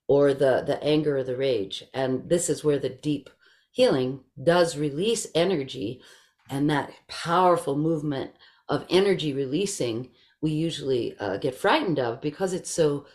or 0.08 0.34
the 0.34 0.64
the 0.66 0.82
anger 0.84 1.18
or 1.18 1.24
the 1.24 1.36
rage 1.36 1.84
and 1.94 2.30
this 2.30 2.50
is 2.50 2.64
where 2.64 2.80
the 2.80 2.89
deep 2.89 3.30
healing 3.72 4.22
does 4.41 4.78
release 4.78 5.28
energy 5.34 6.02
and 6.50 6.70
that 6.70 6.91
powerful 7.08 7.78
movement 7.78 8.32
of 8.70 8.86
energy 8.89 9.34
releasing 9.34 10.10
we 10.41 10.52
usually 10.52 11.16
uh, 11.20 11.38
get 11.38 11.56
frightened 11.56 12.00
of 12.00 12.20
because 12.20 12.52
it's 12.52 12.70
so 12.70 13.06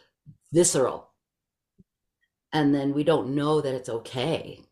visceral. 0.50 1.10
And 2.54 2.74
then 2.74 2.94
we 2.94 3.04
don't 3.04 3.34
know 3.34 3.60
that 3.60 3.74
it's 3.74 3.90
okay 3.90 4.62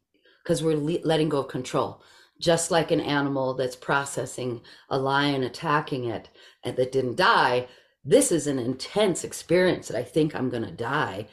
because 0.43 0.63
we're 0.63 0.79
le- 0.79 1.05
letting 1.05 1.29
go 1.29 1.41
of 1.41 1.49
control. 1.49 2.03
Just 2.41 2.71
like 2.71 2.91
an 2.91 3.01
animal 3.01 3.53
that's 3.53 3.77
processing 3.77 4.63
a 4.89 4.99
lion 4.99 5.43
attacking 5.43 6.07
it 6.07 6.31
and 6.65 6.77
that 6.77 6.93
didn't 6.93 7.17
die 7.17 7.67
this 8.07 8.31
is 8.31 8.47
an 8.47 8.59
intense 8.59 9.25
experience 9.25 9.89
that 9.89 9.99
i 9.99 10.03
think 10.03 10.35
i'm 10.35 10.49
going 10.49 10.65
to 10.65 10.71
die. 10.71 11.27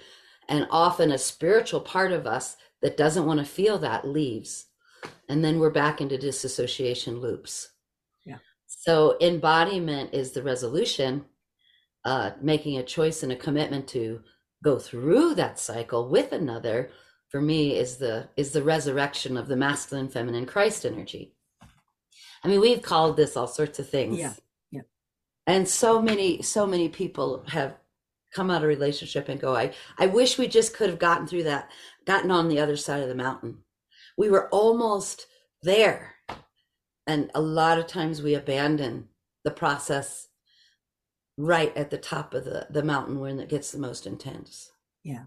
And 0.49 0.67
often 0.71 1.11
a 1.11 1.17
spiritual 1.17 1.79
part 1.79 2.11
of 2.11 2.27
us 2.27 2.57
that 2.81 2.97
doesn't 2.97 3.25
want 3.25 3.39
to 3.39 3.45
feel 3.45 3.77
that 3.77 4.07
leaves 4.07 4.65
and 5.29 5.43
then 5.43 5.59
we're 5.59 5.69
back 5.69 6.01
into 6.01 6.17
disassociation 6.17 7.19
loops. 7.19 7.69
Yeah. 8.25 8.37
So 8.67 9.17
embodiment 9.21 10.13
is 10.13 10.31
the 10.31 10.43
resolution 10.43 11.25
uh, 12.05 12.31
making 12.41 12.77
a 12.77 12.83
choice 12.83 13.23
and 13.23 13.31
a 13.31 13.35
commitment 13.35 13.87
to 13.89 14.21
go 14.63 14.77
through 14.77 15.35
that 15.35 15.59
cycle 15.59 16.09
with 16.09 16.31
another 16.31 16.89
for 17.29 17.41
me 17.41 17.75
is 17.75 17.97
the 17.97 18.29
is 18.37 18.51
the 18.51 18.63
resurrection 18.63 19.37
of 19.37 19.47
the 19.47 19.55
masculine 19.55 20.07
feminine 20.07 20.45
christ 20.45 20.85
energy. 20.85 21.33
I 22.43 22.47
mean 22.47 22.61
we've 22.61 22.81
called 22.81 23.17
this 23.17 23.35
all 23.35 23.47
sorts 23.47 23.79
of 23.79 23.89
things. 23.89 24.19
Yeah 24.19 24.33
yeah. 24.71 24.81
And 25.47 25.67
so 25.67 26.01
many 26.01 26.41
so 26.41 26.67
many 26.67 26.89
people 26.89 27.43
have 27.47 27.77
come 28.33 28.49
out 28.49 28.63
of 28.63 28.67
relationship 28.67 29.29
and 29.29 29.39
go 29.39 29.55
i 29.55 29.71
i 29.99 30.07
wish 30.07 30.39
we 30.39 30.47
just 30.47 30.75
could 30.75 30.89
have 30.89 30.99
gotten 30.99 31.27
through 31.27 31.43
that 31.43 31.69
gotten 32.05 32.31
on 32.31 32.49
the 32.49 32.59
other 32.59 32.75
side 32.75 33.03
of 33.03 33.07
the 33.07 33.15
mountain 33.15 33.59
we 34.17 34.29
were 34.29 34.49
almost 34.49 35.27
there. 35.61 36.15
And 37.05 37.31
a 37.35 37.41
lot 37.41 37.79
of 37.79 37.87
times 37.87 38.21
we 38.21 38.35
abandon 38.35 39.09
the 39.43 39.51
process 39.51 40.27
right 41.37 41.75
at 41.75 41.89
the 41.89 41.97
top 41.97 42.33
of 42.33 42.45
the 42.45 42.67
the 42.69 42.83
mountain 42.83 43.19
when 43.19 43.39
it 43.39 43.49
gets 43.49 43.71
the 43.71 43.79
most 43.79 44.05
intense. 44.05 44.71
Yeah. 45.03 45.23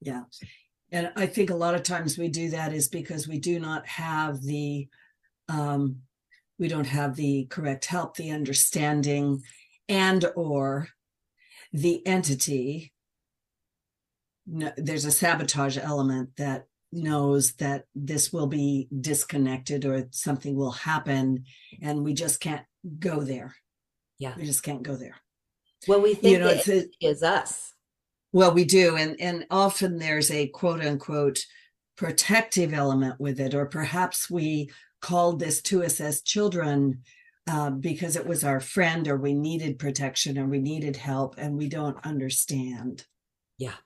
Yeah. 0.00 0.22
And 0.92 1.10
i 1.16 1.26
think 1.26 1.50
a 1.50 1.56
lot 1.56 1.74
of 1.74 1.82
times 1.82 2.16
we 2.16 2.28
do 2.28 2.50
that 2.50 2.72
is 2.72 2.86
because 2.88 3.26
we 3.26 3.38
do 3.38 3.58
not 3.58 3.86
have 3.86 4.40
the 4.42 4.88
um 5.48 6.02
we 6.58 6.68
don't 6.68 6.86
have 6.86 7.16
the 7.16 7.46
correct 7.46 7.86
help 7.86 8.16
the 8.16 8.30
understanding 8.30 9.42
and 9.88 10.24
or 10.34 10.88
the 11.72 12.06
entity. 12.06 12.92
No, 14.46 14.72
there's 14.76 15.04
a 15.04 15.10
sabotage 15.10 15.76
element 15.76 16.36
that 16.36 16.66
knows 16.92 17.52
that 17.54 17.84
this 17.94 18.32
will 18.32 18.46
be 18.46 18.88
disconnected 19.00 19.84
or 19.84 20.06
something 20.10 20.54
will 20.54 20.70
happen 20.70 21.44
and 21.82 22.04
we 22.04 22.14
just 22.14 22.40
can't 22.40 22.64
go 22.98 23.20
there 23.20 23.54
yeah 24.18 24.34
we 24.36 24.44
just 24.44 24.62
can't 24.62 24.82
go 24.82 24.96
there 24.96 25.16
well 25.88 26.00
we 26.00 26.14
think 26.14 26.32
you 26.32 26.38
know, 26.38 26.48
it 26.48 26.88
is 27.00 27.22
us 27.22 27.74
Well, 28.32 28.52
we 28.52 28.64
do, 28.64 28.96
and 28.96 29.18
and 29.18 29.46
often 29.50 29.98
there's 29.98 30.30
a 30.30 30.48
quote 30.48 30.84
unquote 30.84 31.46
protective 31.96 32.74
element 32.74 33.18
with 33.18 33.40
it, 33.40 33.54
or 33.54 33.64
perhaps 33.64 34.28
we 34.28 34.70
called 35.00 35.40
this 35.40 35.62
to 35.62 35.82
us 35.82 36.00
as 36.00 36.20
children 36.20 37.02
uh, 37.48 37.70
because 37.70 38.16
it 38.16 38.26
was 38.26 38.44
our 38.44 38.60
friend, 38.60 39.08
or 39.08 39.16
we 39.16 39.32
needed 39.32 39.78
protection, 39.78 40.36
or 40.38 40.46
we 40.46 40.58
needed 40.58 40.96
help, 40.96 41.36
and 41.38 41.56
we 41.56 41.68
don't 41.68 41.96
understand. 42.04 43.06
Yeah. 43.56 43.78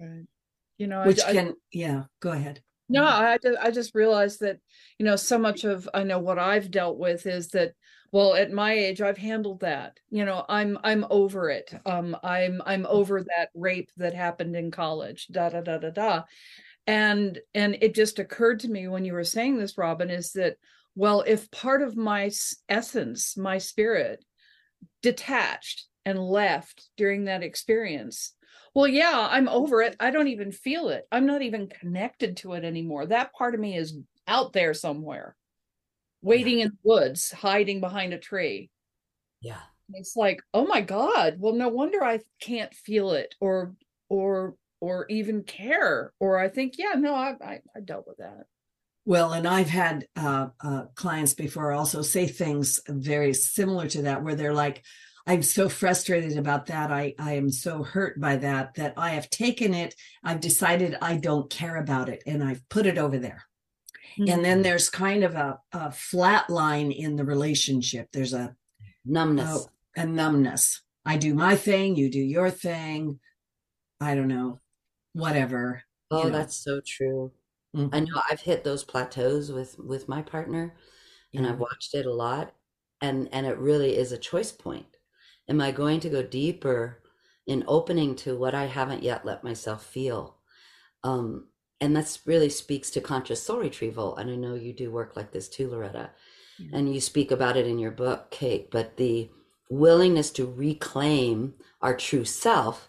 Right. 0.00 0.26
You 0.82 0.88
know, 0.88 1.04
Which 1.04 1.22
I, 1.22 1.32
can, 1.32 1.48
I, 1.50 1.52
yeah, 1.70 2.02
go 2.18 2.32
ahead. 2.32 2.60
no, 2.88 3.04
I 3.04 3.38
I 3.60 3.70
just 3.70 3.94
realized 3.94 4.40
that, 4.40 4.58
you 4.98 5.06
know, 5.06 5.14
so 5.14 5.38
much 5.38 5.62
of 5.62 5.88
I 5.94 6.02
know 6.02 6.18
what 6.18 6.40
I've 6.40 6.72
dealt 6.72 6.98
with 6.98 7.24
is 7.24 7.50
that 7.50 7.74
well 8.10 8.34
at 8.34 8.52
my 8.52 8.74
age 8.74 9.00
i've 9.00 9.16
handled 9.16 9.60
that 9.60 9.98
you 10.10 10.26
know 10.26 10.44
i'm 10.50 10.76
i'm 10.84 11.06
over 11.08 11.48
it 11.48 11.72
um 11.86 12.14
i'm 12.22 12.60
i'm 12.66 12.84
over 12.90 13.22
that 13.22 13.48
rape 13.54 13.88
that 13.96 14.12
happened 14.12 14.54
in 14.54 14.70
college 14.70 15.28
da 15.30 15.48
da 15.48 15.62
da 15.62 15.78
da 15.78 15.88
da 15.88 16.22
and 16.86 17.38
and 17.54 17.78
it 17.80 17.94
just 17.94 18.18
occurred 18.18 18.60
to 18.60 18.68
me 18.68 18.86
when 18.86 19.06
you 19.06 19.14
were 19.14 19.24
saying 19.24 19.56
this 19.56 19.78
robin 19.78 20.10
is 20.10 20.32
that 20.32 20.56
well 20.94 21.24
if 21.26 21.50
part 21.50 21.80
of 21.80 21.96
my 21.96 22.30
essence 22.68 23.34
my 23.38 23.56
spirit 23.56 24.22
detached 25.00 25.86
and 26.04 26.18
left 26.18 26.90
during 26.98 27.24
that 27.24 27.42
experience 27.42 28.34
well 28.74 28.88
yeah 28.88 29.28
i'm 29.30 29.48
over 29.48 29.82
it 29.82 29.96
i 30.00 30.10
don't 30.10 30.28
even 30.28 30.52
feel 30.52 30.88
it 30.88 31.06
i'm 31.12 31.26
not 31.26 31.42
even 31.42 31.66
connected 31.66 32.36
to 32.36 32.52
it 32.52 32.64
anymore 32.64 33.06
that 33.06 33.32
part 33.32 33.54
of 33.54 33.60
me 33.60 33.76
is 33.76 33.98
out 34.26 34.52
there 34.52 34.74
somewhere 34.74 35.36
waiting 36.22 36.58
yeah. 36.58 36.66
in 36.66 36.70
the 36.70 36.78
woods, 36.88 37.30
hiding 37.30 37.80
behind 37.80 38.14
a 38.14 38.18
tree. 38.18 38.70
Yeah. 39.40 39.60
It's 39.92 40.16
like, 40.16 40.40
oh 40.54 40.66
my 40.66 40.80
God. 40.80 41.36
Well, 41.38 41.54
no 41.54 41.68
wonder 41.68 42.02
I 42.02 42.20
can't 42.40 42.72
feel 42.72 43.10
it 43.10 43.34
or 43.40 43.74
or 44.08 44.54
or 44.80 45.06
even 45.10 45.42
care. 45.42 46.12
Or 46.18 46.38
I 46.38 46.48
think, 46.48 46.74
yeah, 46.78 46.94
no, 46.96 47.14
I 47.14 47.34
I, 47.44 47.60
I 47.76 47.80
dealt 47.84 48.06
with 48.06 48.18
that. 48.18 48.44
Well, 49.04 49.32
and 49.32 49.48
I've 49.48 49.68
had 49.68 50.06
uh, 50.16 50.48
uh, 50.62 50.84
clients 50.94 51.34
before 51.34 51.72
also 51.72 52.02
say 52.02 52.28
things 52.28 52.80
very 52.88 53.34
similar 53.34 53.88
to 53.88 54.02
that, 54.02 54.22
where 54.22 54.36
they're 54.36 54.54
like, 54.54 54.84
I'm 55.26 55.42
so 55.42 55.68
frustrated 55.68 56.36
about 56.36 56.66
that. 56.66 56.90
I, 56.90 57.14
I 57.18 57.34
am 57.34 57.50
so 57.50 57.82
hurt 57.82 58.20
by 58.20 58.36
that, 58.36 58.74
that 58.74 58.94
I 58.96 59.10
have 59.10 59.30
taken 59.30 59.72
it. 59.72 59.94
I've 60.24 60.40
decided 60.40 60.98
I 61.00 61.16
don't 61.16 61.48
care 61.48 61.76
about 61.76 62.08
it 62.08 62.22
and 62.26 62.42
I've 62.42 62.68
put 62.68 62.86
it 62.86 62.98
over 62.98 63.18
there. 63.18 63.44
Mm-hmm. 64.18 64.30
And 64.30 64.44
then 64.44 64.56
mm-hmm. 64.56 64.62
there's 64.62 64.90
kind 64.90 65.24
of 65.24 65.34
a, 65.34 65.58
a, 65.72 65.90
flat 65.92 66.50
line 66.50 66.90
in 66.90 67.16
the 67.16 67.24
relationship. 67.24 68.08
There's 68.12 68.34
a 68.34 68.54
numbness. 69.04 69.68
A, 69.96 70.02
a 70.02 70.06
numbness. 70.06 70.82
I 71.04 71.16
do 71.16 71.34
my 71.34 71.56
thing, 71.56 71.96
you 71.96 72.10
do 72.10 72.20
your 72.20 72.50
thing. 72.50 73.20
I 74.00 74.14
don't 74.14 74.28
know, 74.28 74.60
whatever. 75.12 75.82
Oh, 76.10 76.24
you 76.24 76.30
know. 76.30 76.38
that's 76.38 76.56
so 76.56 76.80
true. 76.86 77.32
Mm-hmm. 77.76 77.94
I 77.94 78.00
know 78.00 78.20
I've 78.30 78.40
hit 78.40 78.64
those 78.64 78.84
plateaus 78.84 79.50
with 79.50 79.78
with 79.78 80.08
my 80.08 80.20
partner, 80.22 80.74
and 81.32 81.46
I've 81.46 81.58
watched 81.58 81.94
it 81.94 82.04
a 82.04 82.12
lot, 82.12 82.52
and 83.00 83.28
and 83.32 83.46
it 83.46 83.56
really 83.58 83.96
is 83.96 84.12
a 84.12 84.18
choice 84.18 84.52
point. 84.52 84.91
Am 85.48 85.60
I 85.60 85.72
going 85.72 86.00
to 86.00 86.08
go 86.08 86.22
deeper 86.22 87.02
in 87.46 87.64
opening 87.66 88.14
to 88.16 88.36
what 88.36 88.54
I 88.54 88.66
haven't 88.66 89.02
yet 89.02 89.24
let 89.24 89.44
myself 89.44 89.84
feel? 89.84 90.36
Um, 91.02 91.46
and 91.82 91.96
that 91.96 92.16
really 92.24 92.48
speaks 92.48 92.90
to 92.90 93.00
conscious 93.00 93.42
soul 93.42 93.58
retrieval 93.58 94.16
and 94.16 94.30
i 94.30 94.36
know 94.36 94.54
you 94.54 94.72
do 94.72 94.90
work 94.90 95.16
like 95.16 95.32
this 95.32 95.48
too 95.48 95.68
loretta 95.68 96.10
mm-hmm. 96.60 96.74
and 96.74 96.94
you 96.94 97.00
speak 97.00 97.30
about 97.30 97.56
it 97.56 97.66
in 97.66 97.78
your 97.78 97.90
book 97.90 98.30
Cate 98.30 98.70
but 98.70 98.96
the 98.96 99.28
willingness 99.68 100.30
to 100.30 100.46
reclaim 100.46 101.54
our 101.82 101.96
true 101.96 102.24
self 102.24 102.88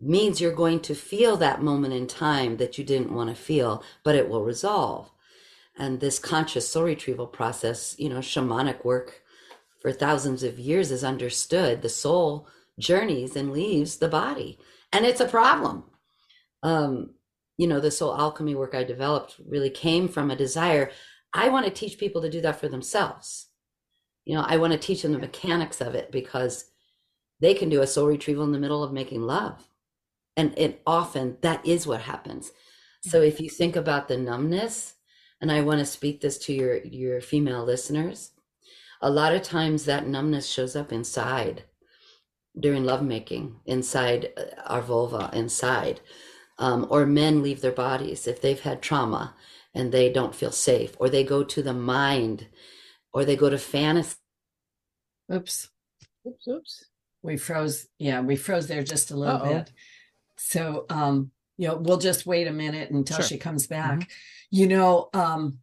means 0.00 0.40
you're 0.40 0.52
going 0.54 0.80
to 0.80 0.94
feel 0.94 1.36
that 1.36 1.62
moment 1.62 1.92
in 1.92 2.06
time 2.06 2.56
that 2.56 2.78
you 2.78 2.84
didn't 2.84 3.14
want 3.14 3.28
to 3.28 3.36
feel 3.36 3.82
but 4.02 4.14
it 4.14 4.28
will 4.28 4.44
resolve 4.44 5.10
and 5.78 6.00
this 6.00 6.18
conscious 6.18 6.68
soul 6.68 6.84
retrieval 6.84 7.26
process 7.26 7.94
you 7.98 8.08
know 8.08 8.18
shamanic 8.18 8.82
work 8.84 9.22
for 9.86 9.92
thousands 9.92 10.42
of 10.42 10.58
years 10.58 10.90
is 10.90 11.04
understood 11.04 11.80
the 11.80 11.88
soul 11.88 12.48
journeys 12.76 13.36
and 13.36 13.52
leaves 13.52 13.98
the 13.98 14.08
body 14.08 14.58
and 14.92 15.06
it's 15.06 15.20
a 15.20 15.28
problem 15.28 15.84
um 16.64 17.10
you 17.56 17.66
know, 17.66 17.80
the 17.80 17.90
soul 17.90 18.16
alchemy 18.16 18.54
work 18.54 18.74
I 18.74 18.84
developed 18.84 19.36
really 19.46 19.70
came 19.70 20.08
from 20.08 20.30
a 20.30 20.36
desire. 20.36 20.90
I 21.32 21.48
want 21.48 21.66
to 21.66 21.72
teach 21.72 21.98
people 21.98 22.22
to 22.22 22.30
do 22.30 22.40
that 22.42 22.60
for 22.60 22.68
themselves. 22.68 23.48
You 24.24 24.34
know, 24.34 24.44
I 24.46 24.56
want 24.56 24.72
to 24.72 24.78
teach 24.78 25.02
them 25.02 25.12
the 25.12 25.18
mechanics 25.18 25.80
of 25.80 25.94
it 25.94 26.10
because 26.10 26.66
they 27.40 27.54
can 27.54 27.68
do 27.68 27.82
a 27.82 27.86
soul 27.86 28.06
retrieval 28.06 28.44
in 28.44 28.52
the 28.52 28.58
middle 28.58 28.82
of 28.82 28.92
making 28.92 29.22
love. 29.22 29.68
And 30.36 30.52
it 30.58 30.82
often 30.86 31.38
that 31.42 31.64
is 31.64 31.86
what 31.86 32.02
happens. 32.02 32.52
So 33.02 33.22
if 33.22 33.40
you 33.40 33.48
think 33.48 33.76
about 33.76 34.08
the 34.08 34.18
numbness, 34.18 34.94
and 35.40 35.52
I 35.52 35.60
want 35.60 35.80
to 35.80 35.86
speak 35.86 36.20
this 36.20 36.38
to 36.38 36.52
your 36.52 36.78
your 36.78 37.20
female 37.20 37.64
listeners, 37.64 38.32
a 39.00 39.10
lot 39.10 39.34
of 39.34 39.42
times 39.42 39.84
that 39.84 40.06
numbness 40.06 40.48
shows 40.48 40.74
up 40.76 40.92
inside 40.92 41.64
during 42.58 42.84
lovemaking, 42.84 43.56
inside 43.66 44.30
uh, 44.36 44.62
our 44.66 44.80
vulva, 44.80 45.30
inside 45.32 46.00
um, 46.58 46.86
or 46.90 47.06
men 47.06 47.42
leave 47.42 47.60
their 47.60 47.72
bodies 47.72 48.26
if 48.26 48.40
they've 48.40 48.60
had 48.60 48.82
trauma 48.82 49.34
and 49.74 49.92
they 49.92 50.10
don't 50.10 50.34
feel 50.34 50.52
safe, 50.52 50.96
or 50.98 51.10
they 51.10 51.22
go 51.22 51.44
to 51.44 51.62
the 51.62 51.74
mind, 51.74 52.46
or 53.12 53.26
they 53.26 53.36
go 53.36 53.50
to 53.50 53.58
fantasy. 53.58 54.16
Oops. 55.30 55.68
Oops, 56.26 56.48
oops. 56.48 56.84
We 57.22 57.36
froze. 57.36 57.86
Yeah, 57.98 58.22
we 58.22 58.36
froze 58.36 58.68
there 58.68 58.82
just 58.82 59.10
a 59.10 59.16
little 59.16 59.36
Uh-oh. 59.36 59.52
bit. 59.52 59.72
So, 60.38 60.86
um, 60.88 61.30
you 61.58 61.68
know, 61.68 61.76
we'll 61.76 61.98
just 61.98 62.24
wait 62.24 62.46
a 62.46 62.52
minute 62.52 62.90
until 62.90 63.18
sure. 63.18 63.26
she 63.26 63.36
comes 63.36 63.66
back. 63.66 63.98
Mm-hmm. 63.98 64.08
You 64.52 64.66
know, 64.68 65.10
um, 65.12 65.58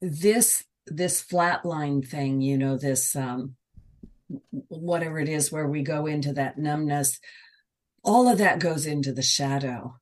this 0.00 0.64
this 0.90 1.22
flatline 1.22 2.06
thing, 2.06 2.40
you 2.40 2.58
know, 2.58 2.76
this 2.76 3.16
um, 3.16 3.56
whatever 4.68 5.18
it 5.18 5.28
is 5.28 5.50
where 5.50 5.66
we 5.66 5.82
go 5.82 6.06
into 6.06 6.32
that 6.34 6.58
numbness, 6.58 7.18
all 8.04 8.28
of 8.28 8.38
that 8.38 8.58
goes 8.58 8.86
into 8.86 9.12
the 9.12 9.22
shadow 9.22 10.00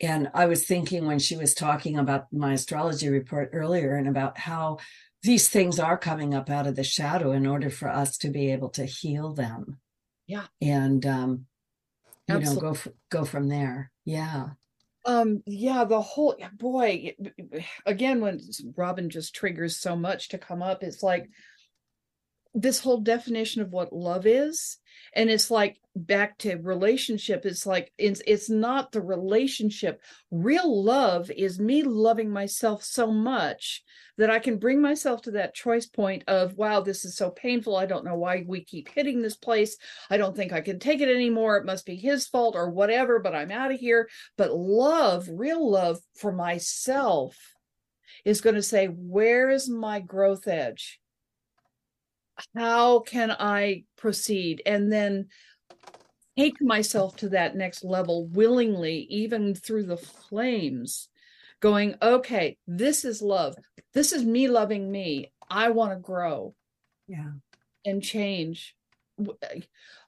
and 0.00 0.30
I 0.34 0.46
was 0.46 0.66
thinking 0.66 1.06
when 1.06 1.18
she 1.18 1.36
was 1.36 1.54
talking 1.54 1.98
about 1.98 2.32
my 2.32 2.52
astrology 2.52 3.08
report 3.08 3.50
earlier 3.52 3.94
and 3.94 4.08
about 4.08 4.38
how 4.38 4.78
these 5.22 5.48
things 5.48 5.78
are 5.78 5.96
coming 5.96 6.34
up 6.34 6.50
out 6.50 6.66
of 6.66 6.76
the 6.76 6.84
shadow 6.84 7.32
in 7.32 7.46
order 7.46 7.70
for 7.70 7.88
us 7.88 8.18
to 8.18 8.28
be 8.28 8.52
able 8.52 8.70
to 8.70 8.84
heal 8.84 9.32
them. 9.32 9.78
Yeah. 10.26 10.44
And 10.60 11.04
um 11.06 11.46
you 12.28 12.36
Absolutely. 12.36 12.54
know 12.54 12.72
go 12.72 12.78
f- 12.78 12.88
go 13.10 13.24
from 13.24 13.48
there. 13.48 13.92
Yeah. 14.04 14.50
Um 15.06 15.42
yeah, 15.46 15.84
the 15.84 16.00
whole 16.00 16.36
boy 16.54 17.14
again 17.86 18.20
when 18.20 18.40
Robin 18.76 19.10
just 19.10 19.34
triggers 19.34 19.76
so 19.76 19.96
much 19.96 20.28
to 20.30 20.38
come 20.38 20.62
up 20.62 20.82
it's 20.82 21.02
like 21.02 21.28
this 22.54 22.80
whole 22.80 23.00
definition 23.00 23.62
of 23.62 23.72
what 23.72 23.92
love 23.92 24.26
is 24.26 24.78
and 25.14 25.28
it's 25.28 25.50
like 25.50 25.78
back 25.96 26.38
to 26.38 26.56
relationship 26.56 27.44
it's 27.44 27.66
like 27.66 27.92
it's 27.98 28.22
it's 28.26 28.50
not 28.50 28.92
the 28.92 29.00
relationship. 29.00 30.00
Real 30.30 30.84
love 30.84 31.30
is 31.30 31.58
me 31.58 31.82
loving 31.82 32.30
myself 32.30 32.82
so 32.82 33.10
much 33.10 33.82
that 34.16 34.30
i 34.30 34.38
can 34.38 34.58
bring 34.58 34.80
myself 34.80 35.22
to 35.22 35.32
that 35.32 35.54
choice 35.54 35.86
point 35.86 36.22
of 36.28 36.54
wow 36.54 36.80
this 36.80 37.04
is 37.04 37.16
so 37.16 37.30
painful. 37.30 37.76
I 37.76 37.86
don't 37.86 38.04
know 38.04 38.16
why 38.16 38.44
we 38.46 38.64
keep 38.64 38.88
hitting 38.88 39.22
this 39.22 39.36
place. 39.36 39.76
I 40.10 40.16
don't 40.16 40.36
think 40.36 40.52
i 40.52 40.60
can 40.60 40.78
take 40.78 41.00
it 41.00 41.08
anymore. 41.08 41.56
It 41.56 41.66
must 41.66 41.86
be 41.86 41.96
his 41.96 42.26
fault 42.26 42.54
or 42.56 42.70
whatever 42.70 43.18
but 43.18 43.34
i'm 43.34 43.50
out 43.50 43.72
of 43.72 43.80
here. 43.80 44.08
But 44.36 44.54
love 44.54 45.28
real 45.30 45.70
love 45.70 45.98
for 46.14 46.32
myself 46.32 47.36
is 48.24 48.40
going 48.40 48.56
to 48.56 48.62
say 48.62 48.86
where 48.86 49.50
is 49.50 49.68
my 49.68 50.00
growth 50.00 50.46
edge 50.48 51.00
how 52.56 53.00
can 53.00 53.30
I 53.30 53.84
proceed? 53.96 54.62
And 54.66 54.92
then 54.92 55.28
take 56.36 56.60
myself 56.60 57.16
to 57.16 57.28
that 57.30 57.56
next 57.56 57.84
level 57.84 58.26
willingly, 58.26 59.06
even 59.10 59.54
through 59.54 59.84
the 59.84 59.96
flames, 59.96 61.08
going, 61.60 61.94
okay, 62.02 62.58
this 62.66 63.04
is 63.04 63.22
love. 63.22 63.56
This 63.92 64.12
is 64.12 64.24
me 64.24 64.48
loving 64.48 64.90
me. 64.90 65.32
I 65.48 65.70
want 65.70 65.92
to 65.92 65.96
grow. 65.96 66.54
Yeah. 67.06 67.32
And 67.84 68.02
change. 68.02 68.74
Eh, 69.20 69.60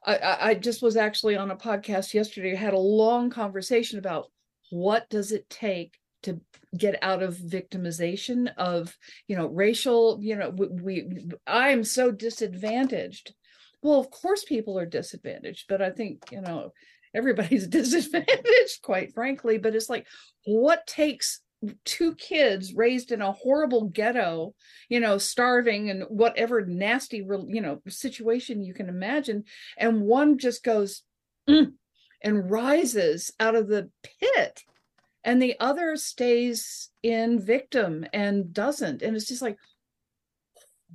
I, 0.05 0.37
I 0.41 0.53
just 0.55 0.81
was 0.81 0.97
actually 0.97 1.37
on 1.37 1.51
a 1.51 1.55
podcast 1.55 2.13
yesterday, 2.13 2.55
had 2.55 2.73
a 2.73 2.79
long 2.79 3.29
conversation 3.29 3.99
about 3.99 4.31
what 4.69 5.09
does 5.09 5.31
it 5.31 5.49
take 5.49 5.97
to 6.23 6.41
get 6.77 6.97
out 7.01 7.23
of 7.23 7.35
victimization 7.35 8.51
of 8.57 8.95
you 9.27 9.35
know 9.35 9.47
racial 9.47 10.19
you 10.21 10.35
know 10.35 10.49
we, 10.49 10.67
we 10.67 11.29
i 11.45 11.69
am 11.69 11.83
so 11.83 12.11
disadvantaged. 12.11 13.33
Well 13.81 13.99
of 13.99 14.09
course 14.09 14.43
people 14.43 14.77
are 14.77 14.85
disadvantaged 14.85 15.65
but 15.69 15.81
i 15.81 15.91
think 15.91 16.23
you 16.31 16.41
know 16.41 16.71
everybody's 17.13 17.67
disadvantaged 17.79 18.81
quite 18.81 19.13
frankly. 19.13 19.57
But 19.57 19.75
it's 19.75 19.89
like 19.89 20.07
what 20.45 20.87
takes 20.87 21.41
two 21.85 22.13
kids 22.15 22.75
raised 22.75 23.11
in 23.11 23.21
a 23.21 23.31
horrible 23.31 23.85
ghetto 23.85 24.53
you 24.89 24.99
know 24.99 25.17
starving 25.17 25.89
and 25.89 26.03
whatever 26.03 26.63
nasty 26.63 27.25
you 27.47 27.61
know 27.61 27.81
situation 27.87 28.63
you 28.63 28.75
can 28.75 28.89
imagine 28.89 29.43
and 29.75 30.01
one 30.01 30.37
just 30.37 30.63
goes 30.63 31.01
mm, 31.49 31.71
and 32.23 32.51
rises 32.51 33.33
out 33.39 33.55
of 33.55 33.67
the 33.67 33.89
pit 34.03 34.61
and 35.27 35.41
the 35.41 35.55
other 35.59 35.97
stays 35.97 36.89
in 37.03 37.39
victim 37.39 38.05
and 38.13 38.53
doesn't. 38.53 39.01
And 39.01 39.15
it's 39.15 39.27
just 39.27 39.41
like 39.41 39.57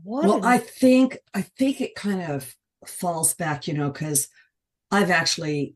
what 0.02 0.24
well 0.24 0.40
i 0.42 0.56
think 0.56 1.18
i 1.34 1.42
think 1.42 1.82
it 1.82 1.94
kind 1.94 2.22
of 2.22 2.54
falls 2.86 3.34
back 3.34 3.68
you 3.68 3.74
know 3.74 3.90
because 3.90 4.26
i've 4.90 5.10
actually 5.10 5.74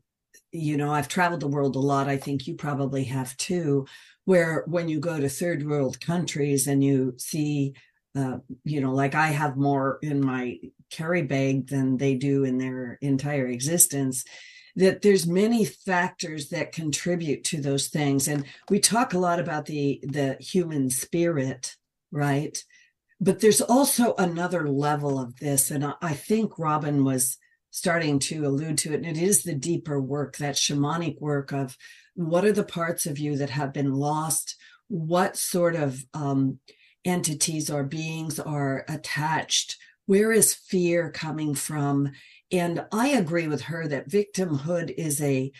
you 0.51 0.75
know 0.75 0.91
i've 0.91 1.07
traveled 1.07 1.39
the 1.39 1.47
world 1.47 1.75
a 1.75 1.79
lot. 1.79 2.09
I 2.09 2.17
think 2.17 2.47
you 2.47 2.55
probably 2.55 3.03
have 3.05 3.37
too 3.37 3.85
where 4.25 4.63
when 4.67 4.89
you 4.89 4.99
go 4.99 5.19
to 5.19 5.29
third 5.29 5.65
world 5.65 6.01
countries 6.01 6.65
and 6.65 6.83
you 6.83 7.13
see 7.17 7.75
uh, 8.15 8.37
you 8.63 8.81
know 8.81 8.93
like 8.93 9.13
i 9.13 9.27
have 9.27 9.55
more 9.55 9.99
in 10.01 10.19
my 10.19 10.57
carry 10.89 11.21
bag 11.21 11.67
than 11.67 11.97
they 11.97 12.15
do 12.15 12.43
in 12.43 12.57
their 12.57 12.97
entire 13.01 13.47
existence 13.47 14.23
that 14.77 15.01
there's 15.01 15.27
many 15.27 15.65
factors 15.65 16.49
that 16.49 16.71
contribute 16.71 17.43
to 17.43 17.59
those 17.61 17.87
things. 17.87 18.27
And 18.27 18.45
we 18.69 18.79
talk 18.79 19.13
a 19.13 19.19
lot 19.19 19.39
about 19.39 19.65
the 19.65 19.99
the 20.03 20.37
human 20.39 20.89
spirit 20.89 21.75
right? 22.09 22.57
But 23.19 23.41
there's 23.41 23.61
also 23.61 24.13
another 24.17 24.69
level 24.69 25.19
of 25.19 25.39
this 25.39 25.71
and 25.71 25.83
i 26.01 26.13
think 26.13 26.59
robin 26.59 27.03
was 27.03 27.37
starting 27.71 28.19
to 28.19 28.45
allude 28.45 28.77
to 28.77 28.93
it 28.93 29.03
and 29.03 29.05
it 29.05 29.17
is 29.17 29.41
the 29.41 29.55
deeper 29.55 29.99
work 29.99 30.37
that 30.37 30.55
shamanic 30.55 31.19
work 31.19 31.51
of 31.51 31.75
what 32.17 32.43
are 32.43 32.51
the 32.51 32.63
parts 32.63 33.05
of 33.05 33.19
you 33.19 33.37
that 33.37 33.51
have 33.51 33.71
been 33.71 33.93
lost? 33.93 34.55
What 34.87 35.37
sort 35.37 35.75
of 35.75 36.03
um, 36.15 36.59
entities 37.05 37.69
or 37.69 37.83
beings 37.83 38.39
are 38.39 38.85
attached? 38.89 39.77
Where 40.07 40.31
is 40.31 40.55
fear 40.55 41.11
coming 41.11 41.53
from 41.53 42.11
and 42.51 42.85
I 42.91 43.09
agree 43.09 43.47
with 43.47 43.63
her 43.63 43.87
that 43.87 44.09
victimhood 44.09 44.93
is 44.95 45.21
a 45.21 45.51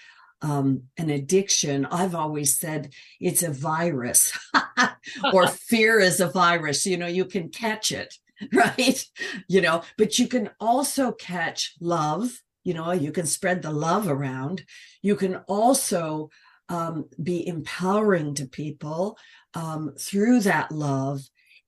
um, 0.41 0.83
an 0.97 1.09
addiction. 1.09 1.85
I've 1.85 2.13
always 2.13 2.59
said 2.59 2.93
it's 3.19 3.41
a 3.43 3.51
virus, 3.51 4.38
or 5.33 5.47
fear 5.47 5.99
is 5.99 6.19
a 6.19 6.27
virus. 6.27 6.85
You 6.85 6.97
know, 6.97 7.07
you 7.07 7.25
can 7.25 7.49
catch 7.49 7.91
it, 7.91 8.13
right? 8.53 9.03
You 9.47 9.61
know, 9.61 9.81
but 9.97 10.19
you 10.19 10.27
can 10.27 10.51
also 10.59 11.11
catch 11.11 11.73
love. 11.81 12.29
You 12.63 12.73
know, 12.73 12.91
you 12.91 13.11
can 13.11 13.25
spread 13.25 13.61
the 13.61 13.71
love 13.71 14.07
around. 14.07 14.63
You 15.01 15.15
can 15.15 15.38
also 15.47 16.29
um, 16.69 17.05
be 17.21 17.47
empowering 17.47 18.35
to 18.35 18.45
people 18.45 19.17
um, 19.53 19.93
through 19.97 20.41
that 20.41 20.71
love. 20.71 21.21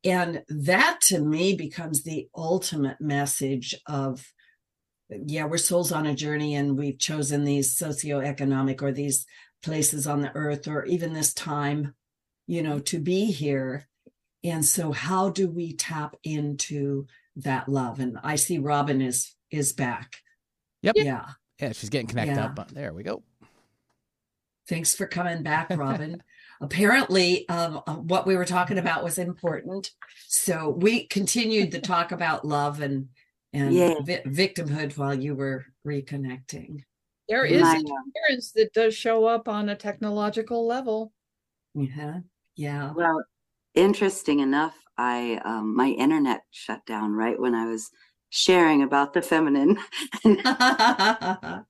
And 0.03 0.43
that 0.47 0.99
to 1.03 1.19
me 1.19 1.55
becomes 1.55 2.03
the 2.03 2.27
ultimate 2.35 3.01
message 3.01 3.75
of 3.85 4.25
yeah, 5.09 5.45
we're 5.45 5.57
souls 5.57 5.91
on 5.91 6.05
a 6.05 6.15
journey 6.15 6.55
and 6.55 6.77
we've 6.77 6.99
chosen 6.99 7.43
these 7.43 7.75
socioeconomic 7.75 8.81
or 8.81 8.91
these 8.91 9.25
places 9.63 10.07
on 10.07 10.21
the 10.21 10.35
earth 10.35 10.67
or 10.67 10.85
even 10.85 11.13
this 11.13 11.33
time, 11.33 11.95
you 12.47 12.61
know, 12.61 12.79
to 12.79 12.99
be 12.99 13.25
here. 13.25 13.87
And 14.43 14.63
so 14.63 14.91
how 14.91 15.29
do 15.29 15.49
we 15.49 15.73
tap 15.73 16.15
into 16.23 17.07
that 17.37 17.67
love? 17.67 17.99
And 17.99 18.17
I 18.23 18.35
see 18.35 18.59
Robin 18.59 19.01
is 19.01 19.35
is 19.51 19.73
back. 19.73 20.17
Yep. 20.83 20.95
Yeah. 20.97 21.25
Yeah, 21.59 21.73
she's 21.73 21.89
getting 21.89 22.07
connected 22.07 22.35
yeah. 22.35 22.45
up. 22.45 22.71
There 22.71 22.93
we 22.93 23.03
go. 23.03 23.23
Thanks 24.67 24.95
for 24.95 25.07
coming 25.07 25.43
back, 25.43 25.69
Robin. 25.75 26.21
Apparently, 26.61 27.47
um, 27.49 27.81
uh, 27.87 27.95
what 27.95 28.27
we 28.27 28.35
were 28.35 28.45
talking 28.45 28.77
about 28.77 29.03
was 29.03 29.17
important. 29.17 29.91
So 30.27 30.69
we 30.69 31.07
continued 31.07 31.71
the 31.71 31.79
talk 31.79 32.11
about 32.11 32.45
love 32.45 32.81
and 32.81 33.09
and 33.53 33.73
yeah. 33.73 33.95
vi- 34.01 34.23
victimhood 34.25 34.97
while 34.97 35.13
you 35.13 35.35
were 35.35 35.65
reconnecting. 35.85 36.83
There 37.27 37.45
is 37.45 37.61
My, 37.61 37.79
experience 37.79 38.51
that 38.53 38.73
does 38.73 38.95
show 38.95 39.25
up 39.25 39.47
on 39.47 39.69
a 39.69 39.75
technological 39.75 40.65
level. 40.65 41.13
Yeah, 41.75 42.19
yeah. 42.55 42.91
Well, 42.93 43.23
interesting 43.75 44.39
enough, 44.39 44.75
I 44.97 45.39
um, 45.45 45.75
my 45.75 45.89
internet 45.89 46.41
shut 46.49 46.85
down 46.85 47.13
right 47.13 47.39
when 47.39 47.53
I 47.53 47.65
was 47.65 47.91
sharing 48.29 48.81
about 48.81 49.13
the 49.13 49.21
feminine. 49.21 49.77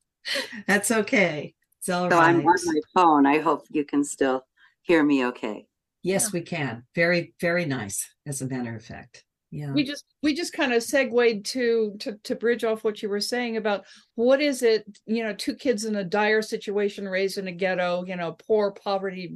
That's 0.68 0.92
okay. 0.92 1.54
It's 1.80 1.90
all 1.90 2.10
so 2.10 2.18
right. 2.18 2.30
I'm 2.30 2.38
on 2.38 2.44
my 2.46 2.80
phone. 2.94 3.26
I 3.26 3.40
hope 3.40 3.66
you 3.70 3.84
can 3.84 4.04
still 4.06 4.46
hear 4.82 5.04
me 5.04 5.26
okay. 5.26 5.68
Yes, 6.04 6.26
yeah. 6.26 6.30
we 6.34 6.42
can. 6.42 6.84
Very, 6.96 7.34
very 7.42 7.66
nice, 7.66 8.08
as 8.26 8.42
a 8.42 8.48
matter 8.48 8.76
of 8.76 8.84
fact 8.84 9.26
yeah. 9.52 9.72
We 9.72 9.84
just 9.84 10.06
we 10.22 10.36
just 10.36 10.54
kind 10.54 10.74
of 10.74 10.84
segued 10.84 11.46
to 11.48 11.96
to 12.00 12.18
to 12.24 12.36
bridge 12.36 12.64
off 12.64 12.84
what 12.84 13.02
you 13.02 13.10
were 13.10 13.20
saying 13.20 13.58
about 13.58 13.84
what 14.14 14.42
is 14.42 14.62
it 14.62 14.86
you 15.08 15.24
know 15.24 15.34
two 15.34 15.56
kids 15.56 15.86
in 15.86 15.96
a 15.96 16.04
dire 16.04 16.44
situation 16.44 17.08
raised 17.08 17.40
in 17.40 17.48
a 17.48 17.52
ghetto 17.52 18.04
you 18.06 18.16
know 18.16 18.34
poor 18.48 18.72
poverty 18.72 19.34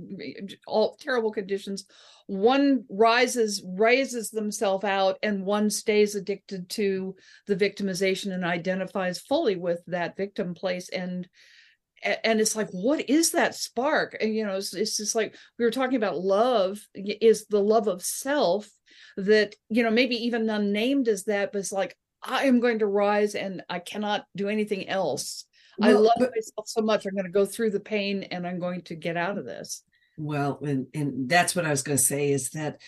all 0.68 0.96
terrible 1.00 1.32
conditions. 1.32 1.86
One 2.28 2.86
rises 2.90 3.64
raises 3.66 4.30
themselves 4.30 4.86
out 4.86 5.18
and 5.24 5.46
one 5.46 5.72
stays 5.72 6.14
addicted 6.14 6.70
to 6.70 7.16
the 7.48 7.56
victimization 7.56 8.34
and 8.34 8.46
identifies 8.46 9.20
fully 9.20 9.56
with 9.56 9.82
that 9.88 10.16
victim 10.16 10.54
place. 10.54 10.90
And 10.90 11.28
and 12.24 12.40
it's 12.40 12.56
like 12.56 12.70
what 12.70 13.10
is 13.10 13.32
that 13.32 13.56
spark? 13.56 14.16
And 14.22 14.36
you 14.36 14.46
know 14.46 14.58
it's, 14.58 14.76
it's 14.76 14.98
just 14.98 15.16
like 15.16 15.36
we 15.58 15.66
were 15.66 15.72
talking 15.72 15.96
about 15.96 16.20
love 16.20 16.80
is 16.94 17.48
the 17.48 17.64
love 17.64 17.88
of 17.88 18.04
self 18.04 18.70
that 19.18 19.56
you 19.70 19.84
know 19.84 19.92
maybe 19.92 20.16
even 20.16 20.50
unnamed 20.50 21.08
as 21.08 21.26
that 21.26 21.52
but 21.52 21.60
it's 21.60 21.72
like 21.72 21.96
i 22.24 22.46
am 22.46 22.60
going 22.60 22.80
to 22.80 22.86
rise 22.86 23.36
and 23.36 23.64
i 23.70 23.80
cannot 23.80 24.26
do 24.36 24.50
anything 24.50 24.88
else. 24.88 25.46
Well, 25.78 25.90
i 25.90 25.94
love 25.94 26.14
but, 26.20 26.32
myself 26.32 26.68
so 26.68 26.82
much 26.82 27.06
i'm 27.06 27.14
going 27.14 27.26
to 27.26 27.32
go 27.32 27.46
through 27.46 27.72
the 27.72 27.80
pain 27.80 28.24
and 28.24 28.48
i'm 28.48 28.60
going 28.60 28.82
to 28.84 28.96
get 28.96 29.18
out 29.18 29.38
of 29.38 29.46
this. 29.46 29.84
Well 30.18 30.60
and, 30.62 30.88
and 30.94 31.30
that's 31.30 31.56
what 31.56 31.66
i 31.66 31.70
was 31.70 31.84
going 31.84 31.98
to 31.98 32.04
say 32.04 32.32
is 32.32 32.52
that 32.52 32.80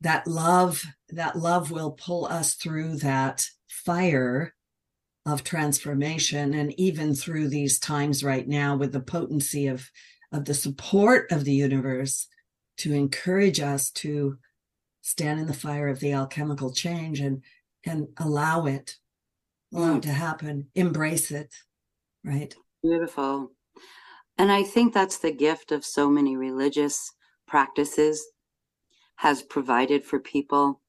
that 0.00 0.26
love 0.26 0.84
that 1.10 1.36
love 1.36 1.70
will 1.70 1.92
pull 1.92 2.26
us 2.26 2.54
through 2.54 2.96
that 2.96 3.46
fire 3.68 4.54
of 5.24 5.44
transformation 5.44 6.52
and 6.54 6.78
even 6.78 7.14
through 7.14 7.48
these 7.48 7.78
times 7.78 8.24
right 8.24 8.46
now 8.46 8.76
with 8.76 8.92
the 8.92 9.00
potency 9.00 9.68
of 9.68 9.88
of 10.32 10.44
the 10.46 10.54
support 10.54 11.30
of 11.30 11.44
the 11.44 11.52
universe 11.52 12.26
to 12.78 12.92
encourage 12.92 13.60
us 13.60 13.90
to 13.90 14.38
stand 15.02 15.40
in 15.40 15.46
the 15.46 15.52
fire 15.52 15.88
of 15.88 16.00
the 16.00 16.12
alchemical 16.12 16.72
change 16.72 17.20
and 17.20 17.42
and 17.84 18.08
allow 18.18 18.66
it 18.66 18.96
allow 19.74 19.94
mm. 19.94 19.96
it 19.98 20.02
to 20.02 20.12
happen 20.12 20.68
embrace 20.74 21.30
it 21.30 21.52
right 22.24 22.54
beautiful 22.82 23.50
and 24.38 24.50
i 24.50 24.62
think 24.62 24.94
that's 24.94 25.18
the 25.18 25.32
gift 25.32 25.72
of 25.72 25.84
so 25.84 26.08
many 26.08 26.36
religious 26.36 27.12
practices 27.46 28.24
has 29.16 29.42
provided 29.42 30.04
for 30.04 30.18
people 30.18 30.80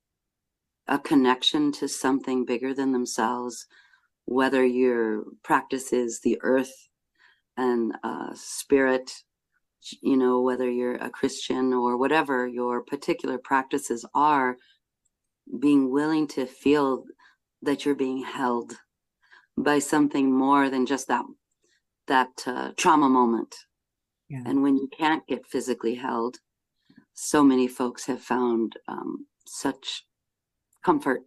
a 0.88 0.99
connection 0.99 1.72
to 1.72 1.88
something 1.88 2.45
bigger 2.45 2.74
than 2.74 2.91
themselves 2.91 3.66
whether 4.26 4.64
your 4.66 5.24
practice 5.43 5.91
is 5.91 6.22
the 6.22 6.39
earth 6.41 6.88
and 7.57 7.93
uh, 8.03 8.30
spirit 8.34 9.11
you 10.02 10.18
know, 10.18 10.42
whether 10.42 10.70
you're 10.70 10.96
a 10.96 11.10
Christian 11.10 11.74
or 11.74 11.98
whatever 11.98 12.48
your 12.48 12.82
particular 12.82 13.38
practices 13.38 14.06
are, 14.14 14.58
being 15.60 15.92
willing 15.92 16.28
to 16.28 16.46
feel 16.46 17.04
that 17.62 17.86
you're 17.86 17.96
being 17.96 18.24
held 18.24 18.74
by 19.58 19.80
something 19.80 20.32
more 20.32 20.70
than 20.70 20.86
just 20.86 21.08
that 21.08 21.26
that 22.08 22.32
uh, 22.46 22.72
trauma 22.76 23.08
moment. 23.08 23.56
Yeah. 24.30 24.44
And 24.46 24.62
when 24.62 24.78
you 24.78 24.90
can't 24.98 25.26
get 25.28 25.46
physically 25.46 25.96
held, 25.96 26.38
so 27.14 27.44
many 27.44 27.68
folks 27.68 28.06
have 28.08 28.22
found 28.22 28.78
um, 28.88 29.26
such 29.46 30.06
comfort 30.84 31.22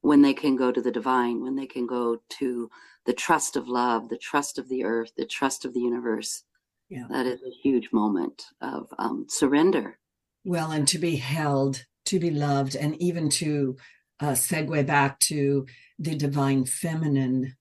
when 0.00 0.22
they 0.22 0.34
can 0.34 0.56
go 0.56 0.72
to 0.72 0.80
the 0.80 0.90
divine, 0.90 1.42
when 1.42 1.56
they 1.56 1.66
can 1.66 1.86
go 1.86 2.18
to 2.30 2.70
the 3.06 3.12
trust 3.12 3.56
of 3.56 3.68
love, 3.68 4.08
the 4.08 4.18
trust 4.18 4.58
of 4.58 4.68
the 4.68 4.84
earth, 4.84 5.12
the 5.16 5.26
trust 5.26 5.64
of 5.64 5.74
the 5.74 5.80
universe 5.80 6.44
yeah. 6.88 7.04
That 7.10 7.26
is 7.26 7.40
a 7.42 7.50
huge 7.62 7.90
moment 7.92 8.44
of 8.60 8.88
um, 8.98 9.26
surrender. 9.28 9.98
Well, 10.44 10.70
and 10.70 10.88
to 10.88 10.98
be 10.98 11.16
held, 11.16 11.84
to 12.06 12.18
be 12.18 12.30
loved, 12.30 12.76
and 12.76 13.00
even 13.02 13.28
to 13.30 13.76
uh, 14.20 14.32
segue 14.32 14.86
back 14.86 15.18
to 15.20 15.66
the 15.98 16.16
divine 16.16 16.64
feminine 16.64 17.56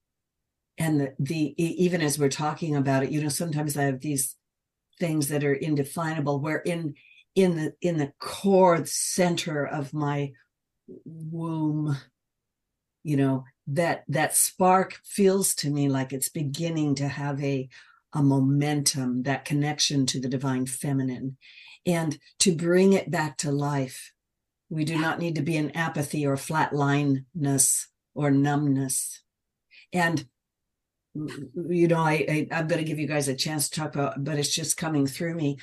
and 0.78 1.00
the, 1.00 1.14
the 1.20 1.56
even 1.58 2.02
as 2.02 2.20
we're 2.20 2.30
talking 2.30 2.76
about 2.76 3.04
it 3.04 3.12
you 3.12 3.22
know 3.22 3.30
sometimes 3.30 3.78
i 3.78 3.84
have 3.84 4.00
these 4.00 4.36
things 5.00 5.28
that 5.28 5.44
are 5.44 5.54
indefinable 5.54 6.40
where 6.40 6.60
in 6.60 6.94
in 7.36 7.56
the 7.56 7.74
in 7.82 7.98
the 7.98 8.12
core 8.20 8.84
center 8.86 9.66
of 9.66 9.94
my 9.94 10.32
womb 11.06 11.98
you 13.04 13.18
know 13.18 13.44
that 13.68 14.04
that 14.08 14.36
spark 14.36 15.00
feels 15.04 15.54
to 15.56 15.70
me 15.70 15.90
like 15.90 16.14
it's 16.14 16.30
beginning 16.30 16.96
to 16.96 17.08
have 17.08 17.42
a 17.44 17.68
a 18.14 18.24
momentum, 18.24 19.24
that 19.24 19.46
connection 19.46 20.06
to 20.08 20.20
the 20.20 20.30
divine 20.30 20.66
feminine, 20.66 21.38
and 21.86 22.18
to 22.40 22.56
bring 22.56 22.94
it 22.94 23.12
back 23.12 23.38
to 23.38 23.52
life. 23.52 24.12
We 24.70 24.84
do 24.84 24.98
not 24.98 25.20
need 25.20 25.36
to 25.36 25.42
be 25.42 25.56
in 25.56 25.72
apathy 25.72 26.26
or 26.26 26.36
flatlineness 26.36 27.86
or 28.14 28.32
numbness. 28.32 29.22
And 29.94 30.26
you 31.16 31.88
know, 31.88 32.00
I, 32.00 32.26
I 32.30 32.48
I'm 32.52 32.68
going 32.68 32.80
to 32.80 32.88
give 32.88 33.00
you 33.00 33.08
guys 33.08 33.28
a 33.28 33.36
chance 33.36 33.70
to 33.70 33.80
talk 33.80 33.96
about, 33.96 34.24
but 34.24 34.38
it's 34.38 34.54
just 34.54 34.78
coming 34.78 35.08
through 35.08 35.36
me. 35.36 35.58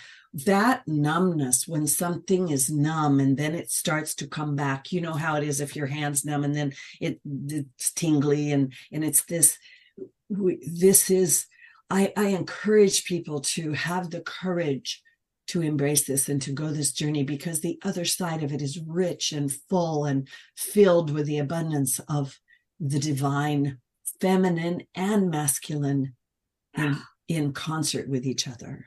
That 0.46 0.82
numbness 0.88 1.68
when 1.68 1.86
something 1.86 2.48
is 2.48 2.70
numb 2.70 3.20
and 3.20 3.36
then 3.36 3.54
it 3.54 3.70
starts 3.70 4.14
to 4.16 4.26
come 4.26 4.56
back. 4.56 4.90
You 4.90 5.00
know 5.00 5.12
how 5.12 5.36
it 5.36 5.44
is 5.44 5.60
if 5.60 5.76
your 5.76 5.86
hands 5.86 6.24
numb 6.24 6.42
and 6.42 6.56
then 6.56 6.72
it 7.00 7.20
it's 7.24 7.92
tingly 7.92 8.52
and 8.52 8.72
and 8.92 9.04
it's 9.04 9.24
this. 9.24 9.58
This 10.28 11.10
is. 11.10 11.46
I 11.94 12.12
I 12.16 12.26
encourage 12.28 13.04
people 13.04 13.40
to 13.40 13.72
have 13.72 14.10
the 14.10 14.20
courage 14.20 15.00
to 15.46 15.62
embrace 15.62 16.06
this 16.06 16.28
and 16.28 16.42
to 16.42 16.52
go 16.52 16.68
this 16.68 16.92
journey 16.92 17.22
because 17.22 17.60
the 17.60 17.78
other 17.84 18.04
side 18.04 18.42
of 18.42 18.52
it 18.52 18.62
is 18.62 18.80
rich 18.86 19.30
and 19.32 19.52
full 19.52 20.04
and 20.04 20.26
filled 20.56 21.12
with 21.12 21.26
the 21.26 21.38
abundance 21.38 22.00
of 22.08 22.40
the 22.80 22.98
divine 22.98 23.78
feminine 24.20 24.82
and 24.94 25.30
masculine 25.30 26.14
in, 26.76 26.96
in 27.28 27.52
concert 27.52 28.08
with 28.08 28.26
each 28.26 28.48
other. 28.48 28.86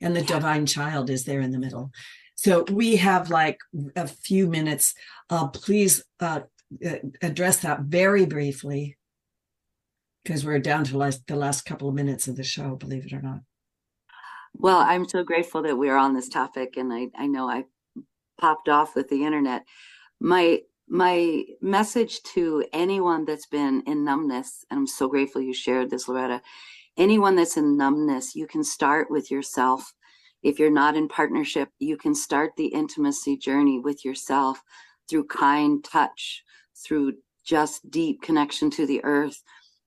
And 0.00 0.14
the 0.14 0.22
divine 0.22 0.66
child 0.66 1.08
is 1.08 1.24
there 1.24 1.40
in 1.40 1.52
the 1.52 1.58
middle. 1.58 1.92
So 2.34 2.64
we 2.70 2.96
have 2.96 3.30
like 3.30 3.58
a 3.94 4.06
few 4.06 4.48
minutes. 4.48 4.92
Uh, 5.30 5.48
please 5.48 6.04
uh, 6.20 6.40
address 7.22 7.60
that 7.60 7.82
very 7.82 8.26
briefly 8.26 8.98
because 10.26 10.44
we're 10.44 10.58
down 10.58 10.82
to 10.82 10.98
last, 10.98 11.24
the 11.28 11.36
last 11.36 11.62
couple 11.62 11.88
of 11.88 11.94
minutes 11.94 12.26
of 12.26 12.34
the 12.34 12.42
show, 12.42 12.74
believe 12.74 13.06
it 13.06 13.12
or 13.12 13.22
not. 13.22 13.40
Well, 14.54 14.78
I'm 14.78 15.08
so 15.08 15.22
grateful 15.22 15.62
that 15.62 15.78
we're 15.78 15.96
on 15.96 16.14
this 16.14 16.28
topic, 16.28 16.76
and 16.76 16.92
I, 16.92 17.08
I 17.16 17.26
know 17.26 17.48
I 17.48 17.64
popped 18.40 18.68
off 18.68 18.96
with 18.96 19.08
the 19.08 19.24
internet. 19.24 19.64
My 20.20 20.60
my 20.88 21.44
message 21.60 22.22
to 22.22 22.64
anyone 22.72 23.24
that's 23.24 23.46
been 23.46 23.82
in 23.86 24.04
numbness, 24.04 24.64
and 24.70 24.78
I'm 24.78 24.86
so 24.86 25.08
grateful 25.08 25.42
you 25.42 25.52
shared 25.52 25.90
this, 25.90 26.08
Loretta. 26.08 26.42
Anyone 26.96 27.36
that's 27.36 27.56
in 27.56 27.76
numbness, 27.76 28.34
you 28.34 28.46
can 28.46 28.64
start 28.64 29.10
with 29.10 29.30
yourself. 29.30 29.94
If 30.42 30.58
you're 30.58 30.70
not 30.70 30.96
in 30.96 31.08
partnership, 31.08 31.70
you 31.78 31.96
can 31.96 32.14
start 32.14 32.52
the 32.56 32.66
intimacy 32.68 33.36
journey 33.36 33.80
with 33.80 34.04
yourself 34.04 34.62
through 35.08 35.26
kind 35.26 35.84
touch, 35.84 36.42
through 36.84 37.14
just 37.44 37.90
deep 37.90 38.22
connection 38.22 38.70
to 38.70 38.86
the 38.86 39.02
earth, 39.04 39.42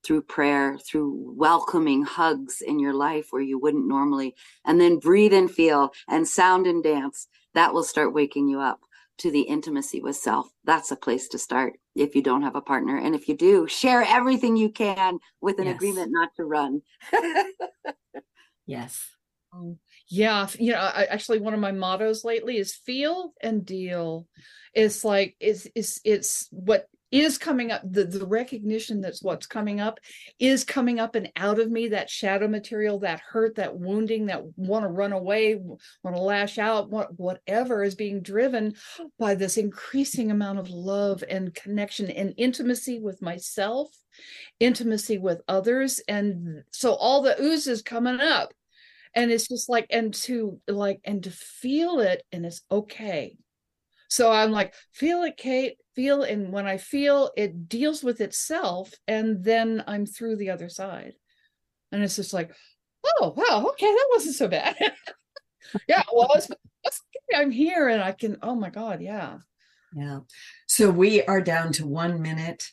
through 0.10 0.24
prayer, 0.24 0.76
through 0.80 1.36
welcoming 1.38 2.02
hugs 2.02 2.64
in 2.66 2.80
your 2.80 2.96
life 2.96 3.28
where 3.30 3.44
you 3.44 3.60
wouldn't 3.60 3.88
normally, 3.88 4.34
and 4.66 4.82
then 4.82 4.98
breathe 4.98 5.34
and 5.34 5.52
feel 5.52 5.94
and 6.08 6.28
sound 6.28 6.66
and 6.66 6.84
dance. 6.84 7.28
That 7.54 7.76
will 7.76 7.84
start 7.84 8.12
waking 8.12 8.48
you 8.48 8.60
up 8.60 8.80
to 9.20 9.30
the 9.30 9.42
intimacy 9.42 10.02
with 10.02 10.16
self. 10.16 10.50
That's 10.64 10.90
a 10.90 10.96
place 10.96 11.28
to 11.28 11.38
start 11.38 11.74
if 11.96 12.16
you 12.16 12.24
don't 12.24 12.42
have 12.42 12.56
a 12.56 12.62
partner. 12.62 12.98
And 12.98 13.14
if 13.14 13.28
you 13.30 13.38
do, 13.38 13.68
share 13.68 14.02
everything 14.02 14.58
you 14.58 14.72
can 14.72 15.20
with 15.42 15.60
an 15.60 15.66
yes. 15.66 15.76
agreement 15.76 16.12
not 16.12 16.30
to 16.38 16.44
run. 16.44 16.82
yes. 18.66 19.08
Um, 19.52 19.80
yeah, 20.08 20.48
you 20.60 20.74
know, 20.74 20.78
I, 20.78 21.06
actually 21.06 21.40
one 21.40 21.56
of 21.56 21.60
my 21.60 21.72
mottos 21.72 22.24
lately 22.24 22.58
is 22.58 22.76
feel 22.76 23.34
and 23.42 23.66
deal. 23.66 24.28
It's 24.76 25.04
like 25.04 25.36
it's 25.40 25.68
it's 25.74 26.00
it's 26.04 26.48
what 26.52 26.88
is 27.12 27.38
coming 27.38 27.72
up 27.72 27.82
the, 27.84 28.04
the 28.04 28.26
recognition 28.26 29.02
that's 29.02 29.24
what's 29.24 29.48
coming 29.48 29.80
up 29.80 30.00
is 30.40 30.64
coming 30.64 31.00
up 31.00 31.16
and 31.16 31.32
out 31.36 31.60
of 31.60 31.72
me 31.72 31.88
that 31.88 32.10
shadow 32.10 32.48
material 32.48 33.00
that 33.00 33.20
hurt 33.20 33.56
that 33.56 33.76
wounding 33.78 34.28
that 34.28 34.44
want 34.58 34.84
to 34.84 34.90
run 34.90 35.12
away 35.12 35.56
want 35.56 36.16
to 36.16 36.22
lash 36.22 36.58
out 36.58 36.90
what, 36.90 37.18
whatever 37.20 37.84
is 37.84 37.96
being 37.96 38.22
driven 38.22 38.74
by 39.18 39.36
this 39.36 39.58
increasing 39.58 40.32
amount 40.32 40.60
of 40.60 40.70
love 40.70 41.24
and 41.30 41.54
connection 41.56 42.10
and 42.12 42.34
intimacy 42.38 43.00
with 43.00 43.22
myself 43.22 43.90
intimacy 44.60 45.18
with 45.18 45.42
others 45.48 46.02
and 46.08 46.64
so 46.72 46.94
all 46.94 47.22
the 47.22 47.42
ooze 47.42 47.68
is 47.68 47.82
coming 47.82 48.20
up. 48.20 48.54
And 49.16 49.32
it's 49.32 49.48
just 49.48 49.70
like 49.70 49.88
and 49.90 50.14
to 50.26 50.60
like 50.68 51.02
and 51.04 51.24
to 51.24 51.32
feel 51.32 52.00
it 52.00 52.24
and 52.32 52.46
it's 52.46 52.62
okay 52.70 53.38
so 54.10 54.32
i'm 54.32 54.52
like 54.52 54.74
feel 54.92 55.24
it 55.24 55.38
Cate 55.38 55.78
feel 55.96 56.24
and 56.24 56.52
when 56.52 56.68
i 56.68 56.78
feel 56.78 57.32
it 57.38 57.70
deals 57.70 58.04
with 58.04 58.22
itself 58.22 58.94
and 59.08 59.44
then 59.44 59.84
i'm 59.88 60.06
through 60.06 60.36
the 60.36 60.50
other 60.50 60.70
side. 60.70 61.14
And 61.92 62.04
it's 62.04 62.16
just 62.16 62.34
like 62.34 62.52
oh 63.06 63.34
wow 63.36 63.68
okay 63.70 63.88
that 63.88 64.08
wasn't 64.12 64.36
so 64.36 64.48
bad. 64.48 64.76
Yeah 65.88 66.02
well 66.12 66.32
it's, 66.34 66.48
it's, 66.84 67.02
i'm 67.36 67.52
here 67.52 67.90
and 67.90 68.02
i 68.02 68.12
can 68.12 68.38
oh 68.42 68.56
my 68.56 68.72
god 68.72 69.02
yeah. 69.02 69.38
Yeah. 69.96 70.20
So 70.68 70.90
we 70.90 71.22
are 71.24 71.42
down 71.42 71.74
to 71.74 71.86
one 71.86 72.22
minute. 72.22 72.64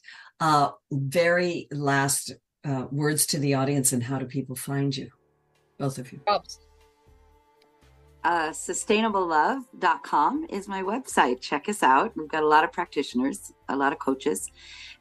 Uh 0.41 0.71
very 0.91 1.69
last 1.71 2.33
uh, 2.65 2.87
words 2.91 3.27
to 3.27 3.39
the 3.39 3.55
audience 3.55 3.93
and 3.93 4.03
how 4.03 4.19
do 4.19 4.27
people 4.27 4.57
find 4.57 4.97
you 4.97 5.11
both 5.79 5.99
of 5.99 6.11
you? 6.13 6.21
Oops 6.33 6.66
uh, 8.27 8.51
sustainablelove.com 8.51 10.47
is 10.51 10.67
my 10.67 10.83
website. 10.83 11.41
Check 11.41 11.69
us 11.69 11.85
out. 11.85 12.11
We've 12.17 12.27
got 12.27 12.43
a 12.43 12.49
lot 12.49 12.65
of 12.65 12.73
practitioners, 12.73 13.53
a 13.69 13.77
lot 13.77 13.93
of 13.93 14.01
coaches. 14.01 14.51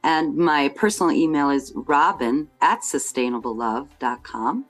And 0.04 0.36
my 0.36 0.68
personal 0.68 1.10
email 1.10 1.50
is 1.50 1.72
robin 1.74 2.48
at 2.60 2.82
sustainablelove.com. 2.82 4.66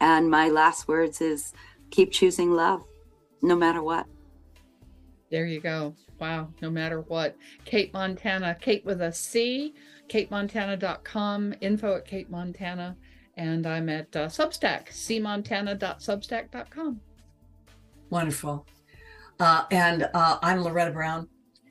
And 0.00 0.28
my 0.28 0.48
last 0.48 0.88
words 0.88 1.20
is 1.20 1.52
keep 1.90 2.10
choosing 2.10 2.50
love 2.50 2.82
no 3.40 3.54
matter 3.54 3.84
what. 3.84 4.06
There 5.30 5.46
you 5.46 5.60
go. 5.60 5.94
Wow. 6.18 6.48
No 6.60 6.70
matter 6.70 7.02
what. 7.02 7.36
Cate 7.64 7.92
Montana, 7.92 8.56
Cate 8.60 8.84
with 8.84 9.00
a 9.00 9.12
C, 9.12 9.74
catemontana.com, 10.08 11.54
info 11.60 11.98
at 11.98 12.04
Cate 12.04 12.30
Montana. 12.30 12.96
And 13.36 13.64
I'm 13.64 13.88
at 13.88 14.16
uh, 14.16 14.26
Substack, 14.26 14.88
cmontana.substack.com. 14.88 17.00
Wonderful. 18.10 18.66
Uh, 19.38 19.64
and 19.70 20.08
uh, 20.14 20.38
I'm 20.42 20.62
Loretta 20.62 20.92
Brown. 20.92 21.28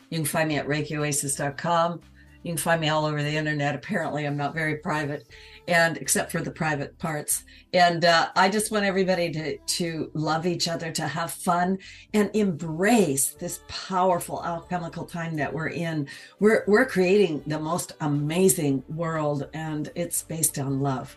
You 0.10 0.20
can 0.20 0.26
find 0.26 0.50
me 0.50 0.58
at 0.58 0.68
ReikiOasis.com. 0.68 2.02
You 2.44 2.52
can 2.52 2.58
find 2.58 2.80
me 2.80 2.90
all 2.90 3.06
over 3.06 3.24
the 3.24 3.36
internet. 3.36 3.74
Apparently, 3.74 4.28
I'm 4.28 4.38
not 4.38 4.54
very 4.54 4.76
private, 4.76 5.28
and 5.68 5.98
except 5.98 6.32
for 6.32 6.42
the 6.42 6.52
private 6.52 6.96
parts. 7.00 7.44
And 7.74 8.06
uh, 8.06 8.30
I 8.36 8.50
just 8.50 8.72
want 8.72 8.86
everybody 8.86 9.32
to 9.32 9.58
to 9.58 10.12
love 10.14 10.46
each 10.46 10.68
other, 10.68 10.92
to 10.92 11.08
have 11.08 11.32
fun, 11.32 11.80
and 12.14 12.30
embrace 12.36 13.32
this 13.32 13.62
powerful 13.68 14.46
alchemical 14.46 15.06
time 15.06 15.36
that 15.38 15.52
we're 15.52 15.70
in. 15.70 16.08
We're 16.40 16.66
we're 16.68 16.86
creating 16.86 17.42
the 17.48 17.60
most 17.60 17.94
amazing 18.02 18.84
world, 18.90 19.50
and 19.56 19.92
it's 19.96 20.22
based 20.22 20.60
on 20.60 20.82
love. 20.82 21.16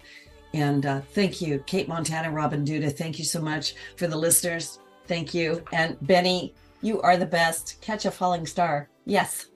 And 0.55 0.87
uh, 0.87 1.03
thank 1.13 1.43
you, 1.43 1.63
Cate 1.67 1.89
Montana, 1.89 2.31
Robin 2.31 2.65
Duda. 2.65 2.91
Thank 2.91 3.19
you 3.19 3.27
so 3.27 3.43
much 3.43 3.75
for 3.99 4.07
the 4.07 4.17
listeners. 4.17 4.79
Thank 5.09 5.35
you. 5.35 5.65
And 5.73 5.97
Benny, 6.03 6.55
you 6.83 7.01
are 7.01 7.17
the 7.17 7.27
best. 7.27 7.81
Catch 7.81 8.05
a 8.05 8.11
falling 8.11 8.47
star. 8.47 8.89
Yes. 9.05 9.47